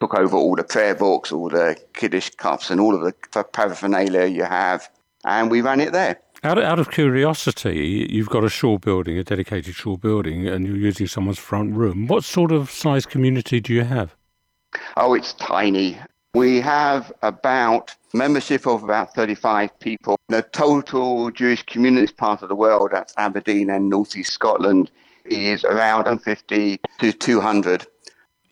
took 0.00 0.14
over 0.14 0.36
all 0.36 0.56
the 0.56 0.64
prayer 0.64 0.94
books, 0.94 1.30
all 1.30 1.50
the 1.50 1.76
Kiddush 1.92 2.30
cups, 2.30 2.70
and 2.70 2.80
all 2.80 2.94
of 2.94 3.02
the 3.02 3.44
paraphernalia 3.44 4.24
you 4.26 4.44
have, 4.44 4.88
and 5.24 5.50
we 5.50 5.60
ran 5.60 5.80
it 5.80 5.92
there. 5.92 6.18
Out 6.42 6.58
of, 6.58 6.64
out 6.64 6.78
of 6.78 6.90
curiosity, 6.90 8.06
you've 8.10 8.28
got 8.28 8.44
a 8.44 8.50
shul 8.50 8.78
building, 8.78 9.18
a 9.18 9.24
dedicated 9.24 9.74
shul 9.74 9.96
building, 9.96 10.46
and 10.46 10.66
you're 10.66 10.76
using 10.76 11.06
someone's 11.06 11.38
front 11.38 11.74
room. 11.74 12.06
What 12.06 12.24
sort 12.24 12.52
of 12.52 12.70
size 12.70 13.06
community 13.06 13.60
do 13.60 13.72
you 13.72 13.84
have? 13.84 14.14
Oh, 14.96 15.14
it's 15.14 15.34
tiny. 15.34 15.98
We 16.34 16.60
have 16.62 17.12
about 17.22 17.94
membership 18.12 18.66
of 18.66 18.82
about 18.82 19.14
35 19.14 19.78
people. 19.78 20.18
The 20.28 20.42
total 20.42 21.30
Jewish 21.30 21.62
community 21.62 22.12
part 22.12 22.42
of 22.42 22.48
the 22.48 22.56
world, 22.56 22.90
that's 22.90 23.14
Aberdeen 23.16 23.70
and 23.70 23.88
North 23.88 24.16
East 24.16 24.32
Scotland, 24.32 24.90
is 25.24 25.62
around 25.64 26.06
150 26.06 26.80
to 26.98 27.12
200. 27.12 27.86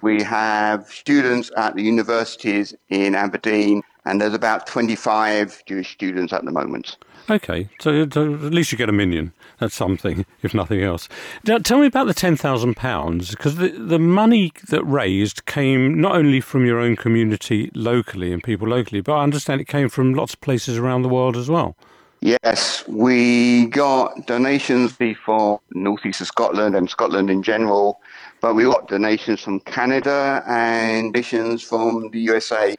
We 0.01 0.23
have 0.23 0.87
students 0.91 1.51
at 1.57 1.75
the 1.75 1.83
universities 1.83 2.73
in 2.89 3.17
Aberdeen, 3.17 3.83
and 4.05 4.21
there's 4.21 4.35
about 4.35 4.67
25 4.67 5.65
Jewish 5.67 5.93
students 5.93 6.33
at 6.33 6.45
the 6.45 6.51
moment. 6.51 6.97
Okay, 7.31 7.69
so, 7.81 8.09
so 8.11 8.35
at 8.35 8.53
least 8.53 8.73
you 8.73 8.79
get 8.79 8.89
a 8.89 8.93
minyan. 8.93 9.33
That's 9.61 9.75
something, 9.75 10.27
if 10.43 10.55
nothing 10.55 10.83
else. 10.83 11.09
Now, 11.47 11.59
tell 11.59 11.79
me 11.79 11.87
about 11.87 12.07
the 12.09 12.15
ten 12.15 12.37
thousand 12.37 12.75
pounds, 12.75 13.31
because 13.31 13.57
the 13.57 13.69
the 13.69 13.99
money 13.99 14.53
that 14.69 14.85
raised 14.85 15.47
came 15.47 16.01
not 16.01 16.17
only 16.17 16.41
from 16.41 16.67
your 16.67 16.81
own 16.81 16.97
community 16.97 17.71
locally 17.75 18.33
and 18.33 18.43
people 18.43 18.67
locally, 18.67 19.01
but 19.01 19.15
I 19.15 19.23
understand 19.23 19.61
it 19.61 19.69
came 19.69 19.89
from 19.89 20.15
lots 20.15 20.35
of 20.35 20.41
places 20.41 20.79
around 20.79 21.03
the 21.03 21.09
world 21.09 21.37
as 21.37 21.49
well. 21.49 21.77
Yes, 22.21 22.87
we 22.87 23.67
got 23.67 24.29
donations 24.29 24.97
for 25.25 25.61
northeast 25.73 26.21
of 26.21 26.29
Scotland 26.29 26.77
and 26.77 26.89
Scotland 26.89 27.31
in 27.31 27.43
general, 27.43 28.01
but 28.41 28.55
we 28.55 28.63
got 28.63 28.87
donations 28.87 29.41
from 29.41 29.59
Canada 29.61 30.43
and 30.47 31.13
donations 31.13 31.63
from 31.63 32.11
the 32.13 32.21
USA. 32.21 32.77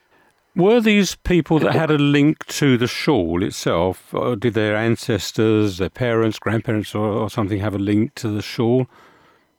Were 0.56 0.80
these 0.80 1.16
people 1.16 1.58
that 1.58 1.74
had 1.74 1.90
a 1.90 1.98
link 1.98 2.46
to 2.46 2.78
the 2.78 2.86
shul 2.86 3.42
itself? 3.42 4.14
Or 4.14 4.36
did 4.36 4.54
their 4.54 4.76
ancestors, 4.76 5.78
their 5.78 5.90
parents, 5.90 6.38
grandparents, 6.38 6.94
or, 6.94 7.06
or 7.06 7.28
something 7.28 7.58
have 7.58 7.74
a 7.74 7.78
link 7.78 8.14
to 8.16 8.28
the 8.28 8.42
shul? 8.42 8.86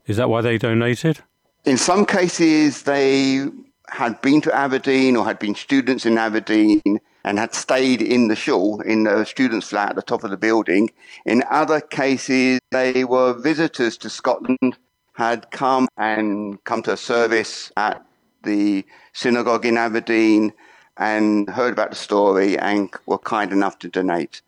Is 0.08 0.16
that 0.16 0.30
why 0.30 0.40
they 0.40 0.58
donated? 0.58 1.20
In 1.66 1.78
some 1.78 2.06
cases, 2.06 2.84
they 2.84 3.46
had 3.90 4.22
been 4.22 4.40
to 4.42 4.56
Aberdeen 4.56 5.18
or 5.18 5.26
had 5.26 5.38
been 5.38 5.56
students 5.56 6.06
in 6.06 6.18
Aberdeen 6.18 6.82
and 7.26 7.40
had 7.40 7.54
stayed 7.54 8.02
in 8.02 8.30
the 8.30 8.36
shul 8.36 8.80
in 8.82 9.04
the 9.04 9.26
students' 9.26 9.70
flat 9.70 9.90
at 9.90 9.96
the 9.96 10.02
top 10.02 10.24
of 10.24 10.30
the 10.30 10.38
building. 10.38 10.92
In 11.26 11.44
other 11.50 11.82
cases, 11.82 12.60
they 12.72 13.04
were 13.04 13.34
visitors 13.34 13.98
to 13.98 14.10
Scotland, 14.10 14.78
had 15.14 15.52
come 15.52 15.88
and 15.98 16.64
come 16.64 16.84
to 16.84 16.94
a 16.94 16.98
service 16.98 17.72
at 17.76 18.06
the 18.44 18.86
synagogue 19.12 19.66
in 19.66 19.78
Aberdeen 19.78 20.54
and 20.98 21.50
heard 21.50 21.74
about 21.74 21.90
the 21.90 21.96
story 21.96 22.58
and 22.58 22.90
were 23.06 23.18
kind 23.18 23.52
enough 23.52 23.80
to 23.80 23.90
donate. 23.90 24.42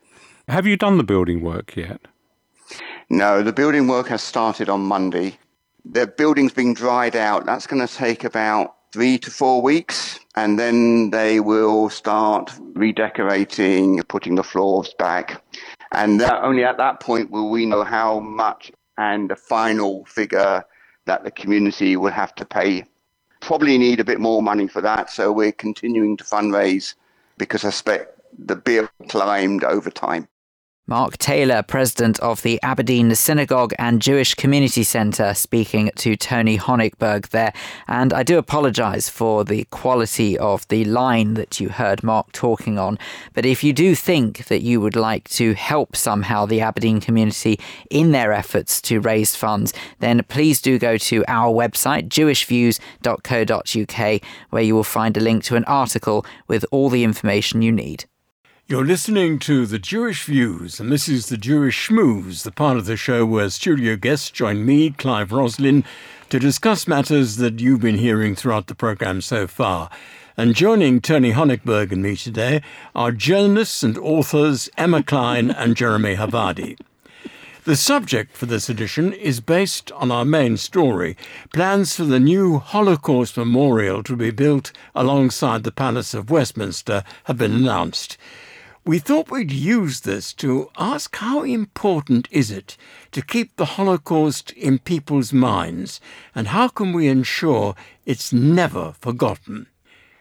Have 0.47 0.65
you 0.65 0.77
done 0.77 0.97
the 0.97 1.03
building 1.03 1.41
work 1.41 1.75
yet? 1.75 2.01
No, 3.09 3.43
the 3.43 3.53
building 3.53 3.87
work 3.87 4.07
has 4.07 4.21
started 4.21 4.69
on 4.69 4.81
Monday. 4.81 5.37
The 5.85 6.07
building's 6.07 6.53
being 6.53 6.73
dried 6.73 7.15
out. 7.15 7.45
That's 7.45 7.67
going 7.67 7.85
to 7.85 7.93
take 7.93 8.23
about 8.23 8.75
three 8.91 9.17
to 9.19 9.31
four 9.31 9.61
weeks, 9.61 10.19
and 10.35 10.57
then 10.57 11.11
they 11.11 11.39
will 11.39 11.89
start 11.89 12.53
redecorating, 12.73 14.01
putting 14.03 14.35
the 14.35 14.43
floors 14.43 14.93
back. 14.97 15.43
And 15.91 16.19
that, 16.19 16.43
only 16.43 16.63
at 16.63 16.77
that 16.77 16.99
point 16.99 17.31
will 17.31 17.49
we 17.49 17.65
know 17.65 17.83
how 17.83 18.19
much 18.19 18.71
and 18.97 19.29
the 19.29 19.35
final 19.35 20.05
figure 20.05 20.63
that 21.05 21.23
the 21.23 21.31
community 21.31 21.95
will 21.95 22.11
have 22.11 22.35
to 22.35 22.45
pay. 22.45 22.83
Probably 23.39 23.77
need 23.77 23.99
a 23.99 24.05
bit 24.05 24.19
more 24.19 24.41
money 24.41 24.67
for 24.67 24.81
that, 24.81 25.09
so 25.09 25.31
we're 25.31 25.51
continuing 25.51 26.17
to 26.17 26.23
fundraise 26.23 26.95
because 27.37 27.63
I 27.63 27.69
expect 27.69 28.19
the 28.37 28.55
bill 28.55 28.89
climbed 29.09 29.63
over 29.63 29.89
time. 29.89 30.27
Mark 30.89 31.17
Taylor, 31.17 31.63
president 31.63 32.17
of 32.21 32.43
the 32.43 32.61
Aberdeen 32.63 33.13
Synagogue 33.13 33.73
and 33.77 34.01
Jewish 34.01 34.35
Community 34.35 34.83
Centre, 34.83 35.33
speaking 35.33 35.91
to 35.97 36.15
Tony 36.15 36.57
Honigberg 36.57 37.27
there. 37.31 37.51
And 37.89 38.13
I 38.13 38.23
do 38.23 38.37
apologise 38.37 39.09
for 39.09 39.43
the 39.43 39.65
quality 39.65 40.37
of 40.37 40.65
the 40.69 40.85
line 40.85 41.33
that 41.33 41.59
you 41.59 41.67
heard 41.67 42.03
Mark 42.03 42.31
talking 42.31 42.79
on. 42.79 42.97
But 43.33 43.45
if 43.45 43.65
you 43.65 43.73
do 43.73 43.95
think 43.95 44.45
that 44.45 44.61
you 44.61 44.79
would 44.79 44.95
like 44.95 45.27
to 45.31 45.55
help 45.55 45.97
somehow 45.97 46.45
the 46.45 46.61
Aberdeen 46.61 47.01
community 47.01 47.59
in 47.89 48.13
their 48.13 48.31
efforts 48.31 48.81
to 48.83 49.01
raise 49.01 49.35
funds, 49.35 49.73
then 49.99 50.23
please 50.29 50.61
do 50.61 50.79
go 50.79 50.97
to 50.97 51.25
our 51.27 51.53
website, 51.53 52.07
jewishviews.co.uk, 52.07 54.21
where 54.51 54.63
you 54.63 54.73
will 54.73 54.85
find 54.85 55.17
a 55.17 55.21
link 55.21 55.43
to 55.43 55.57
an 55.57 55.65
article 55.65 56.25
with 56.47 56.65
all 56.71 56.89
the 56.89 57.03
information 57.03 57.61
you 57.61 57.73
need. 57.73 58.05
You're 58.69 58.83
listening 58.83 59.39
to 59.39 59.65
The 59.65 59.79
Jewish 59.79 60.25
Views, 60.25 60.81
and 60.81 60.91
this 60.91 61.07
is 61.07 61.27
The 61.27 61.37
Jewish 61.37 61.87
Schmooze, 61.87 62.43
the 62.43 62.51
part 62.51 62.75
of 62.75 62.85
the 62.85 62.97
show 62.97 63.25
where 63.25 63.49
studio 63.49 63.95
guests 63.95 64.29
join 64.29 64.65
me, 64.65 64.89
Clive 64.89 65.31
Roslin, 65.31 65.85
to 66.29 66.37
discuss 66.37 66.85
matters 66.85 67.37
that 67.37 67.61
you've 67.61 67.79
been 67.79 67.97
hearing 67.97 68.35
throughout 68.35 68.67
the 68.67 68.75
programme 68.75 69.21
so 69.21 69.47
far. 69.47 69.89
And 70.35 70.53
joining 70.53 70.99
Tony 70.99 71.31
Honigberg 71.31 71.93
and 71.93 72.03
me 72.03 72.17
today 72.17 72.61
are 72.93 73.13
journalists 73.13 73.83
and 73.83 73.97
authors 73.99 74.69
Emma 74.77 75.01
Klein 75.01 75.49
and 75.49 75.77
Jeremy 75.77 76.17
Havardi. 76.17 76.77
The 77.63 77.77
subject 77.77 78.35
for 78.35 78.47
this 78.47 78.67
edition 78.67 79.13
is 79.13 79.39
based 79.39 79.93
on 79.93 80.11
our 80.11 80.25
main 80.25 80.57
story 80.57 81.15
plans 81.53 81.95
for 81.95 82.03
the 82.03 82.19
new 82.19 82.59
Holocaust 82.59 83.37
Memorial 83.37 84.03
to 84.03 84.17
be 84.17 84.31
built 84.31 84.73
alongside 84.93 85.63
the 85.63 85.71
Palace 85.71 86.13
of 86.13 86.29
Westminster 86.29 87.05
have 87.23 87.37
been 87.37 87.53
announced. 87.53 88.17
We 88.87 88.99
thought 88.99 89.29
we'd 89.29 89.51
use 89.51 89.99
this 89.99 90.31
to 90.35 90.69
ask 90.77 91.13
how 91.17 91.43
important 91.43 92.29
is 92.31 92.49
it 92.49 92.77
to 93.11 93.21
keep 93.21 93.57
the 93.57 93.75
Holocaust 93.75 94.51
in 94.51 94.79
people's 94.79 95.33
minds 95.33 95.99
and 96.33 96.47
how 96.47 96.69
can 96.69 96.93
we 96.93 97.09
ensure 97.09 97.75
it's 98.05 98.31
never 98.31 98.93
forgotten? 99.01 99.67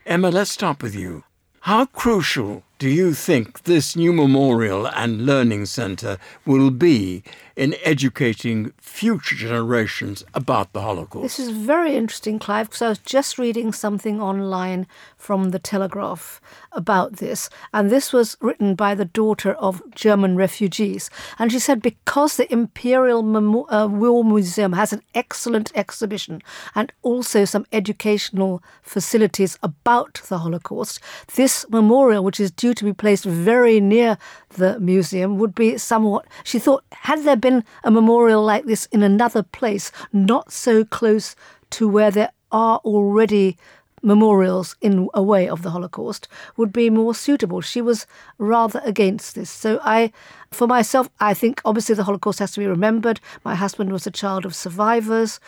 Emma, 0.05 0.31
let's 0.31 0.51
start 0.51 0.83
with 0.83 0.97
you. 0.97 1.23
How 1.61 1.87
crucial 1.87 2.65
do 2.79 2.91
you 2.91 3.15
think 3.15 3.63
this 3.63 3.97
new 3.97 4.13
memorial 4.13 4.87
and 4.87 5.25
learning 5.25 5.65
centre 5.65 6.19
will 6.45 6.71
be 6.71 7.23
in 7.57 7.75
educating 7.83 8.71
future 8.77 9.35
generations 9.35 10.23
about 10.35 10.75
the 10.75 10.83
Holocaust? 10.83 11.23
This 11.23 11.39
is 11.39 11.49
very 11.49 11.97
interesting, 11.97 12.39
Clive, 12.39 12.69
because 12.69 12.83
I 12.83 12.89
was 12.91 12.99
just 12.99 13.39
reading 13.39 13.73
something 13.73 14.21
online 14.21 14.87
from 15.17 15.51
the 15.53 15.59
Telegraph 15.59 16.39
about 16.73 17.17
this, 17.17 17.49
and 17.73 17.91
this 17.91 18.13
was 18.13 18.37
written 18.43 18.75
by 18.75 18.95
the 18.95 19.07
daughter 19.07 19.55
of 19.55 19.83
German 19.95 20.37
refugees. 20.37 21.09
And 21.39 21.51
she 21.51 21.59
said 21.59 21.81
because 21.81 22.37
the 22.37 22.53
Imperial 22.53 23.23
Memo- 23.23 23.67
uh, 23.71 23.89
War 23.91 24.23
Museum 24.23 24.75
has 24.75 24.93
an 24.93 25.03
excellent 25.15 25.73
exhibition 25.75 26.43
and 26.75 26.93
also 27.01 27.47
some 27.47 27.65
educational 27.73 28.63
facilities 28.83 29.59
about 29.63 30.21
the 30.29 30.39
Holocaust, 30.39 31.01
this 31.35 31.65
memorial, 31.71 32.23
which 32.23 32.39
is 32.39 32.51
due 32.51 32.66
to 32.75 32.85
be 32.85 32.93
placed 32.93 33.25
very 33.25 33.81
near 33.81 34.19
the 34.51 34.79
museum, 34.81 35.39
would 35.39 35.55
be 35.55 35.79
somewhat. 35.79 36.27
She 36.45 36.59
thought, 36.59 36.85
had 36.93 37.25
there 37.25 37.37
been 37.37 37.65
a 37.85 37.91
memorial 37.91 38.43
like 38.45 38.65
this 38.65 38.87
in 38.87 39.03
another 39.03 39.43
place, 39.43 39.93
not 40.13 40.53
so 40.53 40.85
close 40.85 41.37
to 41.71 41.89
where 41.89 42.11
there 42.11 42.31
are 42.53 42.79
already 42.85 43.57
memorials 44.03 44.77
in 44.81 45.09
a 45.15 45.23
way 45.23 45.49
of 45.49 45.63
the 45.63 45.71
Holocaust 45.71 46.29
would 46.57 46.73
be 46.73 46.89
more 46.91 47.15
suitable. 47.15 47.61
She 47.61 47.81
was 47.83 48.07
rather 48.39 48.81
against 48.85 49.35
this. 49.35 49.51
So 49.51 49.81
I 49.83 50.13
for 50.57 50.67
myself 50.67 51.09
I 51.21 51.35
think 51.35 51.61
obviously 51.65 51.95
the 51.95 52.05
Holocaust 52.05 52.39
has 52.39 52.53
to 52.53 52.61
be 52.61 52.67
remembered. 52.67 53.21
My 53.45 53.55
husband 53.55 53.93
was 53.93 54.07
a 54.07 54.11
child 54.11 54.45
of 54.45 54.55
survivors. 54.55 55.39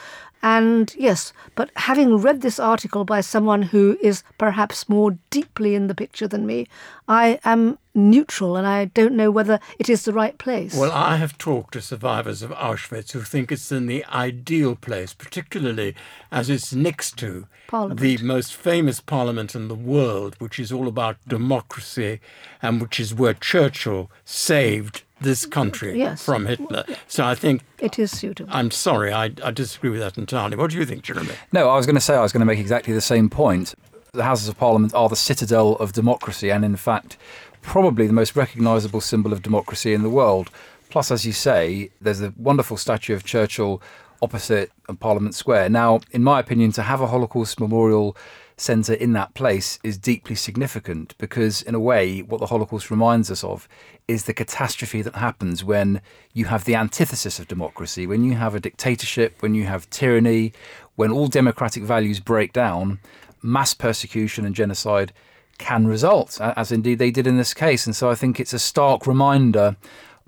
And 0.42 0.94
yes, 0.96 1.32
but 1.56 1.70
having 1.74 2.18
read 2.18 2.42
this 2.42 2.60
article 2.60 3.04
by 3.04 3.22
someone 3.22 3.62
who 3.62 3.98
is 4.00 4.22
perhaps 4.38 4.88
more 4.88 5.18
deeply 5.30 5.74
in 5.74 5.88
the 5.88 5.94
picture 5.96 6.28
than 6.28 6.46
me, 6.46 6.68
I 7.08 7.40
am 7.44 7.78
neutral 7.92 8.56
and 8.56 8.64
I 8.64 8.84
don't 8.84 9.14
know 9.14 9.32
whether 9.32 9.58
it 9.80 9.88
is 9.88 10.04
the 10.04 10.12
right 10.12 10.38
place. 10.38 10.74
Well, 10.74 10.92
I 10.92 11.16
have 11.16 11.36
talked 11.38 11.72
to 11.72 11.82
survivors 11.82 12.42
of 12.42 12.52
Auschwitz 12.52 13.10
who 13.12 13.22
think 13.22 13.50
it's 13.50 13.72
in 13.72 13.86
the 13.86 14.04
ideal 14.06 14.76
place, 14.76 15.12
particularly 15.12 15.96
as 16.30 16.48
it's 16.48 16.72
next 16.72 17.16
to 17.18 17.48
Parliament. 17.66 18.00
the 18.00 18.18
most 18.18 18.54
famous 18.54 19.00
parliament 19.00 19.56
in 19.56 19.66
the 19.66 19.74
world, 19.74 20.36
which 20.38 20.60
is 20.60 20.70
all 20.70 20.86
about 20.86 21.16
democracy 21.26 22.20
and 22.62 22.80
which 22.80 23.00
is 23.00 23.12
where 23.12 23.34
Churchill 23.34 24.08
saved 24.24 24.97
this 25.20 25.46
mm, 25.46 25.50
country 25.50 25.98
Yes. 25.98 26.24
from 26.24 26.46
Hitler. 26.46 26.84
So 27.06 27.24
I 27.24 27.34
think 27.34 27.62
it 27.78 27.98
is 27.98 28.16
suitable. 28.16 28.50
I'm 28.52 28.70
sorry, 28.70 29.12
I, 29.12 29.30
I 29.42 29.50
disagree 29.50 29.90
with 29.90 30.00
that 30.00 30.18
entirely. 30.18 30.56
What 30.56 30.70
do 30.70 30.76
you 30.78 30.84
think, 30.84 31.02
Jeremy? 31.02 31.32
No, 31.52 31.68
I 31.68 31.76
was 31.76 31.86
going 31.86 31.96
to 31.96 32.00
say 32.00 32.14
I 32.14 32.22
was 32.22 32.32
going 32.32 32.40
to 32.40 32.46
make 32.46 32.58
exactly 32.58 32.92
the 32.94 33.00
same 33.00 33.28
point. 33.28 33.74
The 34.12 34.24
Houses 34.24 34.48
of 34.48 34.56
Parliament 34.56 34.94
are 34.94 35.08
the 35.08 35.16
citadel 35.16 35.76
of 35.76 35.92
democracy, 35.92 36.50
and 36.50 36.64
in 36.64 36.76
fact, 36.76 37.16
probably 37.62 38.06
the 38.06 38.12
most 38.12 38.36
recognisable 38.36 39.00
symbol 39.00 39.32
of 39.32 39.42
democracy 39.42 39.92
in 39.92 40.02
the 40.02 40.10
world. 40.10 40.50
Plus, 40.88 41.10
as 41.10 41.26
you 41.26 41.32
say, 41.32 41.90
there's 42.00 42.22
a 42.22 42.32
wonderful 42.38 42.76
statue 42.76 43.14
of 43.14 43.24
Churchill 43.24 43.82
opposite 44.22 44.72
Parliament 45.00 45.34
Square. 45.34 45.68
Now, 45.68 46.00
in 46.12 46.24
my 46.24 46.40
opinion, 46.40 46.72
to 46.72 46.82
have 46.82 47.00
a 47.00 47.06
Holocaust 47.06 47.60
memorial 47.60 48.16
centre 48.60 48.94
in 48.94 49.12
that 49.12 49.34
place 49.34 49.78
is 49.82 49.96
deeply 49.98 50.34
significant 50.34 51.14
because, 51.18 51.62
in 51.62 51.74
a 51.74 51.80
way, 51.80 52.20
what 52.20 52.40
the 52.40 52.46
Holocaust 52.46 52.90
reminds 52.90 53.30
us 53.30 53.44
of 53.44 53.68
is 54.06 54.24
the 54.24 54.34
catastrophe 54.34 55.02
that 55.02 55.14
happens 55.16 55.62
when 55.62 56.00
you 56.32 56.46
have 56.46 56.64
the 56.64 56.74
antithesis 56.74 57.38
of 57.38 57.48
democracy, 57.48 58.06
when 58.06 58.24
you 58.24 58.34
have 58.34 58.54
a 58.54 58.60
dictatorship, 58.60 59.40
when 59.42 59.54
you 59.54 59.64
have 59.64 59.88
tyranny, 59.90 60.52
when 60.96 61.10
all 61.10 61.28
democratic 61.28 61.82
values 61.82 62.20
break 62.20 62.52
down, 62.52 62.98
mass 63.42 63.74
persecution 63.74 64.44
and 64.44 64.54
genocide 64.54 65.12
can 65.58 65.86
result, 65.86 66.40
as 66.40 66.72
indeed 66.72 66.98
they 66.98 67.10
did 67.10 67.26
in 67.26 67.36
this 67.36 67.52
case. 67.52 67.86
And 67.86 67.94
so 67.94 68.10
I 68.10 68.14
think 68.14 68.38
it's 68.38 68.52
a 68.52 68.58
stark 68.58 69.06
reminder 69.06 69.76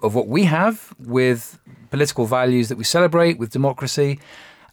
of 0.03 0.15
what 0.15 0.29
we 0.29 0.45
have 0.45 0.95
with 0.99 1.59
political 1.91 2.27
values 2.27 2.69
that 2.69 2.79
we 2.79 2.85
celebrate, 2.85 3.39
with 3.39 3.51
democracy, 3.51 4.19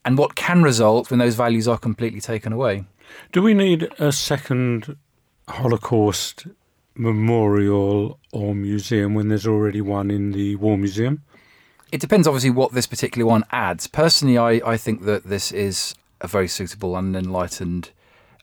and 0.05 0.17
what 0.17 0.35
can 0.35 0.63
result 0.63 1.09
when 1.11 1.19
those 1.19 1.35
values 1.35 1.67
are 1.67 1.77
completely 1.77 2.21
taken 2.21 2.53
away. 2.53 2.85
Do 3.31 3.41
we 3.41 3.53
need 3.53 3.89
a 3.99 4.11
second 4.11 4.97
Holocaust 5.47 6.47
memorial 6.95 8.19
or 8.31 8.55
museum 8.55 9.13
when 9.13 9.29
there's 9.29 9.47
already 9.47 9.81
one 9.81 10.09
in 10.09 10.31
the 10.31 10.55
War 10.55 10.77
Museum? 10.77 11.23
It 11.91 12.01
depends, 12.01 12.27
obviously, 12.27 12.49
what 12.49 12.73
this 12.73 12.87
particular 12.87 13.25
one 13.25 13.45
adds. 13.51 13.87
Personally, 13.87 14.37
I, 14.37 14.61
I 14.65 14.77
think 14.77 15.03
that 15.05 15.25
this 15.25 15.51
is 15.51 15.95
a 16.19 16.27
very 16.27 16.47
suitable 16.47 16.97
and 16.97 17.15
enlightened 17.15 17.91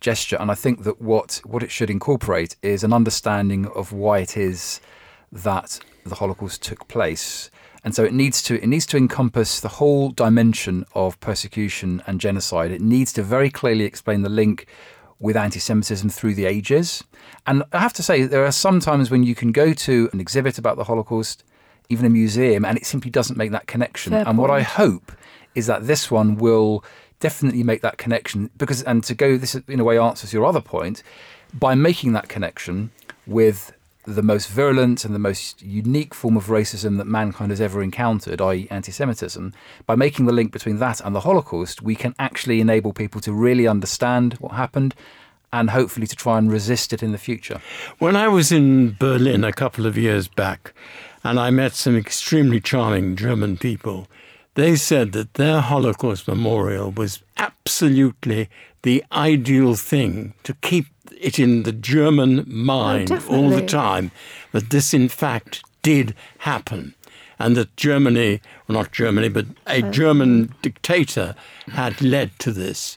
gesture, 0.01 0.37
and 0.41 0.51
I 0.51 0.55
think 0.55 0.85
that 0.85 1.01
what, 1.01 1.41
what 1.45 1.63
it 1.63 1.71
should 1.71 1.91
incorporate 1.91 2.57
is 2.63 2.85
an 2.85 2.93
understanding 2.93 3.67
of 3.67 3.93
why 3.93 4.21
it 4.21 4.37
is 4.37 4.81
that 5.33 5.79
the 6.07 6.15
Holocaust 6.17 6.63
took 6.63 6.89
place. 6.89 7.51
And 7.85 7.95
so 7.95 8.03
it 8.03 8.15
needs 8.15 8.43
to 8.45 8.61
it 8.61 8.67
needs 8.67 8.87
to 8.87 8.97
encompass 8.97 9.61
the 9.61 9.69
whole 9.69 10.11
dimension 10.11 10.87
of 10.95 11.21
persecution 11.21 12.03
and 12.07 12.21
genocide. 12.21 12.71
It 12.71 12.81
needs 12.81 13.13
to 13.13 13.23
very 13.23 13.51
clearly 13.51 13.85
explain 13.85 14.23
the 14.23 14.31
link 14.31 14.67
with 15.21 15.37
anti-Semitism 15.37 16.09
through 16.11 16.35
the 16.35 16.47
ages. 16.47 17.05
And 17.47 17.63
I 17.73 17.79
have 17.79 17.93
to 17.95 18.03
say, 18.03 18.23
there 18.25 18.45
are 18.45 18.53
some 18.53 18.81
times 18.81 19.11
when 19.11 19.23
you 19.23 19.35
can 19.35 19.53
go 19.53 19.73
to 19.73 20.11
an 20.13 20.21
exhibit 20.21 20.59
about 20.59 20.77
the 20.77 20.85
Holocaust, 20.85 21.45
even 21.89 22.05
a 22.05 22.11
museum, 22.11 22.65
and 22.65 22.77
it 22.77 22.85
simply 22.85 23.11
doesn't 23.11 23.37
make 23.37 23.53
that 23.53 23.67
connection. 23.67 24.13
Fair 24.13 24.27
and 24.27 24.39
what 24.39 24.51
I 24.51 24.63
hope 24.63 25.13
is 25.55 25.67
that 25.67 25.87
this 25.87 26.11
one 26.11 26.37
will 26.37 26.85
definitely 27.21 27.63
make 27.63 27.81
that 27.83 27.97
connection 27.97 28.51
because 28.57 28.83
and 28.83 29.05
to 29.05 29.15
go 29.15 29.39
this 29.39 29.55
in 29.55 29.81
a 29.81 29.85
way 29.85 29.99
answers 29.99 30.33
your 30.33 30.45
other 30.45 30.61
point 30.61 31.03
by 31.55 31.75
making 31.75 32.13
that 32.13 32.29
connection 32.29 32.91
with 33.27 33.73
the 34.07 34.23
most 34.23 34.49
virulent 34.49 35.05
and 35.05 35.15
the 35.15 35.19
most 35.19 35.63
unique 35.63 36.15
form 36.15 36.37
of 36.37 36.47
racism 36.47 36.99
that 36.99 37.07
mankind 37.07 37.51
has 37.51 37.61
ever 37.61 37.83
encountered, 37.83 38.41
i.e., 38.41 38.69
anti 38.71 38.93
Semitism, 38.93 39.53
by 39.87 39.95
making 39.95 40.27
the 40.27 40.33
link 40.33 40.53
between 40.53 40.79
that 40.79 41.01
and 41.01 41.15
the 41.15 41.21
Holocaust, 41.21 41.83
we 41.83 41.95
can 41.95 42.15
actually 42.19 42.61
enable 42.61 42.93
people 42.93 43.21
to 43.23 43.33
really 43.33 43.67
understand 43.67 44.35
what 44.35 44.53
happened 44.53 44.95
and 45.53 45.71
hopefully 45.71 46.07
to 46.07 46.17
try 46.17 46.37
and 46.37 46.51
resist 46.51 46.93
it 46.93 47.03
in 47.03 47.13
the 47.13 47.19
future. 47.19 47.61
When 47.99 48.17
I 48.17 48.29
was 48.29 48.51
in 48.51 48.97
Berlin 48.99 49.45
a 49.45 49.53
couple 49.53 49.87
of 49.87 49.97
years 49.97 50.27
back 50.27 50.75
and 51.23 51.39
I 51.39 51.51
met 51.51 51.75
some 51.75 51.97
extremely 51.97 52.61
charming 52.61 53.17
German 53.17 53.57
people, 53.57 54.09
they 54.55 54.77
said 54.77 55.13
that 55.13 55.35
their 55.35 55.61
Holocaust 55.61 56.29
memorial 56.29 56.91
was 56.91 57.23
absolutely 57.37 58.49
the 58.83 59.05
ideal 59.13 59.75
thing 59.75 60.35
to 60.43 60.55
keep 60.55 60.87
it 61.21 61.39
in 61.39 61.63
the 61.65 61.73
German 61.73 62.45
mind 62.47 63.11
all 63.29 63.51
the 63.51 63.65
time 63.67 64.11
that 64.53 64.71
this, 64.71 64.95
in 64.95 65.09
fact, 65.09 65.63
did 65.83 66.15
happen. 66.39 66.95
And 67.39 67.57
that 67.57 67.77
Germany, 67.77 68.41
well, 68.69 68.79
not 68.79 68.93
Germany, 68.93 69.29
but 69.29 69.47
a 69.67 69.83
German 69.83 70.55
dictator 70.63 71.35
had 71.73 72.01
led 72.01 72.31
to 72.39 72.53
this. 72.53 72.97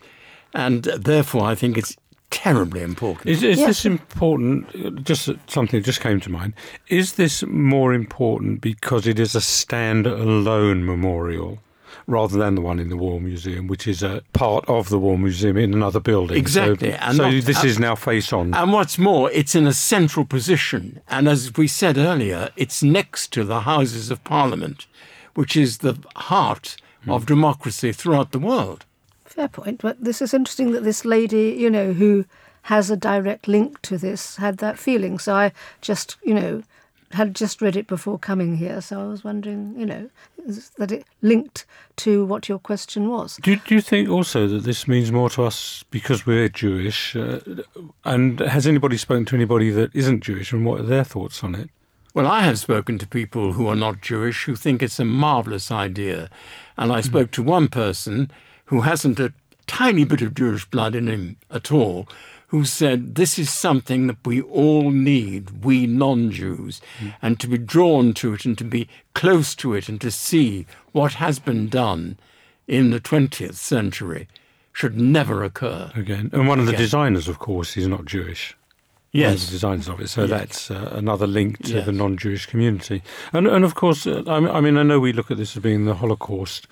And 0.53 0.83
therefore, 0.83 1.43
I 1.45 1.55
think 1.55 1.77
it's 1.77 1.97
terribly 2.29 2.81
important. 2.83 3.29
Is, 3.29 3.41
is 3.41 3.57
Yes. 3.57 3.67
this 3.67 3.85
important? 3.85 4.67
uh, 4.75 4.91
Just 5.01 5.29
something 5.47 5.79
that 5.79 5.85
just 5.85 6.01
came 6.01 6.19
to 6.21 6.29
mind. 6.29 6.53
Is 6.87 7.13
this 7.13 7.43
more 7.47 7.93
important 7.95 8.61
because 8.61 9.07
it 9.07 9.19
is 9.19 9.33
a 9.33 9.41
stand-alone 9.41 10.85
memorial 10.85 11.59
rather 12.07 12.37
than 12.37 12.55
the 12.55 12.61
one 12.61 12.79
in 12.79 12.89
the 12.89 12.97
War 12.97 13.19
Museum, 13.19 13.67
which 13.67 13.85
is 13.85 14.01
a 14.01 14.23
part 14.33 14.63
of 14.67 14.89
the 14.89 14.97
War 14.97 15.17
Museum 15.17 15.57
in 15.57 15.73
another 15.73 15.99
building? 15.99 16.37
Exactly, 16.37 16.91
So, 16.91 16.97
and 17.01 17.17
so 17.17 17.29
not- 17.29 17.43
this 17.43 17.63
is 17.63 17.77
uh, 17.77 17.81
now 17.81 17.95
face 17.95 18.31
on. 18.33 18.53
And 18.53 18.71
what's 18.73 18.97
more, 18.97 19.29
it's 19.31 19.53
in 19.55 19.67
a 19.67 19.73
central 19.73 20.25
position. 20.25 21.01
And 21.09 21.27
as 21.27 21.55
we 21.57 21.67
said 21.67 21.97
earlier, 21.97 22.49
it's 22.55 22.81
next 22.81 23.33
to 23.33 23.43
the 23.43 23.61
Houses 23.61 24.09
of 24.09 24.23
Parliament, 24.23 24.87
which 25.35 25.55
is 25.57 25.79
the 25.79 25.97
heart 26.15 26.77
of 27.07 27.25
democracy 27.25 27.91
throughout 27.91 28.31
the 28.31 28.39
world. 28.39 28.85
Fair 29.25 29.47
point. 29.47 29.81
But 29.81 30.03
this 30.03 30.21
is 30.21 30.33
interesting 30.33 30.71
that 30.71 30.83
this 30.83 31.05
lady, 31.05 31.55
you 31.57 31.69
know, 31.69 31.93
who 31.93 32.25
has 32.63 32.89
a 32.89 32.97
direct 32.97 33.47
link 33.47 33.81
to 33.83 33.97
this, 33.97 34.37
had 34.37 34.57
that 34.57 34.79
feeling. 34.79 35.19
So 35.19 35.35
I 35.35 35.51
just, 35.81 36.17
you 36.23 36.33
know, 36.33 36.63
had 37.11 37.35
just 37.35 37.61
read 37.61 37.75
it 37.75 37.87
before 37.87 38.19
coming 38.19 38.57
here, 38.57 38.81
so 38.81 39.01
I 39.01 39.07
was 39.07 39.23
wondering, 39.23 39.75
you 39.77 39.85
know, 39.85 40.09
that 40.77 40.91
it 40.91 41.05
linked 41.21 41.65
to 41.97 42.25
what 42.25 42.49
your 42.49 42.59
question 42.59 43.07
was. 43.07 43.37
Do, 43.41 43.55
do 43.55 43.75
you 43.75 43.81
think 43.81 44.09
also 44.09 44.47
that 44.47 44.63
this 44.63 44.87
means 44.87 45.11
more 45.11 45.29
to 45.31 45.43
us 45.43 45.83
because 45.89 46.25
we're 46.25 46.49
Jewish? 46.49 47.15
Uh, 47.15 47.39
and 48.03 48.39
has 48.39 48.67
anybody 48.67 48.97
spoken 48.97 49.25
to 49.25 49.35
anybody 49.35 49.69
that 49.71 49.95
isn't 49.95 50.23
Jewish 50.23 50.51
and 50.51 50.65
what 50.65 50.81
are 50.81 50.85
their 50.85 51.03
thoughts 51.03 51.43
on 51.43 51.55
it? 51.55 51.69
Well, 52.13 52.27
I 52.27 52.41
have 52.41 52.57
spoken 52.57 52.97
to 52.97 53.07
people 53.07 53.53
who 53.53 53.67
are 53.67 53.75
not 53.75 54.01
Jewish 54.01 54.45
who 54.45 54.55
think 54.55 54.81
it's 54.81 54.99
a 54.99 55.05
marvelous 55.05 55.69
idea. 55.69 56.29
And 56.75 56.91
I 56.91 57.01
spoke 57.01 57.29
to 57.31 57.43
one 57.43 57.67
person 57.67 58.31
who 58.65 58.81
hasn't 58.81 59.19
a 59.19 59.33
tiny 59.67 60.03
bit 60.03 60.21
of 60.21 60.33
Jewish 60.33 60.65
blood 60.65 60.95
in 60.95 61.07
him 61.07 61.37
at 61.51 61.71
all, 61.71 62.07
who 62.47 62.63
said 62.63 63.15
this 63.15 63.37
is 63.37 63.51
something 63.51 64.07
that 64.07 64.25
we 64.25 64.41
all 64.41 64.89
need, 64.89 65.65
we 65.65 65.85
non 65.85 66.31
Jews, 66.31 66.81
mm. 66.99 67.13
and 67.21 67.39
to 67.39 67.47
be 67.47 67.57
drawn 67.57 68.13
to 68.15 68.33
it 68.33 68.45
and 68.45 68.57
to 68.57 68.63
be 68.63 68.87
close 69.13 69.53
to 69.55 69.73
it 69.73 69.89
and 69.89 69.99
to 70.01 70.11
see 70.11 70.65
what 70.93 71.13
has 71.13 71.39
been 71.39 71.67
done 71.67 72.17
in 72.67 72.91
the 72.91 72.99
20th 72.99 73.55
century 73.55 74.27
should 74.71 74.97
never 74.97 75.43
occur. 75.43 75.91
Again. 75.95 76.29
And 76.31 76.47
one 76.47 76.59
of 76.59 76.65
the 76.65 76.71
Again. 76.71 76.81
designers, 76.81 77.27
of 77.27 77.39
course, 77.39 77.75
is 77.75 77.87
not 77.87 78.05
Jewish. 78.05 78.55
Yes. 79.11 79.25
One 79.25 79.33
of 79.33 79.39
the 79.41 79.51
designers 79.51 79.87
of 79.89 80.01
it. 80.01 80.07
So 80.07 80.21
yes. 80.21 80.29
that's 80.29 80.71
uh, 80.71 80.91
another 80.93 81.27
link 81.27 81.63
to 81.63 81.73
yes. 81.73 81.85
the 81.85 81.91
non 81.91 82.15
Jewish 82.15 82.45
community. 82.45 83.01
And, 83.33 83.47
and 83.47 83.65
of 83.65 83.75
course, 83.75 84.07
uh, 84.07 84.23
I 84.27 84.61
mean, 84.61 84.77
I 84.77 84.83
know 84.83 84.99
we 84.99 85.11
look 85.11 85.31
at 85.31 85.37
this 85.37 85.57
as 85.57 85.63
being 85.63 85.85
the 85.85 85.95
Holocaust 85.95 86.67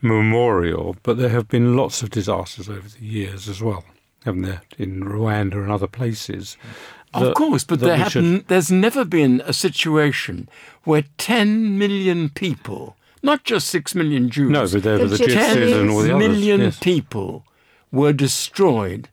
memorial, 0.00 0.94
but 1.02 1.16
there 1.16 1.30
have 1.30 1.48
been 1.48 1.76
lots 1.76 2.02
of 2.02 2.10
disasters 2.10 2.68
over 2.68 2.88
the 2.88 3.04
years 3.04 3.48
as 3.48 3.60
well 3.60 3.84
haven't 4.24 4.42
there, 4.42 4.62
in 4.78 5.02
Rwanda 5.02 5.54
and 5.54 5.70
other 5.70 5.86
places. 5.86 6.56
Of 7.14 7.34
course, 7.34 7.64
but 7.64 7.80
there 7.80 7.96
have 7.96 8.12
should... 8.12 8.48
there's 8.48 8.70
never 8.70 9.04
been 9.04 9.42
a 9.46 9.52
situation 9.52 10.48
where 10.84 11.04
10 11.16 11.78
million 11.78 12.28
people, 12.28 12.96
not 13.22 13.44
just 13.44 13.68
6 13.68 13.94
million 13.94 14.28
Jews, 14.28 14.50
no, 14.50 14.68
but 14.68 14.82
there 14.82 14.98
were 14.98 15.06
the 15.06 15.16
Gypsies 15.16 15.80
and 15.80 15.90
all 15.90 16.02
the 16.02 16.14
others. 16.14 16.28
million 16.28 16.60
yes. 16.60 16.78
people 16.78 17.44
were 17.90 18.12
destroyed 18.12 19.08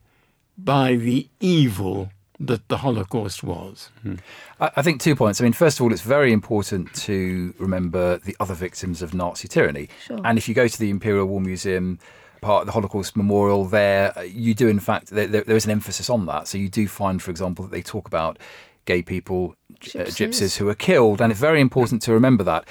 by 0.58 0.96
the 0.96 1.28
evil 1.40 2.10
that 2.40 2.68
the 2.68 2.78
Holocaust 2.78 3.44
was. 3.44 3.90
Hmm. 4.02 4.16
I 4.60 4.82
think 4.82 5.02
two 5.02 5.16
points. 5.16 5.40
I 5.40 5.46
mean, 5.46 5.54
first 5.54 5.80
of 5.80 5.86
all, 5.86 5.94
it's 5.94 6.02
very 6.02 6.34
important 6.34 6.94
to 6.96 7.54
remember 7.58 8.18
the 8.18 8.36
other 8.40 8.54
victims 8.54 9.02
of 9.02 9.14
Nazi 9.14 9.48
tyranny. 9.48 9.90
Sure. 10.06 10.20
And 10.24 10.38
if 10.38 10.50
you 10.50 10.54
go 10.54 10.68
to 10.68 10.80
the 10.80 10.90
Imperial 10.90 11.26
War 11.26 11.40
Museum, 11.40 12.00
part 12.46 12.62
of 12.62 12.68
the 12.68 12.72
Holocaust 12.72 13.18
Memorial 13.18 13.66
there, 13.66 14.18
uh, 14.18 14.22
you 14.22 14.54
do, 14.54 14.68
in 14.68 14.80
fact, 14.80 15.10
there, 15.10 15.28
there 15.28 15.56
is 15.56 15.66
an 15.66 15.72
emphasis 15.72 16.10
on 16.10 16.26
that. 16.28 16.48
So 16.48 16.58
you 16.58 16.70
do 16.70 16.88
find, 16.88 17.22
for 17.22 17.32
example, 17.32 17.66
that 17.66 17.72
they 17.72 17.82
talk 17.82 18.08
about 18.08 18.38
gay 18.86 19.02
people, 19.02 19.56
gypsies. 19.82 20.00
Uh, 20.00 20.06
gypsies 20.06 20.58
who 20.58 20.70
are 20.70 20.76
killed. 20.76 21.22
And 21.22 21.32
it's 21.32 21.42
very 21.42 21.60
important 21.60 22.02
to 22.04 22.14
remember 22.14 22.44
that. 22.44 22.68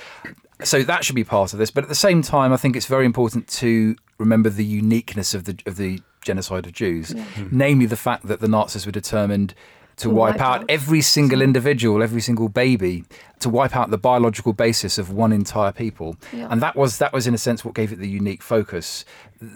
So 0.62 0.82
that 0.84 1.04
should 1.04 1.16
be 1.16 1.24
part 1.24 1.52
of 1.52 1.58
this. 1.58 1.70
But 1.70 1.84
at 1.84 1.88
the 1.88 1.94
same 1.94 2.22
time, 2.22 2.52
I 2.52 2.56
think 2.56 2.76
it's 2.76 2.86
very 2.86 3.04
important 3.04 3.48
to 3.48 3.96
remember 4.18 4.48
the 4.48 4.64
uniqueness 4.64 5.34
of 5.34 5.44
the, 5.44 5.58
of 5.66 5.76
the 5.76 6.00
genocide 6.22 6.66
of 6.66 6.72
Jews, 6.72 7.12
yeah. 7.12 7.24
mm. 7.34 7.52
namely 7.52 7.86
the 7.86 7.96
fact 7.96 8.26
that 8.28 8.40
the 8.40 8.48
Nazis 8.48 8.86
were 8.86 8.92
determined 8.92 9.54
to 9.96 10.10
wipe, 10.10 10.34
wipe 10.34 10.40
out, 10.40 10.60
out 10.60 10.66
every 10.68 11.00
single 11.00 11.40
individual, 11.40 12.02
every 12.02 12.20
single 12.20 12.48
baby, 12.48 13.04
to 13.40 13.48
wipe 13.48 13.76
out 13.76 13.90
the 13.90 13.98
biological 13.98 14.52
basis 14.52 14.98
of 14.98 15.12
one 15.12 15.32
entire 15.32 15.72
people. 15.72 16.16
Yeah. 16.32 16.48
And 16.50 16.60
that 16.62 16.74
was 16.76 16.98
that 16.98 17.12
was 17.12 17.26
in 17.26 17.34
a 17.34 17.38
sense 17.38 17.64
what 17.64 17.74
gave 17.74 17.92
it 17.92 17.98
the 17.98 18.08
unique 18.08 18.42
focus. 18.42 19.04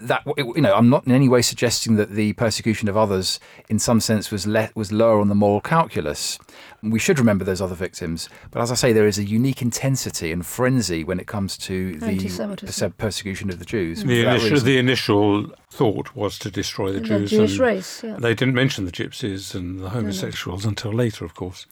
That 0.01 0.23
you 0.37 0.61
know, 0.61 0.73
I'm 0.73 0.89
not 0.89 1.05
in 1.05 1.11
any 1.11 1.29
way 1.29 1.41
suggesting 1.41 1.95
that 1.95 2.11
the 2.11 2.33
persecution 2.33 2.89
of 2.89 2.97
others, 2.97 3.39
in 3.69 3.79
some 3.79 3.99
sense, 3.99 4.31
was 4.31 4.45
le- 4.45 4.69
was 4.75 4.91
lower 4.91 5.19
on 5.19 5.29
the 5.29 5.35
moral 5.35 5.61
calculus. 5.61 6.37
We 6.81 6.99
should 6.99 7.19
remember 7.19 7.43
those 7.43 7.61
other 7.61 7.75
victims, 7.75 8.29
but 8.51 8.61
as 8.61 8.71
I 8.71 8.75
say, 8.75 8.93
there 8.93 9.07
is 9.07 9.17
a 9.17 9.23
unique 9.23 9.61
intensity 9.61 10.31
and 10.31 10.45
frenzy 10.45 11.03
when 11.03 11.19
it 11.19 11.27
comes 11.27 11.57
to 11.57 11.97
the 11.97 12.93
persecution 12.97 13.49
of 13.49 13.59
the 13.59 13.65
Jews. 13.65 14.03
The 14.03 14.21
initial, 14.21 14.59
the 14.59 14.77
initial, 14.77 15.51
thought 15.69 16.15
was 16.15 16.39
to 16.39 16.51
destroy 16.51 16.91
the, 16.91 16.99
the 16.99 17.07
Jews. 17.07 17.29
Jewish 17.31 17.57
race. 17.57 18.03
Yeah. 18.03 18.17
They 18.17 18.33
didn't 18.33 18.55
mention 18.55 18.85
the 18.85 18.91
gypsies 18.91 19.53
and 19.53 19.79
the 19.79 19.89
homosexuals 19.89 20.63
no, 20.63 20.67
no. 20.67 20.71
until 20.71 20.93
later, 20.93 21.25
of 21.25 21.35
course. 21.35 21.65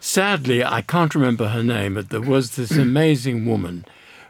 Sadly, 0.00 0.64
I 0.64 0.82
can't 0.82 1.14
remember 1.14 1.48
her 1.48 1.62
name, 1.62 1.94
but 1.94 2.10
there 2.10 2.20
was 2.20 2.56
this 2.56 2.72
amazing 2.72 3.46
woman 3.46 3.84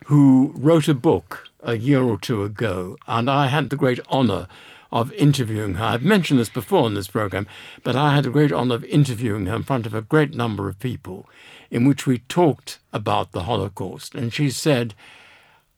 who 0.06 0.52
wrote 0.56 0.88
a 0.88 0.94
book 0.94 1.49
a 1.62 1.76
year 1.76 2.02
or 2.02 2.18
two 2.18 2.42
ago, 2.42 2.96
and 3.06 3.30
I 3.30 3.46
had 3.46 3.70
the 3.70 3.76
great 3.76 4.00
honour 4.10 4.46
of 4.92 5.12
interviewing 5.12 5.74
her. 5.74 5.84
I've 5.84 6.02
mentioned 6.02 6.40
this 6.40 6.48
before 6.48 6.86
in 6.86 6.94
this 6.94 7.08
program, 7.08 7.46
but 7.82 7.94
I 7.94 8.14
had 8.14 8.24
the 8.24 8.30
great 8.30 8.52
honor 8.52 8.74
of 8.74 8.84
interviewing 8.84 9.46
her 9.46 9.56
in 9.56 9.62
front 9.62 9.86
of 9.86 9.94
a 9.94 10.02
great 10.02 10.34
number 10.34 10.68
of 10.68 10.78
people 10.78 11.28
in 11.70 11.84
which 11.84 12.06
we 12.06 12.18
talked 12.18 12.78
about 12.92 13.32
the 13.32 13.44
Holocaust. 13.44 14.14
And 14.14 14.32
she 14.32 14.50
said, 14.50 14.94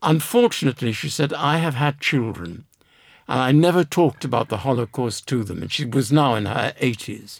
Unfortunately, 0.02 0.92
she 0.92 1.08
said, 1.08 1.32
I 1.32 1.58
have 1.58 1.74
had 1.74 2.00
children, 2.00 2.64
and 3.28 3.40
I 3.40 3.52
never 3.52 3.84
talked 3.84 4.24
about 4.24 4.48
the 4.48 4.58
Holocaust 4.58 5.28
to 5.28 5.44
them. 5.44 5.62
And 5.62 5.70
she 5.70 5.84
was 5.84 6.10
now 6.10 6.34
in 6.34 6.46
her 6.46 6.74
80s. 6.80 7.38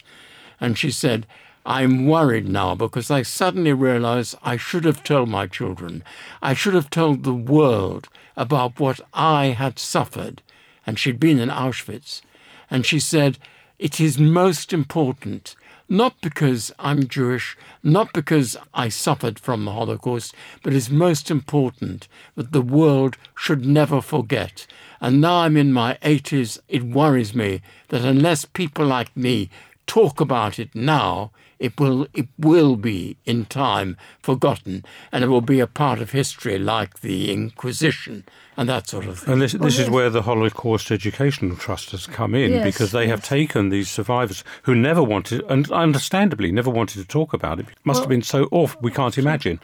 And 0.60 0.78
she 0.78 0.90
said, 0.90 1.26
I'm 1.64 2.06
worried 2.06 2.48
now 2.48 2.74
because 2.74 3.10
I 3.10 3.22
suddenly 3.22 3.72
realize 3.72 4.34
I 4.42 4.56
should 4.56 4.84
have 4.84 5.02
told 5.02 5.28
my 5.28 5.46
children, 5.46 6.04
I 6.40 6.54
should 6.54 6.74
have 6.74 6.90
told 6.90 7.22
the 7.22 7.34
world 7.34 8.08
about 8.36 8.80
what 8.80 9.00
I 9.12 9.46
had 9.46 9.78
suffered 9.78 10.42
and 10.86 10.98
she'd 10.98 11.20
been 11.20 11.38
in 11.38 11.48
Auschwitz. 11.48 12.22
And 12.70 12.84
she 12.84 12.98
said, 12.98 13.38
It 13.78 14.00
is 14.00 14.18
most 14.18 14.72
important, 14.72 15.54
not 15.88 16.20
because 16.20 16.72
I'm 16.78 17.06
Jewish, 17.06 17.56
not 17.82 18.12
because 18.12 18.56
I 18.72 18.88
suffered 18.88 19.38
from 19.38 19.64
the 19.64 19.72
Holocaust, 19.72 20.34
but 20.62 20.72
it's 20.72 20.90
most 20.90 21.30
important 21.30 22.08
that 22.34 22.52
the 22.52 22.62
world 22.62 23.16
should 23.36 23.66
never 23.66 24.00
forget. 24.00 24.66
And 25.00 25.20
now 25.20 25.38
I'm 25.38 25.56
in 25.56 25.72
my 25.72 25.98
80s, 26.02 26.60
it 26.68 26.84
worries 26.84 27.34
me 27.34 27.60
that 27.88 28.04
unless 28.04 28.44
people 28.44 28.86
like 28.86 29.14
me 29.16 29.50
talk 29.86 30.20
about 30.20 30.58
it 30.58 30.74
now, 30.74 31.32
it 31.62 31.78
will 31.78 32.06
it 32.12 32.28
will 32.36 32.76
be 32.76 33.16
in 33.24 33.46
time 33.46 33.96
forgotten, 34.20 34.84
and 35.12 35.22
it 35.22 35.28
will 35.28 35.40
be 35.40 35.60
a 35.60 35.66
part 35.66 36.00
of 36.00 36.10
history 36.10 36.58
like 36.58 37.00
the 37.00 37.32
Inquisition 37.32 38.24
and 38.56 38.68
that 38.68 38.88
sort 38.88 39.06
of 39.06 39.20
thing. 39.20 39.32
And 39.32 39.42
this, 39.42 39.52
this 39.52 39.78
oh, 39.78 39.82
is 39.82 39.90
where 39.90 40.10
the 40.10 40.22
Holocaust 40.22 40.90
Educational 40.90 41.56
Trust 41.56 41.92
has 41.92 42.06
come 42.06 42.34
in 42.34 42.52
yes, 42.52 42.64
because 42.64 42.90
they 42.90 43.06
yes. 43.06 43.10
have 43.10 43.24
taken 43.24 43.68
these 43.68 43.88
survivors 43.88 44.42
who 44.64 44.74
never 44.74 45.02
wanted, 45.02 45.42
and 45.48 45.70
understandably 45.70 46.50
never 46.50 46.70
wanted 46.70 47.00
to 47.00 47.06
talk 47.06 47.32
about 47.32 47.60
it. 47.60 47.68
It 47.68 47.76
must 47.84 47.98
well, 47.98 48.02
have 48.02 48.10
been 48.10 48.22
so 48.22 48.48
awful, 48.50 48.80
we 48.82 48.90
can't 48.90 49.16
imagine. 49.16 49.60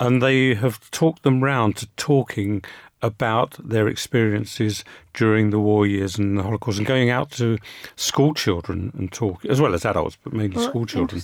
And 0.00 0.22
they 0.22 0.54
have 0.54 0.90
talked 0.90 1.22
them 1.22 1.42
round 1.42 1.76
to 1.76 1.86
talking 1.96 2.64
about 3.02 3.56
their 3.62 3.88
experiences 3.88 4.84
during 5.14 5.50
the 5.50 5.58
war 5.58 5.86
years 5.86 6.18
and 6.18 6.38
the 6.38 6.42
Holocaust 6.42 6.78
and 6.78 6.86
going 6.86 7.10
out 7.10 7.30
to 7.32 7.58
school 7.96 8.34
children 8.34 8.92
and 8.96 9.12
talk, 9.12 9.44
as 9.44 9.60
well 9.60 9.74
as 9.74 9.84
adults, 9.84 10.16
but 10.22 10.32
mainly 10.32 10.56
well, 10.56 10.68
school 10.68 10.86
children. 10.86 11.22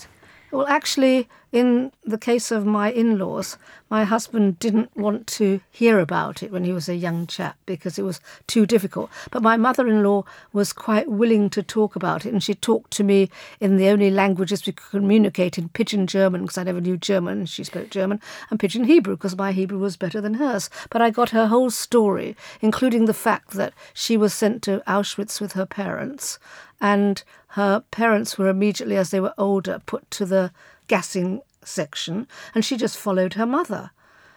Well, 0.51 0.67
actually, 0.67 1.29
in 1.55 1.93
the 2.03 2.19
case 2.19 2.51
of 2.51 2.67
my 2.67 2.91
in 2.91 3.17
laws, 3.17 3.57
my 3.89 4.03
husband 4.03 4.59
didn't 4.59 4.91
want 4.97 5.29
to 5.29 5.61
hear 5.71 6.01
about 6.01 6.43
it 6.43 6.51
when 6.51 6.65
he 6.65 6.73
was 6.73 6.89
a 6.89 6.97
young 6.97 7.29
chap 7.29 7.57
because 7.65 7.97
it 7.97 8.03
was 8.03 8.21
too 8.49 8.67
difficult. 8.67 9.09
But 9.31 9.45
my 9.45 9.57
mother 9.57 9.87
in 9.87 10.03
law 10.03 10.25
was 10.53 10.73
quite 10.73 11.09
willing 11.09 11.49
to 11.51 11.63
talk 11.63 11.95
about 11.95 12.27
it, 12.27 12.33
and 12.33 12.43
she 12.43 12.55
talked 12.55 12.91
to 12.95 13.05
me 13.05 13.31
in 13.61 13.77
the 13.77 13.87
only 13.87 14.11
languages 14.11 14.67
we 14.67 14.73
could 14.73 14.91
communicate 14.91 15.57
in 15.57 15.69
Pidgin 15.69 16.09
German 16.09 16.43
because 16.43 16.59
I 16.59 16.65
never 16.65 16.81
knew 16.81 16.97
German. 16.97 17.47
She 17.47 17.63
spoke 17.63 17.89
German, 17.89 18.21
and 18.51 18.59
Pidgin 18.59 18.83
Hebrew 18.83 19.15
because 19.15 19.39
my 19.39 19.53
Hebrew 19.53 19.79
was 19.79 19.97
better 19.97 20.21
than 20.21 20.35
hers. 20.35 20.69
But 20.91 21.03
I 21.03 21.11
got 21.11 21.31
her 21.31 21.47
whole 21.47 21.71
story, 21.71 22.37
including 22.63 23.05
the 23.05 23.15
fact 23.15 23.53
that 23.53 23.75
she 23.93 24.17
was 24.17 24.35
sent 24.35 24.65
to 24.65 24.83
Auschwitz 24.89 25.41
with 25.41 25.53
her 25.53 25.67
parents 25.67 26.41
and 26.81 27.23
her 27.49 27.85
parents 27.93 28.37
were 28.37 28.49
immediately, 28.49 28.97
as 28.97 29.11
they 29.11 29.21
were 29.21 29.33
older, 29.39 29.81
put 29.87 30.11
to 30.11 30.27
the 30.27 30.51
gassing 30.87 31.43
section, 31.63 32.27
and 32.55 32.65
she 32.65 32.77
just 32.77 32.97
followed 32.99 33.35
her 33.35 33.47
mother. 33.47 33.91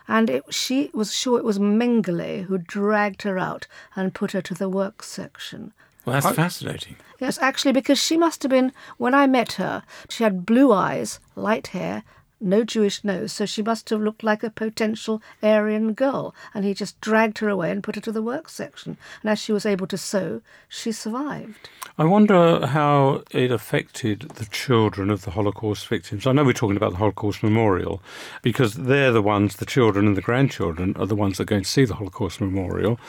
And 0.08 0.30
it, 0.30 0.54
she 0.54 0.90
was 0.94 1.14
sure 1.14 1.38
it 1.38 1.44
was 1.44 1.60
Mengele 1.60 2.46
who 2.46 2.58
dragged 2.58 3.24
her 3.24 3.38
out 3.38 3.68
and 3.96 4.14
put 4.14 4.32
her 4.32 4.42
to 4.42 4.54
the 4.54 4.70
work 4.70 5.04
section. 5.04 5.74
Well, 6.06 6.14
that's 6.14 6.26
I, 6.26 6.34
fascinating. 6.34 6.96
Yes, 7.20 7.38
actually, 7.40 7.74
because 7.74 8.00
she 8.00 8.16
must 8.16 8.44
have 8.44 8.50
been, 8.50 8.72
when 8.98 9.14
I 9.14 9.28
met 9.28 9.54
her, 9.54 9.84
she 10.10 10.24
had 10.24 10.46
blue 10.46 10.72
eyes, 10.72 11.20
light 11.36 11.68
hair, 11.68 12.04
no 12.40 12.64
Jewish 12.64 13.04
nose, 13.04 13.32
so 13.34 13.46
she 13.46 13.62
must 13.62 13.90
have 13.90 14.02
looked 14.02 14.24
like 14.24 14.44
a 14.44 14.50
potential 14.50 15.22
Aryan 15.42 15.94
girl. 15.94 16.36
And 16.54 16.66
he 16.66 16.74
just 16.74 17.00
dragged 17.02 17.40
her 17.40 17.50
away 17.50 17.72
and 17.72 17.84
put 17.84 17.96
her 17.96 18.02
to 18.02 18.12
the 18.12 18.22
work 18.22 18.50
section. 18.50 18.98
And 19.22 19.32
as 19.32 19.40
she 19.40 19.52
was 19.52 19.66
able 19.66 19.88
to 19.88 19.98
sew, 19.98 20.42
she 20.68 20.92
survived. 20.92 21.70
I 21.98 22.06
wonder 22.06 22.68
how 22.68 23.24
it 23.32 23.52
affected 23.52 24.22
the 24.36 24.46
children 24.46 25.10
of 25.10 25.24
the 25.24 25.32
Holocaust 25.32 25.88
victims. 25.88 26.28
I 26.28 26.32
know 26.32 26.44
we're 26.44 26.54
talking 26.54 26.78
about 26.78 26.92
the 26.92 26.98
Holocaust 26.98 27.42
Memorial 27.42 28.02
because 28.42 28.76
they're 28.76 29.12
the 29.12 29.22
ones, 29.22 29.56
the 29.56 29.66
children 29.66 30.06
and 30.08 30.16
the 30.16 30.22
grandchildren, 30.22 30.96
are 30.98 31.08
the 31.08 31.16
ones 31.16 31.38
that 31.38 31.44
are 31.44 31.46
going 31.46 31.64
to 31.64 31.70
see 31.70 31.86
the 31.86 31.96
Holocaust 31.96 32.40
Memorial. 32.40 33.00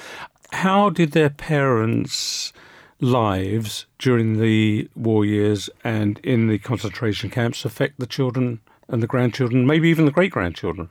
How 0.52 0.88
did 0.88 1.12
their 1.12 1.30
parents' 1.30 2.52
lives 3.00 3.86
during 3.98 4.40
the 4.40 4.88
war 4.96 5.24
years 5.24 5.70
and 5.84 6.18
in 6.20 6.48
the 6.48 6.58
concentration 6.58 7.30
camps 7.30 7.64
affect 7.64 7.98
the 7.98 8.06
children 8.06 8.60
and 8.88 9.02
the 9.02 9.06
grandchildren, 9.06 9.66
maybe 9.66 9.88
even 9.88 10.04
the 10.04 10.10
great 10.10 10.32
grandchildren. 10.32 10.88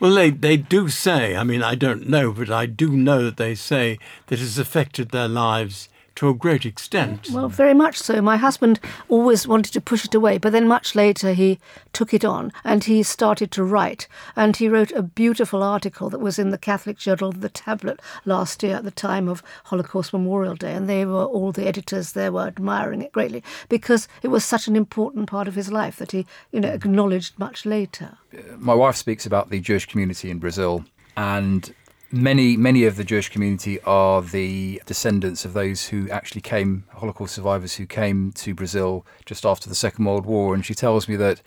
Well, 0.00 0.14
they, 0.14 0.30
they 0.30 0.56
do 0.56 0.88
say, 0.88 1.34
I 1.34 1.42
mean, 1.42 1.62
I 1.62 1.74
don't 1.74 2.08
know, 2.08 2.32
but 2.32 2.50
I 2.50 2.66
do 2.66 2.96
know 2.96 3.24
that 3.24 3.36
they 3.36 3.56
say 3.56 3.98
that 4.28 4.40
it's 4.40 4.58
affected 4.58 5.10
their 5.10 5.28
lives 5.28 5.88
to 6.18 6.28
a 6.28 6.34
great 6.34 6.66
extent. 6.66 7.28
Well, 7.30 7.48
very 7.48 7.74
much 7.74 7.96
so. 7.96 8.20
My 8.20 8.36
husband 8.36 8.80
always 9.08 9.46
wanted 9.46 9.72
to 9.74 9.80
push 9.80 10.04
it 10.04 10.16
away, 10.16 10.36
but 10.36 10.50
then 10.50 10.66
much 10.66 10.96
later 10.96 11.32
he 11.32 11.60
took 11.92 12.12
it 12.12 12.24
on 12.24 12.52
and 12.64 12.82
he 12.82 13.04
started 13.04 13.52
to 13.52 13.62
write. 13.62 14.08
And 14.34 14.56
he 14.56 14.68
wrote 14.68 14.90
a 14.90 15.02
beautiful 15.02 15.62
article 15.62 16.10
that 16.10 16.18
was 16.18 16.36
in 16.36 16.50
the 16.50 16.58
Catholic 16.58 16.98
journal 16.98 17.30
The 17.30 17.48
Tablet 17.48 18.00
last 18.24 18.64
year 18.64 18.74
at 18.74 18.82
the 18.82 18.90
time 18.90 19.28
of 19.28 19.44
Holocaust 19.66 20.12
Memorial 20.12 20.56
Day. 20.56 20.74
And 20.74 20.88
they 20.88 21.06
were, 21.06 21.24
all 21.24 21.52
the 21.52 21.68
editors 21.68 22.14
there 22.14 22.32
were 22.32 22.48
admiring 22.48 23.00
it 23.00 23.12
greatly 23.12 23.44
because 23.68 24.08
it 24.24 24.28
was 24.28 24.44
such 24.44 24.66
an 24.66 24.74
important 24.74 25.28
part 25.28 25.46
of 25.46 25.54
his 25.54 25.70
life 25.70 25.98
that 25.98 26.10
he, 26.10 26.26
you 26.50 26.58
know, 26.58 26.72
acknowledged 26.72 27.38
much 27.38 27.64
later. 27.64 28.18
My 28.56 28.74
wife 28.74 28.96
speaks 28.96 29.24
about 29.24 29.50
the 29.50 29.60
Jewish 29.60 29.86
community 29.86 30.32
in 30.32 30.40
Brazil 30.40 30.84
and 31.16 31.72
many 32.10 32.56
many 32.56 32.84
of 32.84 32.96
the 32.96 33.04
Jewish 33.04 33.28
community 33.28 33.80
are 33.82 34.22
the 34.22 34.80
descendants 34.86 35.44
of 35.44 35.52
those 35.52 35.86
who 35.88 36.08
actually 36.10 36.40
came 36.40 36.84
Holocaust 36.94 37.34
survivors 37.34 37.74
who 37.74 37.86
came 37.86 38.32
to 38.32 38.54
Brazil 38.54 39.04
just 39.26 39.44
after 39.44 39.68
the 39.68 39.74
Second 39.74 40.04
World 40.04 40.26
War 40.26 40.54
and 40.54 40.64
she 40.64 40.74
tells 40.74 41.08
me 41.08 41.16
that 41.16 41.42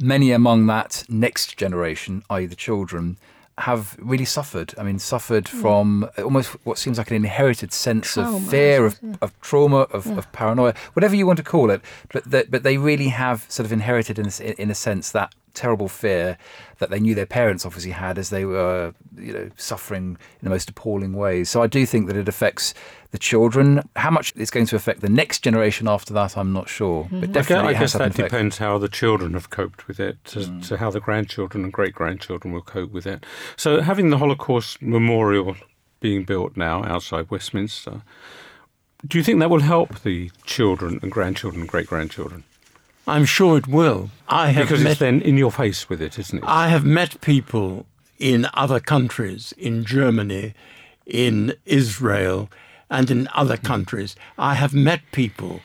many 0.00 0.30
among 0.30 0.66
that 0.66 1.04
next 1.08 1.56
generation 1.56 2.22
i.e. 2.30 2.46
the 2.46 2.56
children 2.56 3.16
have 3.58 3.96
really 4.00 4.24
suffered. 4.24 4.74
I 4.76 4.82
mean, 4.82 4.98
suffered 4.98 5.44
mm. 5.44 5.60
from 5.60 6.10
almost 6.18 6.50
what 6.64 6.78
seems 6.78 6.98
like 6.98 7.10
an 7.10 7.16
inherited 7.16 7.72
sense 7.72 8.14
trauma, 8.14 8.36
of 8.36 8.48
fear, 8.48 8.86
of, 8.86 8.98
yeah. 9.02 9.14
of 9.22 9.40
trauma, 9.40 9.76
of, 9.76 10.06
yeah. 10.06 10.18
of, 10.18 10.32
paranoia, 10.32 10.74
whatever 10.94 11.14
you 11.14 11.26
want 11.26 11.36
to 11.36 11.44
call 11.44 11.70
it. 11.70 11.80
But 12.12 12.24
that, 12.30 12.50
but 12.50 12.64
they 12.64 12.78
really 12.78 13.08
have 13.08 13.46
sort 13.48 13.64
of 13.64 13.72
inherited, 13.72 14.18
in, 14.18 14.28
in 14.58 14.70
a 14.70 14.74
sense, 14.74 15.12
that 15.12 15.34
terrible 15.54 15.88
fear 15.88 16.36
that 16.78 16.90
they 16.90 17.00
knew 17.00 17.14
their 17.14 17.26
parents 17.26 17.64
obviously 17.64 17.92
had 17.92 18.18
as 18.18 18.30
they 18.30 18.44
were, 18.44 18.92
you 19.16 19.32
know, 19.32 19.50
suffering 19.56 20.18
in 20.40 20.44
the 20.44 20.50
most 20.50 20.68
appalling 20.68 21.14
ways. 21.14 21.48
So 21.48 21.62
I 21.62 21.66
do 21.66 21.86
think 21.86 22.06
that 22.08 22.16
it 22.16 22.28
affects 22.28 22.74
the 23.12 23.18
children. 23.18 23.88
How 23.96 24.10
much 24.10 24.32
it's 24.36 24.50
going 24.50 24.66
to 24.66 24.76
affect 24.76 25.00
the 25.00 25.08
next 25.08 25.40
generation 25.40 25.88
after 25.88 26.12
that, 26.14 26.36
I'm 26.36 26.52
not 26.52 26.68
sure. 26.68 27.04
Mm-hmm. 27.04 27.20
But 27.20 27.32
definitely, 27.32 27.74
I 27.74 27.78
guess, 27.78 27.94
I 27.94 28.08
guess 28.08 28.16
that 28.16 28.22
depends 28.24 28.58
how 28.58 28.78
the 28.78 28.88
children 28.88 29.34
have 29.34 29.50
coped 29.50 29.88
with 29.88 30.00
it, 30.00 30.22
to, 30.26 30.40
mm. 30.40 30.66
to 30.68 30.76
how 30.76 30.90
the 30.90 31.00
grandchildren 31.00 31.64
and 31.64 31.72
great 31.72 31.94
grandchildren 31.94 32.52
will 32.52 32.62
cope 32.62 32.90
with 32.90 33.06
it. 33.06 33.24
So 33.56 33.80
having 33.80 34.10
the 34.10 34.18
Holocaust 34.18 34.82
Memorial 34.82 35.56
being 36.04 36.24
built 36.24 36.54
now 36.54 36.84
outside 36.84 37.30
Westminster. 37.30 38.02
Do 39.06 39.16
you 39.16 39.24
think 39.24 39.40
that 39.40 39.48
will 39.48 39.60
help 39.60 40.00
the 40.02 40.30
children 40.44 40.98
and 41.00 41.10
grandchildren 41.10 41.62
and 41.62 41.70
great 41.70 41.86
grandchildren? 41.86 42.44
I'm 43.06 43.24
sure 43.24 43.58
it 43.58 43.66
will. 43.66 44.10
I 44.28 44.50
have 44.50 44.68
because 44.68 44.82
met, 44.82 44.92
it's 44.92 45.00
then 45.00 45.20
in 45.20 45.36
your 45.36 45.52
face 45.52 45.88
with 45.88 46.00
it, 46.00 46.18
isn't 46.18 46.38
it? 46.38 46.44
I 46.46 46.68
have 46.68 46.84
met 46.84 47.20
people 47.20 47.86
in 48.18 48.46
other 48.54 48.80
countries, 48.80 49.52
in 49.58 49.84
Germany, 49.84 50.54
in 51.06 51.54
Israel, 51.66 52.48
and 52.90 53.10
in 53.10 53.28
other 53.34 53.56
hmm. 53.56 53.66
countries. 53.66 54.16
I 54.38 54.54
have 54.54 54.72
met 54.74 55.02
people 55.12 55.60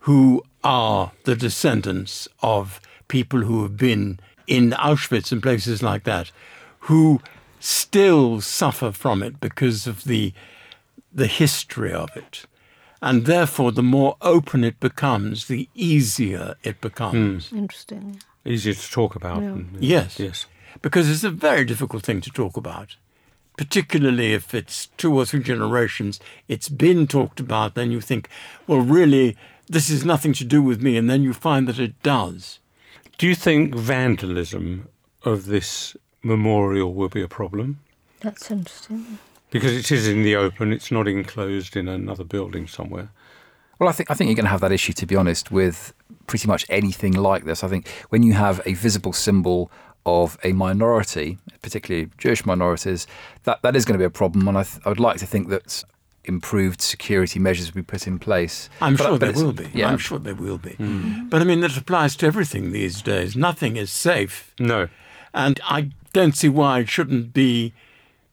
who 0.00 0.42
are 0.64 1.12
the 1.24 1.36
descendants 1.36 2.28
of 2.42 2.80
people 3.08 3.40
who 3.42 3.62
have 3.62 3.76
been 3.76 4.18
in 4.46 4.70
Auschwitz 4.72 5.32
and 5.32 5.42
places 5.42 5.82
like 5.82 6.04
that, 6.04 6.30
who 6.80 7.20
still 7.60 8.40
suffer 8.40 8.90
from 8.90 9.22
it 9.22 9.40
because 9.40 9.86
of 9.86 10.04
the 10.04 10.32
the 11.14 11.26
history 11.26 11.92
of 11.92 12.16
it. 12.16 12.46
And 13.02 13.26
therefore, 13.26 13.72
the 13.72 13.82
more 13.82 14.16
open 14.22 14.62
it 14.62 14.78
becomes, 14.78 15.48
the 15.48 15.68
easier 15.74 16.54
it 16.62 16.80
becomes. 16.80 17.50
Mm. 17.50 17.58
Interesting. 17.58 18.22
Easier 18.44 18.74
to 18.74 18.90
talk 18.90 19.16
about. 19.16 19.42
Yeah. 19.42 19.56
Yes. 19.78 20.20
Yes. 20.20 20.46
Because 20.80 21.10
it's 21.10 21.24
a 21.24 21.30
very 21.30 21.64
difficult 21.64 22.04
thing 22.04 22.20
to 22.20 22.30
talk 22.30 22.56
about, 22.56 22.96
particularly 23.56 24.32
if 24.32 24.54
it's 24.54 24.86
two 24.96 25.14
or 25.14 25.26
three 25.26 25.42
generations, 25.42 26.20
it's 26.48 26.68
been 26.68 27.06
talked 27.06 27.40
about, 27.40 27.74
then 27.74 27.90
you 27.90 28.00
think, 28.00 28.28
well, 28.66 28.80
really, 28.80 29.36
this 29.68 29.90
is 29.90 30.04
nothing 30.04 30.32
to 30.34 30.44
do 30.44 30.62
with 30.62 30.80
me, 30.80 30.96
and 30.96 31.10
then 31.10 31.22
you 31.22 31.34
find 31.34 31.68
that 31.68 31.78
it 31.78 32.00
does. 32.02 32.60
Do 33.18 33.26
you 33.26 33.34
think 33.34 33.74
vandalism 33.74 34.88
of 35.24 35.46
this 35.46 35.96
memorial 36.22 36.94
will 36.94 37.08
be 37.08 37.22
a 37.22 37.28
problem? 37.28 37.80
That's 38.20 38.50
interesting. 38.50 39.18
Because 39.52 39.76
it 39.76 39.92
is 39.92 40.08
in 40.08 40.22
the 40.22 40.34
open, 40.34 40.72
it's 40.72 40.90
not 40.90 41.06
enclosed 41.06 41.76
in 41.76 41.86
another 41.86 42.24
building 42.24 42.66
somewhere. 42.66 43.10
Well, 43.78 43.88
I 43.88 43.92
think 43.92 44.10
I 44.10 44.14
think 44.14 44.28
you're 44.28 44.36
going 44.36 44.46
to 44.46 44.50
have 44.50 44.60
that 44.60 44.72
issue, 44.72 44.92
to 44.94 45.06
be 45.06 45.14
honest, 45.14 45.50
with 45.50 45.92
pretty 46.26 46.48
much 46.48 46.64
anything 46.68 47.12
like 47.12 47.44
this. 47.44 47.62
I 47.62 47.68
think 47.68 47.88
when 48.08 48.22
you 48.22 48.32
have 48.32 48.60
a 48.64 48.74
visible 48.74 49.12
symbol 49.12 49.70
of 50.06 50.38
a 50.42 50.52
minority, 50.52 51.38
particularly 51.62 52.10
Jewish 52.18 52.44
minorities, 52.44 53.06
that, 53.44 53.62
that 53.62 53.76
is 53.76 53.84
going 53.84 53.94
to 53.94 53.98
be 53.98 54.04
a 54.04 54.10
problem. 54.10 54.48
And 54.48 54.58
I, 54.58 54.62
th- 54.62 54.80
I 54.84 54.88
would 54.88 55.00
like 55.00 55.18
to 55.18 55.26
think 55.26 55.48
that 55.48 55.84
improved 56.24 56.80
security 56.80 57.38
measures 57.38 57.72
will 57.72 57.82
be 57.82 57.86
put 57.86 58.06
in 58.06 58.18
place. 58.18 58.68
I'm 58.80 58.94
but, 58.96 59.04
sure 59.04 59.18
but 59.18 59.34
there 59.34 59.44
will 59.44 59.52
be. 59.52 59.70
Yeah. 59.74 59.88
I'm 59.88 59.98
sure 59.98 60.18
there 60.18 60.34
will 60.34 60.58
be. 60.58 60.70
Mm. 60.72 61.30
But 61.30 61.40
I 61.40 61.44
mean, 61.44 61.60
that 61.60 61.76
applies 61.76 62.16
to 62.16 62.26
everything 62.26 62.72
these 62.72 63.02
days. 63.02 63.36
Nothing 63.36 63.76
is 63.76 63.90
safe. 63.90 64.54
No. 64.58 64.88
And 65.34 65.60
I 65.64 65.90
don't 66.12 66.36
see 66.36 66.48
why 66.48 66.80
it 66.80 66.88
shouldn't 66.88 67.32
be 67.32 67.74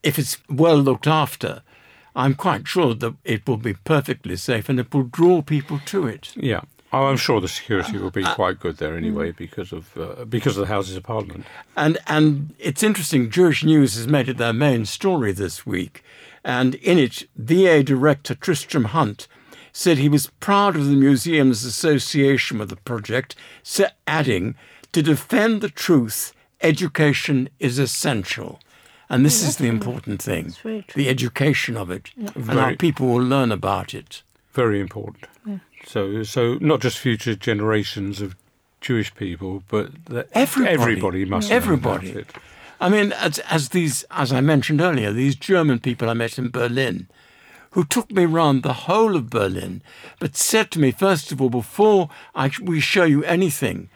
if 0.02 0.18
it's 0.18 0.38
well 0.48 0.78
looked 0.78 1.06
after, 1.06 1.62
I'm 2.14 2.34
quite 2.34 2.66
sure 2.66 2.94
that 2.94 3.14
it 3.24 3.46
will 3.46 3.56
be 3.56 3.74
perfectly 3.74 4.36
safe 4.36 4.68
and 4.68 4.80
it 4.80 4.92
will 4.92 5.04
draw 5.04 5.42
people 5.42 5.80
to 5.86 6.06
it. 6.06 6.32
Yeah. 6.36 6.62
Oh, 6.92 7.06
I'm 7.06 7.16
sure 7.16 7.40
the 7.40 7.48
security 7.48 7.98
will 7.98 8.10
be 8.10 8.24
uh, 8.24 8.34
quite 8.34 8.58
good 8.58 8.78
there 8.78 8.96
anyway 8.96 9.30
because 9.30 9.72
of 9.72 9.96
uh, 9.96 10.24
because 10.24 10.56
of 10.56 10.62
the 10.62 10.74
Houses 10.74 10.96
of 10.96 11.04
Parliament. 11.04 11.46
And 11.76 11.98
and 12.08 12.52
it's 12.58 12.82
interesting. 12.82 13.30
Jewish 13.30 13.62
News 13.62 13.94
has 13.94 14.08
made 14.08 14.28
it 14.28 14.38
their 14.38 14.52
main 14.52 14.84
story 14.86 15.30
this 15.30 15.64
week, 15.64 16.02
and 16.44 16.74
in 16.76 16.98
it, 16.98 17.28
V&A 17.36 17.84
director 17.84 18.34
Tristram 18.34 18.86
Hunt 18.86 19.28
said 19.72 19.98
he 19.98 20.08
was 20.08 20.32
proud 20.40 20.74
of 20.74 20.86
the 20.86 20.96
museum's 20.96 21.64
association 21.64 22.58
with 22.58 22.70
the 22.70 22.76
project, 22.76 23.36
adding, 24.08 24.56
"To 24.90 25.00
defend 25.00 25.60
the 25.60 25.70
truth, 25.70 26.32
education 26.60 27.50
is 27.60 27.78
essential." 27.78 28.58
And 29.10 29.26
this 29.26 29.42
is 29.42 29.56
the 29.56 29.66
important 29.66 30.22
thing 30.22 30.54
the 30.94 31.08
education 31.08 31.76
of 31.76 31.90
it, 31.90 32.10
yeah. 32.16 32.30
and 32.36 32.50
how 32.50 32.74
people 32.76 33.08
will 33.08 33.22
learn 33.22 33.50
about 33.50 33.92
it. 33.92 34.22
Very 34.52 34.80
important. 34.80 35.26
Yeah. 35.44 35.58
So, 35.84 36.22
so 36.22 36.58
not 36.60 36.80
just 36.80 36.98
future 36.98 37.34
generations 37.34 38.20
of 38.20 38.36
Jewish 38.80 39.12
people, 39.14 39.64
but 39.68 39.90
everybody, 40.32 40.74
everybody 40.74 41.24
must 41.24 41.50
everybody. 41.50 42.24
I 42.80 42.88
mean, 42.88 43.12
as, 43.12 43.40
as 43.40 43.70
these, 43.70 44.04
as 44.10 44.32
I 44.32 44.40
mentioned 44.40 44.80
earlier, 44.80 45.12
these 45.12 45.34
German 45.34 45.80
people 45.80 46.08
I 46.08 46.14
met 46.14 46.38
in 46.38 46.50
Berlin, 46.50 47.08
who 47.72 47.84
took 47.84 48.10
me 48.10 48.24
round 48.24 48.62
the 48.62 48.72
whole 48.72 49.16
of 49.16 49.28
Berlin, 49.28 49.82
but 50.18 50.36
said 50.36 50.70
to 50.70 50.80
me, 50.80 50.90
first 50.92 51.30
of 51.30 51.42
all, 51.42 51.50
before 51.50 52.08
I, 52.34 52.50
we 52.62 52.80
show 52.80 53.04
you 53.04 53.22
anything, 53.24 53.90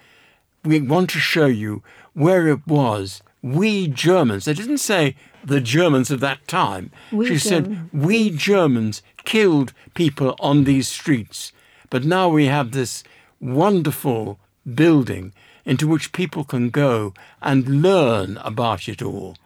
we 0.65 0.81
want 0.81 1.11
to 1.11 1.19
show 1.19 1.47
you 1.47 1.83
where 2.13 2.47
it 2.49 2.67
was 2.67 3.23
we 3.45 3.89
Germans. 3.89 4.47
They 4.47 4.55
didn't 4.55 4.79
say 4.79 5.17
the 5.45 5.61
Germans 5.61 6.11
of 6.11 6.21
that 6.21 6.49
time. 6.49 6.91
We 7.13 7.27
she 7.27 7.39
said 7.39 7.91
we 7.93 8.31
Germans 8.31 9.03
killed 9.27 9.75
people 9.93 10.35
on 10.41 10.65
these 10.65 10.89
streets. 10.89 11.53
But 11.91 12.05
now 12.05 12.31
we 12.31 12.47
have 12.47 12.71
this 12.71 13.05
wonderful 13.41 14.39
building 14.75 15.35
into 15.67 15.87
which 15.87 16.13
people 16.13 16.45
can 16.45 16.71
go 16.71 17.13
and 17.43 17.83
learn 17.83 18.39
about 18.39 18.89
it 18.89 19.03
all. 19.03 19.37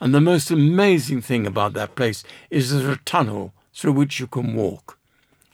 And 0.00 0.14
the 0.14 0.20
most 0.20 0.52
amazing 0.52 1.20
thing 1.20 1.44
about 1.44 1.72
that 1.72 1.96
place 1.96 2.22
is 2.50 2.70
there's 2.70 2.84
a 2.84 3.00
tunnel 3.04 3.52
through 3.74 3.94
which 3.94 4.20
you 4.20 4.28
can 4.28 4.54
walk. 4.54 4.96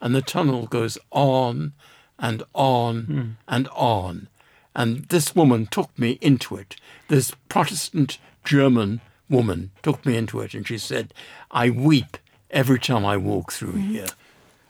And 0.02 0.14
the 0.14 0.20
tunnel 0.20 0.66
goes 0.66 0.98
on 1.12 1.72
and 2.18 2.42
on 2.52 3.02
mm. 3.06 3.30
and 3.48 3.68
on. 3.68 4.28
And 4.76 5.06
this 5.06 5.34
woman 5.34 5.66
took 5.66 5.98
me 5.98 6.18
into 6.20 6.54
it. 6.54 6.76
This 7.08 7.32
Protestant 7.48 8.18
German 8.44 9.00
woman 9.30 9.70
took 9.82 10.04
me 10.04 10.18
into 10.18 10.40
it, 10.40 10.52
and 10.52 10.68
she 10.68 10.76
said, 10.76 11.14
I 11.50 11.70
weep 11.70 12.18
every 12.50 12.78
time 12.78 13.06
I 13.06 13.16
walk 13.16 13.52
through 13.52 13.72
mm-hmm. 13.72 13.92
here. 13.92 14.08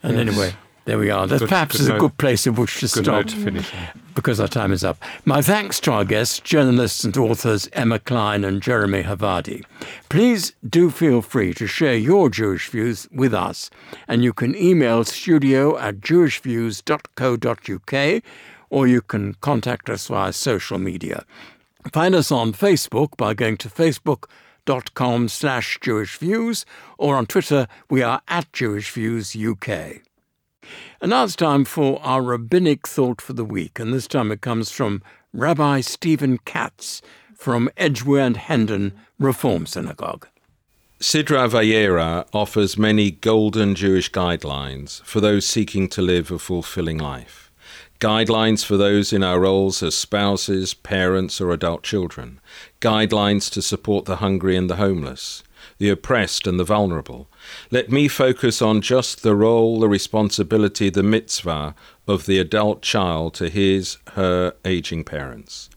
And 0.04 0.16
yes. 0.16 0.28
anyway, 0.28 0.54
there 0.84 0.98
we 0.98 1.10
are. 1.10 1.26
That 1.26 1.40
good, 1.40 1.48
perhaps 1.48 1.72
good 1.72 1.80
is 1.80 1.88
note, 1.88 1.96
a 1.96 2.00
good 2.00 2.18
place 2.18 2.46
in 2.46 2.54
which 2.54 2.78
to 2.78 2.86
stop. 2.86 3.26
To 3.26 3.36
finish. 3.36 3.68
Because 4.14 4.38
our 4.38 4.46
time 4.46 4.70
is 4.70 4.84
up. 4.84 5.02
My 5.24 5.42
thanks 5.42 5.80
to 5.80 5.90
our 5.90 6.04
guests, 6.04 6.38
journalists 6.38 7.02
and 7.02 7.16
authors 7.16 7.68
Emma 7.72 7.98
Klein 7.98 8.44
and 8.44 8.62
Jeremy 8.62 9.02
Havardi. 9.02 9.64
Please 10.08 10.52
do 10.66 10.90
feel 10.90 11.20
free 11.20 11.52
to 11.54 11.66
share 11.66 11.96
your 11.96 12.30
Jewish 12.30 12.68
views 12.68 13.08
with 13.10 13.34
us, 13.34 13.70
and 14.06 14.22
you 14.22 14.32
can 14.32 14.54
email 14.54 15.02
studio 15.02 15.76
at 15.78 15.96
jewishviews.co.uk 15.96 18.22
or 18.70 18.86
you 18.86 19.00
can 19.00 19.34
contact 19.34 19.88
us 19.88 20.08
via 20.08 20.32
social 20.32 20.78
media. 20.78 21.24
Find 21.92 22.14
us 22.14 22.32
on 22.32 22.52
Facebook 22.52 23.16
by 23.16 23.34
going 23.34 23.56
to 23.58 23.68
facebook.com 23.68 25.28
slash 25.28 25.78
Jewish 25.80 26.18
Views, 26.18 26.66
or 26.98 27.16
on 27.16 27.26
Twitter 27.26 27.68
we 27.88 28.02
are 28.02 28.22
at 28.28 28.52
Jewish 28.52 28.90
Views 28.90 29.36
UK. 29.36 30.02
And 31.00 31.10
now 31.10 31.24
it's 31.24 31.36
time 31.36 31.64
for 31.64 32.00
our 32.02 32.22
rabbinic 32.22 32.88
thought 32.88 33.20
for 33.20 33.32
the 33.32 33.44
week, 33.44 33.78
and 33.78 33.92
this 33.92 34.08
time 34.08 34.32
it 34.32 34.40
comes 34.40 34.70
from 34.70 35.02
Rabbi 35.32 35.80
Stephen 35.80 36.38
Katz 36.38 37.02
from 37.34 37.68
Edgware 37.76 38.24
and 38.24 38.36
Hendon 38.36 38.92
Reform 39.18 39.66
Synagogue. 39.66 40.26
Sidra 40.98 41.48
Vayera 41.48 42.26
offers 42.32 42.78
many 42.78 43.10
golden 43.10 43.74
Jewish 43.74 44.10
guidelines 44.10 45.02
for 45.02 45.20
those 45.20 45.46
seeking 45.46 45.88
to 45.90 46.00
live 46.00 46.30
a 46.30 46.38
fulfilling 46.38 46.96
life. 46.96 47.45
Guidelines 48.00 48.62
for 48.62 48.76
those 48.76 49.12
in 49.12 49.22
our 49.22 49.40
roles 49.40 49.82
as 49.82 49.94
spouses, 49.94 50.74
parents, 50.74 51.40
or 51.40 51.50
adult 51.50 51.82
children. 51.82 52.40
Guidelines 52.80 53.50
to 53.52 53.62
support 53.62 54.04
the 54.04 54.16
hungry 54.16 54.54
and 54.54 54.68
the 54.68 54.76
homeless, 54.76 55.42
the 55.78 55.88
oppressed 55.88 56.46
and 56.46 56.60
the 56.60 56.64
vulnerable. 56.64 57.26
Let 57.70 57.90
me 57.90 58.06
focus 58.06 58.60
on 58.60 58.82
just 58.82 59.22
the 59.22 59.34
role, 59.34 59.80
the 59.80 59.88
responsibility, 59.88 60.90
the 60.90 61.02
mitzvah 61.02 61.74
of 62.06 62.26
the 62.26 62.38
adult 62.38 62.82
child 62.82 63.32
to 63.34 63.48
his, 63.48 63.96
her 64.12 64.54
aging 64.64 65.04
parents. 65.04 65.70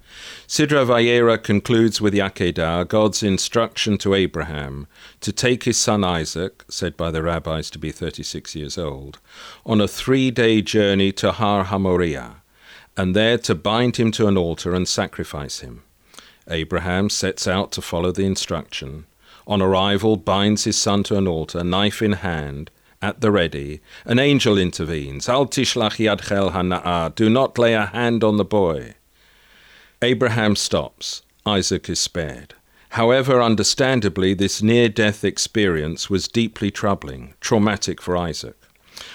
Sidra 0.50 0.84
Vayera 0.84 1.38
concludes 1.38 2.02
with 2.02 2.16
Yakedah, 2.16 2.88
God's 2.88 3.22
instruction 3.22 4.00
to 4.00 4.16
Abraham 4.16 4.88
to 5.22 5.32
take 5.32 5.66
his 5.66 5.78
son 5.78 6.04
Isaac, 6.04 6.66
said 6.68 6.98
by 6.98 7.12
the 7.12 7.22
rabbis 7.22 7.70
to 7.70 7.78
be 7.78 7.92
36 7.92 8.56
years 8.56 8.76
old, 8.76 9.20
on 9.64 9.80
a 9.80 9.88
three 9.88 10.32
day 10.32 10.64
journey 10.64 11.12
to 11.12 11.34
Har 11.34 11.66
Hamoriah, 11.66 12.38
and 12.98 13.16
there 13.16 13.38
to 13.38 13.54
bind 13.54 13.98
him 13.98 14.12
to 14.14 14.26
an 14.26 14.40
altar 14.40 14.74
and 14.74 14.88
sacrifice 14.88 15.60
him. 15.60 15.84
Abraham 16.50 17.12
sets 17.12 17.48
out 17.48 17.72
to 17.74 17.82
follow 17.84 18.12
the 18.12 18.26
instruction. 18.26 19.06
On 19.46 19.62
arrival, 19.62 20.18
binds 20.18 20.64
his 20.64 20.82
son 20.82 21.04
to 21.04 21.18
an 21.18 21.28
altar, 21.28 21.64
knife 21.64 22.02
in 22.02 22.14
hand, 22.14 22.72
at 23.04 23.22
the 23.22 23.30
ready. 23.30 23.82
An 24.04 24.18
angel 24.18 24.58
intervenes. 24.58 25.30
Al 25.30 25.46
tishlach 25.46 26.04
yadchel 26.04 26.54
hana'ah. 26.54 27.14
Do 27.14 27.30
not 27.30 27.60
lay 27.60 27.76
a 27.76 27.86
hand 27.86 28.24
on 28.24 28.38
the 28.38 28.44
boy. 28.44 28.96
Abraham 30.02 30.56
stops. 30.56 31.24
Isaac 31.46 31.90
is 31.90 32.00
spared. 32.00 32.54
However, 32.92 33.42
understandably, 33.42 34.34
this 34.34 34.62
near 34.64 34.88
death 34.88 35.26
experience 35.26 36.10
was 36.10 36.30
deeply 36.30 36.72
troubling, 36.72 37.34
traumatic 37.42 38.02
for 38.02 38.16
Isaac. 38.16 38.56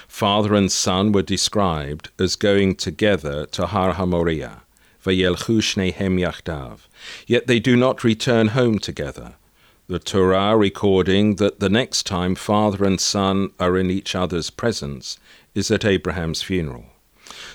Father 0.07 0.55
and 0.55 0.71
son 0.71 1.11
were 1.13 1.23
described 1.23 2.11
as 2.19 2.37
going 2.37 2.75
together 2.75 3.47
to 3.47 3.67
Har 3.67 3.95
Hamoriah, 3.95 4.61
Vayelchu 5.03 5.63
Shnehem 5.63 6.21
Yachdav, 6.21 6.81
yet 7.27 7.47
they 7.47 7.61
do 7.61 7.77
not 7.77 8.05
return 8.05 8.49
home 8.49 8.79
together. 8.79 9.37
The 9.87 9.99
Torah 9.99 10.55
recording 10.55 11.37
that 11.37 11.61
the 11.61 11.71
next 11.71 12.05
time 12.05 12.35
father 12.35 12.85
and 12.85 13.01
son 13.01 13.51
are 13.59 13.79
in 13.79 13.91
each 13.91 14.15
other's 14.15 14.51
presence 14.51 15.19
is 15.55 15.71
at 15.71 15.87
Abraham's 15.87 16.43
funeral. 16.43 16.85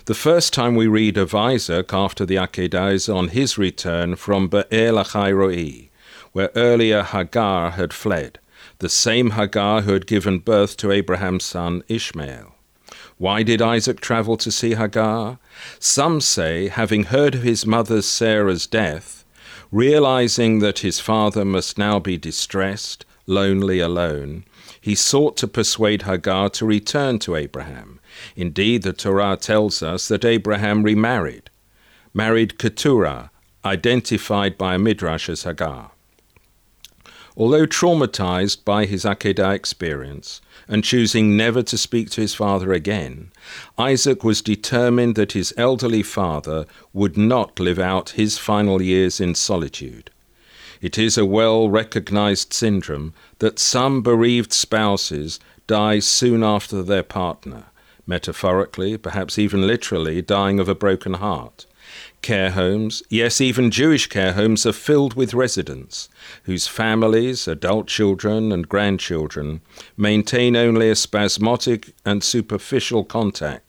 The 0.09 0.15
first 0.15 0.53
time 0.53 0.73
we 0.73 0.87
read 0.87 1.19
of 1.19 1.35
Isaac 1.35 1.93
after 1.93 2.25
the 2.25 2.37
Akedah 2.37 2.93
is 2.93 3.09
on 3.09 3.27
his 3.27 3.59
return 3.59 4.15
from 4.15 4.47
Be'er 4.47 4.91
Lachairoi, 4.91 5.89
where 6.31 6.49
earlier 6.55 7.03
Hagar 7.03 7.69
had 7.73 7.93
fled, 7.93 8.39
the 8.79 8.89
same 8.89 9.29
Hagar 9.29 9.81
who 9.81 9.93
had 9.93 10.07
given 10.07 10.39
birth 10.39 10.77
to 10.77 10.91
Abraham's 10.91 11.45
son 11.45 11.83
Ishmael. 11.87 12.55
Why 13.19 13.43
did 13.43 13.61
Isaac 13.61 14.01
travel 14.01 14.35
to 14.37 14.49
see 14.49 14.73
Hagar? 14.73 15.37
Some 15.77 16.21
say, 16.21 16.69
having 16.69 17.03
heard 17.03 17.35
of 17.35 17.43
his 17.43 17.67
mother 17.67 18.01
Sarah's 18.01 18.65
death, 18.65 19.23
realizing 19.71 20.57
that 20.57 20.79
his 20.79 20.99
father 20.99 21.45
must 21.45 21.77
now 21.77 21.99
be 21.99 22.17
distressed, 22.17 23.05
lonely, 23.27 23.79
alone, 23.79 24.43
he 24.81 24.95
sought 24.95 25.37
to 25.37 25.47
persuade 25.47 26.01
Hagar 26.01 26.49
to 26.49 26.65
return 26.65 27.19
to 27.19 27.35
Abraham. 27.35 27.98
Indeed, 28.35 28.83
the 28.83 28.93
Torah 28.93 29.37
tells 29.37 29.81
us 29.81 30.07
that 30.07 30.25
Abraham 30.25 30.83
remarried, 30.83 31.49
married 32.13 32.57
Keturah, 32.57 33.31
identified 33.63 34.57
by 34.57 34.77
midrash 34.77 35.29
as 35.29 35.43
Hagar. 35.43 35.91
Although 37.39 37.67
traumatized 37.67 38.65
by 38.65 38.85
his 38.85 39.05
Akedah 39.05 39.55
experience 39.55 40.41
and 40.67 40.83
choosing 40.83 41.37
never 41.37 41.63
to 41.63 41.77
speak 41.77 42.09
to 42.09 42.21
his 42.21 42.35
father 42.35 42.73
again, 42.73 43.31
Isaac 43.77 44.25
was 44.25 44.41
determined 44.41 45.15
that 45.15 45.31
his 45.31 45.53
elderly 45.55 46.03
father 46.03 46.65
would 46.91 47.17
not 47.17 47.57
live 47.59 47.79
out 47.79 48.09
his 48.11 48.37
final 48.37 48.81
years 48.81 49.21
in 49.21 49.35
solitude. 49.35 50.11
It 50.81 50.97
is 50.97 51.17
a 51.17 51.25
well 51.25 51.69
recognized 51.69 52.51
syndrome 52.51 53.13
that 53.39 53.57
some 53.57 54.01
bereaved 54.01 54.51
spouses 54.51 55.39
die 55.65 55.99
soon 55.99 56.43
after 56.43 56.83
their 56.83 57.03
partner, 57.03 57.65
metaphorically, 58.09 58.97
perhaps 58.97 59.37
even 59.37 59.67
literally, 59.67 60.21
dying 60.21 60.59
of 60.59 60.67
a 60.67 60.75
broken 60.75 61.13
heart. 61.13 61.65
Care 62.21 62.51
homes, 62.51 63.01
yes, 63.09 63.39
even 63.39 63.71
Jewish 63.71 64.07
care 64.07 64.33
homes, 64.33 64.65
are 64.65 64.73
filled 64.73 65.13
with 65.13 65.33
residents 65.33 66.09
whose 66.43 66.67
families, 66.67 67.47
adult 67.47 67.87
children, 67.87 68.51
and 68.51 68.67
grandchildren 68.67 69.61
maintain 69.95 70.55
only 70.55 70.89
a 70.89 70.95
spasmodic 70.95 71.93
and 72.03 72.23
superficial 72.23 73.05
contact. 73.05 73.63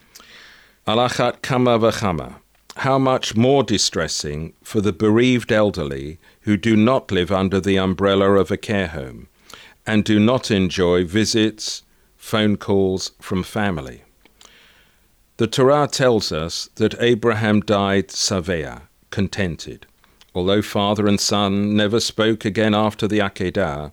Alachat 0.86 1.42
kama 1.42 1.78
v'chama. 1.78 2.36
How 2.76 2.98
much 2.98 3.36
more 3.36 3.62
distressing 3.62 4.54
for 4.62 4.80
the 4.80 4.92
bereaved 4.92 5.52
elderly 5.52 6.18
who 6.42 6.56
do 6.56 6.74
not 6.76 7.12
live 7.12 7.30
under 7.30 7.60
the 7.60 7.78
umbrella 7.78 8.32
of 8.32 8.50
a 8.50 8.56
care 8.56 8.88
home 8.88 9.28
and 9.86 10.04
do 10.04 10.18
not 10.18 10.50
enjoy 10.50 11.04
visits, 11.04 11.82
phone 12.16 12.56
calls 12.56 13.12
from 13.20 13.42
family. 13.42 14.02
The 15.40 15.46
Torah 15.46 15.88
tells 15.90 16.32
us 16.32 16.68
that 16.74 17.00
Abraham 17.00 17.62
died 17.62 18.08
savea, 18.08 18.82
contented. 19.08 19.86
Although 20.34 20.60
father 20.60 21.06
and 21.06 21.18
son 21.18 21.74
never 21.74 21.98
spoke 21.98 22.44
again 22.44 22.74
after 22.74 23.08
the 23.08 23.20
Akedah, 23.20 23.92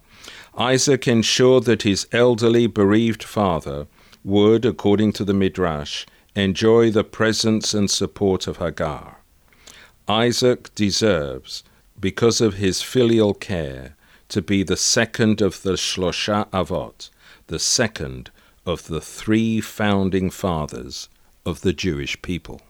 Isaac 0.57 1.07
ensured 1.07 1.63
that 1.63 1.83
his 1.83 2.05
elderly, 2.11 2.67
bereaved 2.67 3.23
father 3.23 3.87
would, 4.25 4.65
according 4.65 5.13
to 5.13 5.23
the 5.23 5.33
Midrash, 5.33 6.05
enjoy 6.35 6.91
the 6.91 7.05
presence 7.05 7.73
and 7.73 7.89
support 7.89 8.45
of 8.45 8.57
Hagar. 8.57 9.19
Isaac 10.05 10.75
deserves, 10.75 11.63
because 11.97 12.41
of 12.41 12.55
his 12.55 12.81
filial 12.81 13.33
care, 13.33 13.95
to 14.27 14.41
be 14.41 14.63
the 14.63 14.75
second 14.75 15.41
of 15.41 15.61
the 15.61 15.77
Shlosha 15.77 16.49
Avot, 16.49 17.09
the 17.47 17.57
second 17.57 18.31
of 18.65 18.87
the 18.87 18.99
three 18.99 19.61
founding 19.61 20.29
fathers 20.29 21.07
of 21.47 21.61
the 21.61 21.73
Jewish 21.73 22.21
people. 22.21 22.61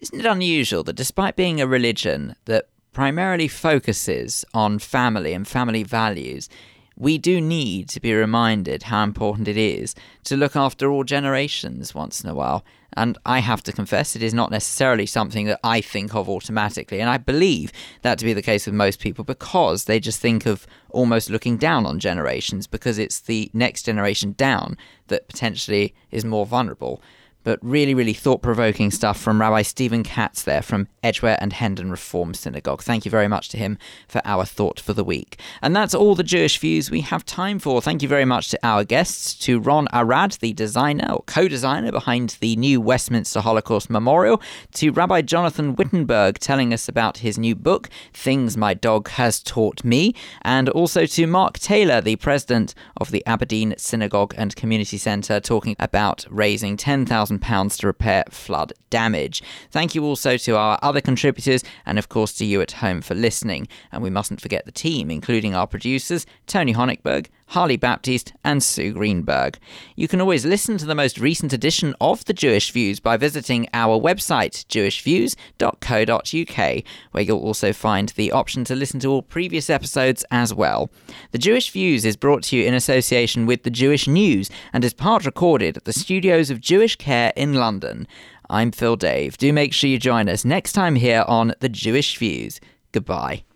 Isn't 0.00 0.20
it 0.20 0.26
unusual 0.26 0.82
that 0.84 0.96
despite 0.96 1.36
being 1.36 1.60
a 1.60 1.66
religion 1.66 2.34
that 2.46 2.68
primarily 2.92 3.48
focuses 3.48 4.44
on 4.54 4.78
family 4.78 5.34
and 5.34 5.46
family 5.46 5.82
values, 5.82 6.48
we 6.96 7.18
do 7.18 7.40
need 7.40 7.88
to 7.90 8.00
be 8.00 8.14
reminded 8.14 8.84
how 8.84 9.02
important 9.02 9.46
it 9.46 9.56
is 9.58 9.94
to 10.24 10.36
look 10.36 10.56
after 10.56 10.90
all 10.90 11.04
generations 11.04 11.94
once 11.94 12.22
in 12.22 12.30
a 12.30 12.34
while. 12.34 12.64
And 12.96 13.18
I 13.26 13.40
have 13.40 13.62
to 13.64 13.72
confess, 13.72 14.14
it 14.14 14.22
is 14.22 14.32
not 14.32 14.52
necessarily 14.52 15.04
something 15.04 15.46
that 15.46 15.58
I 15.64 15.80
think 15.80 16.14
of 16.14 16.28
automatically. 16.28 17.00
And 17.00 17.10
I 17.10 17.18
believe 17.18 17.72
that 18.02 18.18
to 18.20 18.24
be 18.24 18.32
the 18.32 18.40
case 18.40 18.66
with 18.66 18.74
most 18.74 19.00
people 19.00 19.24
because 19.24 19.84
they 19.84 19.98
just 19.98 20.20
think 20.20 20.46
of 20.46 20.66
almost 20.90 21.28
looking 21.28 21.56
down 21.56 21.84
on 21.84 21.98
generations 21.98 22.68
because 22.68 22.98
it's 22.98 23.20
the 23.20 23.50
next 23.52 23.82
generation 23.82 24.32
down 24.32 24.78
that 25.08 25.28
potentially 25.28 25.94
is 26.10 26.24
more 26.24 26.46
vulnerable 26.46 27.02
but 27.44 27.58
really, 27.62 27.94
really 27.94 28.14
thought 28.14 28.42
provoking 28.42 28.90
stuff 28.90 29.20
from 29.20 29.40
Rabbi 29.40 29.62
Stephen 29.62 30.02
Katz 30.02 30.42
there 30.42 30.62
from 30.62 30.88
Edgware 31.02 31.38
and 31.40 31.52
Hendon 31.52 31.90
Reform 31.90 32.34
Synagogue. 32.34 32.82
Thank 32.82 33.04
you 33.04 33.10
very 33.10 33.28
much 33.28 33.50
to 33.50 33.58
him 33.58 33.78
for 34.08 34.20
our 34.24 34.44
thought 34.44 34.80
for 34.80 34.94
the 34.94 35.04
week. 35.04 35.38
And 35.62 35.76
that's 35.76 35.94
all 35.94 36.14
the 36.14 36.22
Jewish 36.22 36.58
views 36.58 36.90
we 36.90 37.02
have 37.02 37.24
time 37.24 37.58
for. 37.58 37.80
Thank 37.80 38.02
you 38.02 38.08
very 38.08 38.24
much 38.24 38.48
to 38.48 38.58
our 38.62 38.82
guests, 38.82 39.34
to 39.40 39.60
Ron 39.60 39.86
Arad, 39.92 40.32
the 40.40 40.52
designer 40.54 41.12
or 41.12 41.22
co 41.26 41.46
designer 41.46 41.92
behind 41.92 42.38
the 42.40 42.56
new 42.56 42.80
Westminster 42.80 43.40
Holocaust 43.40 43.90
Memorial, 43.90 44.40
to 44.72 44.90
Rabbi 44.90 45.20
Jonathan 45.20 45.76
Wittenberg 45.76 46.38
telling 46.38 46.72
us 46.72 46.88
about 46.88 47.18
his 47.18 47.38
new 47.38 47.54
book, 47.54 47.90
Things 48.14 48.56
My 48.56 48.72
Dog 48.72 49.08
Has 49.10 49.42
Taught 49.42 49.84
Me, 49.84 50.14
and 50.42 50.70
also 50.70 51.04
to 51.04 51.26
Mark 51.26 51.58
Taylor, 51.58 52.00
the 52.00 52.16
president 52.16 52.74
of 52.96 53.10
the 53.10 53.24
Aberdeen 53.26 53.74
Synagogue 53.76 54.34
and 54.38 54.56
Community 54.56 54.96
Centre, 54.96 55.40
talking 55.40 55.76
about 55.78 56.24
raising 56.30 56.78
10,000 56.78 57.33
£1,000 57.38 57.78
to 57.78 57.86
repair 57.86 58.24
flood 58.30 58.72
damage. 58.90 59.42
Thank 59.70 59.94
you 59.94 60.04
also 60.04 60.36
to 60.36 60.56
our 60.56 60.78
other 60.82 61.00
contributors 61.00 61.64
and, 61.86 61.98
of 61.98 62.08
course, 62.08 62.32
to 62.34 62.44
you 62.44 62.60
at 62.60 62.72
home 62.72 63.00
for 63.00 63.14
listening. 63.14 63.68
And 63.92 64.02
we 64.02 64.10
mustn't 64.10 64.40
forget 64.40 64.64
the 64.64 64.72
team, 64.72 65.10
including 65.10 65.54
our 65.54 65.66
producers, 65.66 66.26
Tony 66.46 66.74
Honigberg, 66.74 67.28
Harley 67.48 67.76
Baptiste, 67.76 68.32
and 68.42 68.62
Sue 68.62 68.92
Greenberg. 68.92 69.58
You 69.96 70.08
can 70.08 70.20
always 70.20 70.44
listen 70.44 70.76
to 70.78 70.86
the 70.86 70.94
most 70.94 71.18
recent 71.18 71.52
edition 71.52 71.94
of 72.00 72.24
The 72.24 72.32
Jewish 72.32 72.72
Views 72.72 73.00
by 73.00 73.16
visiting 73.16 73.68
our 73.72 74.00
website, 74.00 74.64
jewishviews.co.uk, 74.66 76.84
where 77.12 77.22
you'll 77.22 77.38
also 77.38 77.72
find 77.72 78.08
the 78.10 78.32
option 78.32 78.64
to 78.64 78.74
listen 78.74 79.00
to 79.00 79.08
all 79.08 79.22
previous 79.22 79.70
episodes 79.70 80.24
as 80.30 80.52
well. 80.52 80.90
The 81.30 81.38
Jewish 81.38 81.70
Views 81.70 82.04
is 82.04 82.16
brought 82.16 82.42
to 82.44 82.56
you 82.56 82.64
in 82.64 82.74
association 82.74 83.46
with 83.46 83.62
The 83.62 83.70
Jewish 83.70 84.08
News 84.08 84.50
and 84.72 84.84
is 84.84 84.94
part 84.94 85.24
recorded 85.24 85.76
at 85.76 85.84
the 85.84 85.92
studios 85.92 86.50
of 86.50 86.60
Jewish 86.60 86.96
Care 86.96 87.32
in 87.36 87.54
London. 87.54 88.08
I'm 88.50 88.72
Phil 88.72 88.96
Dave. 88.96 89.38
Do 89.38 89.52
make 89.52 89.72
sure 89.72 89.88
you 89.88 89.98
join 89.98 90.28
us 90.28 90.44
next 90.44 90.72
time 90.72 90.96
here 90.96 91.24
on 91.28 91.54
The 91.60 91.68
Jewish 91.68 92.18
Views. 92.18 92.60
Goodbye. 92.92 93.44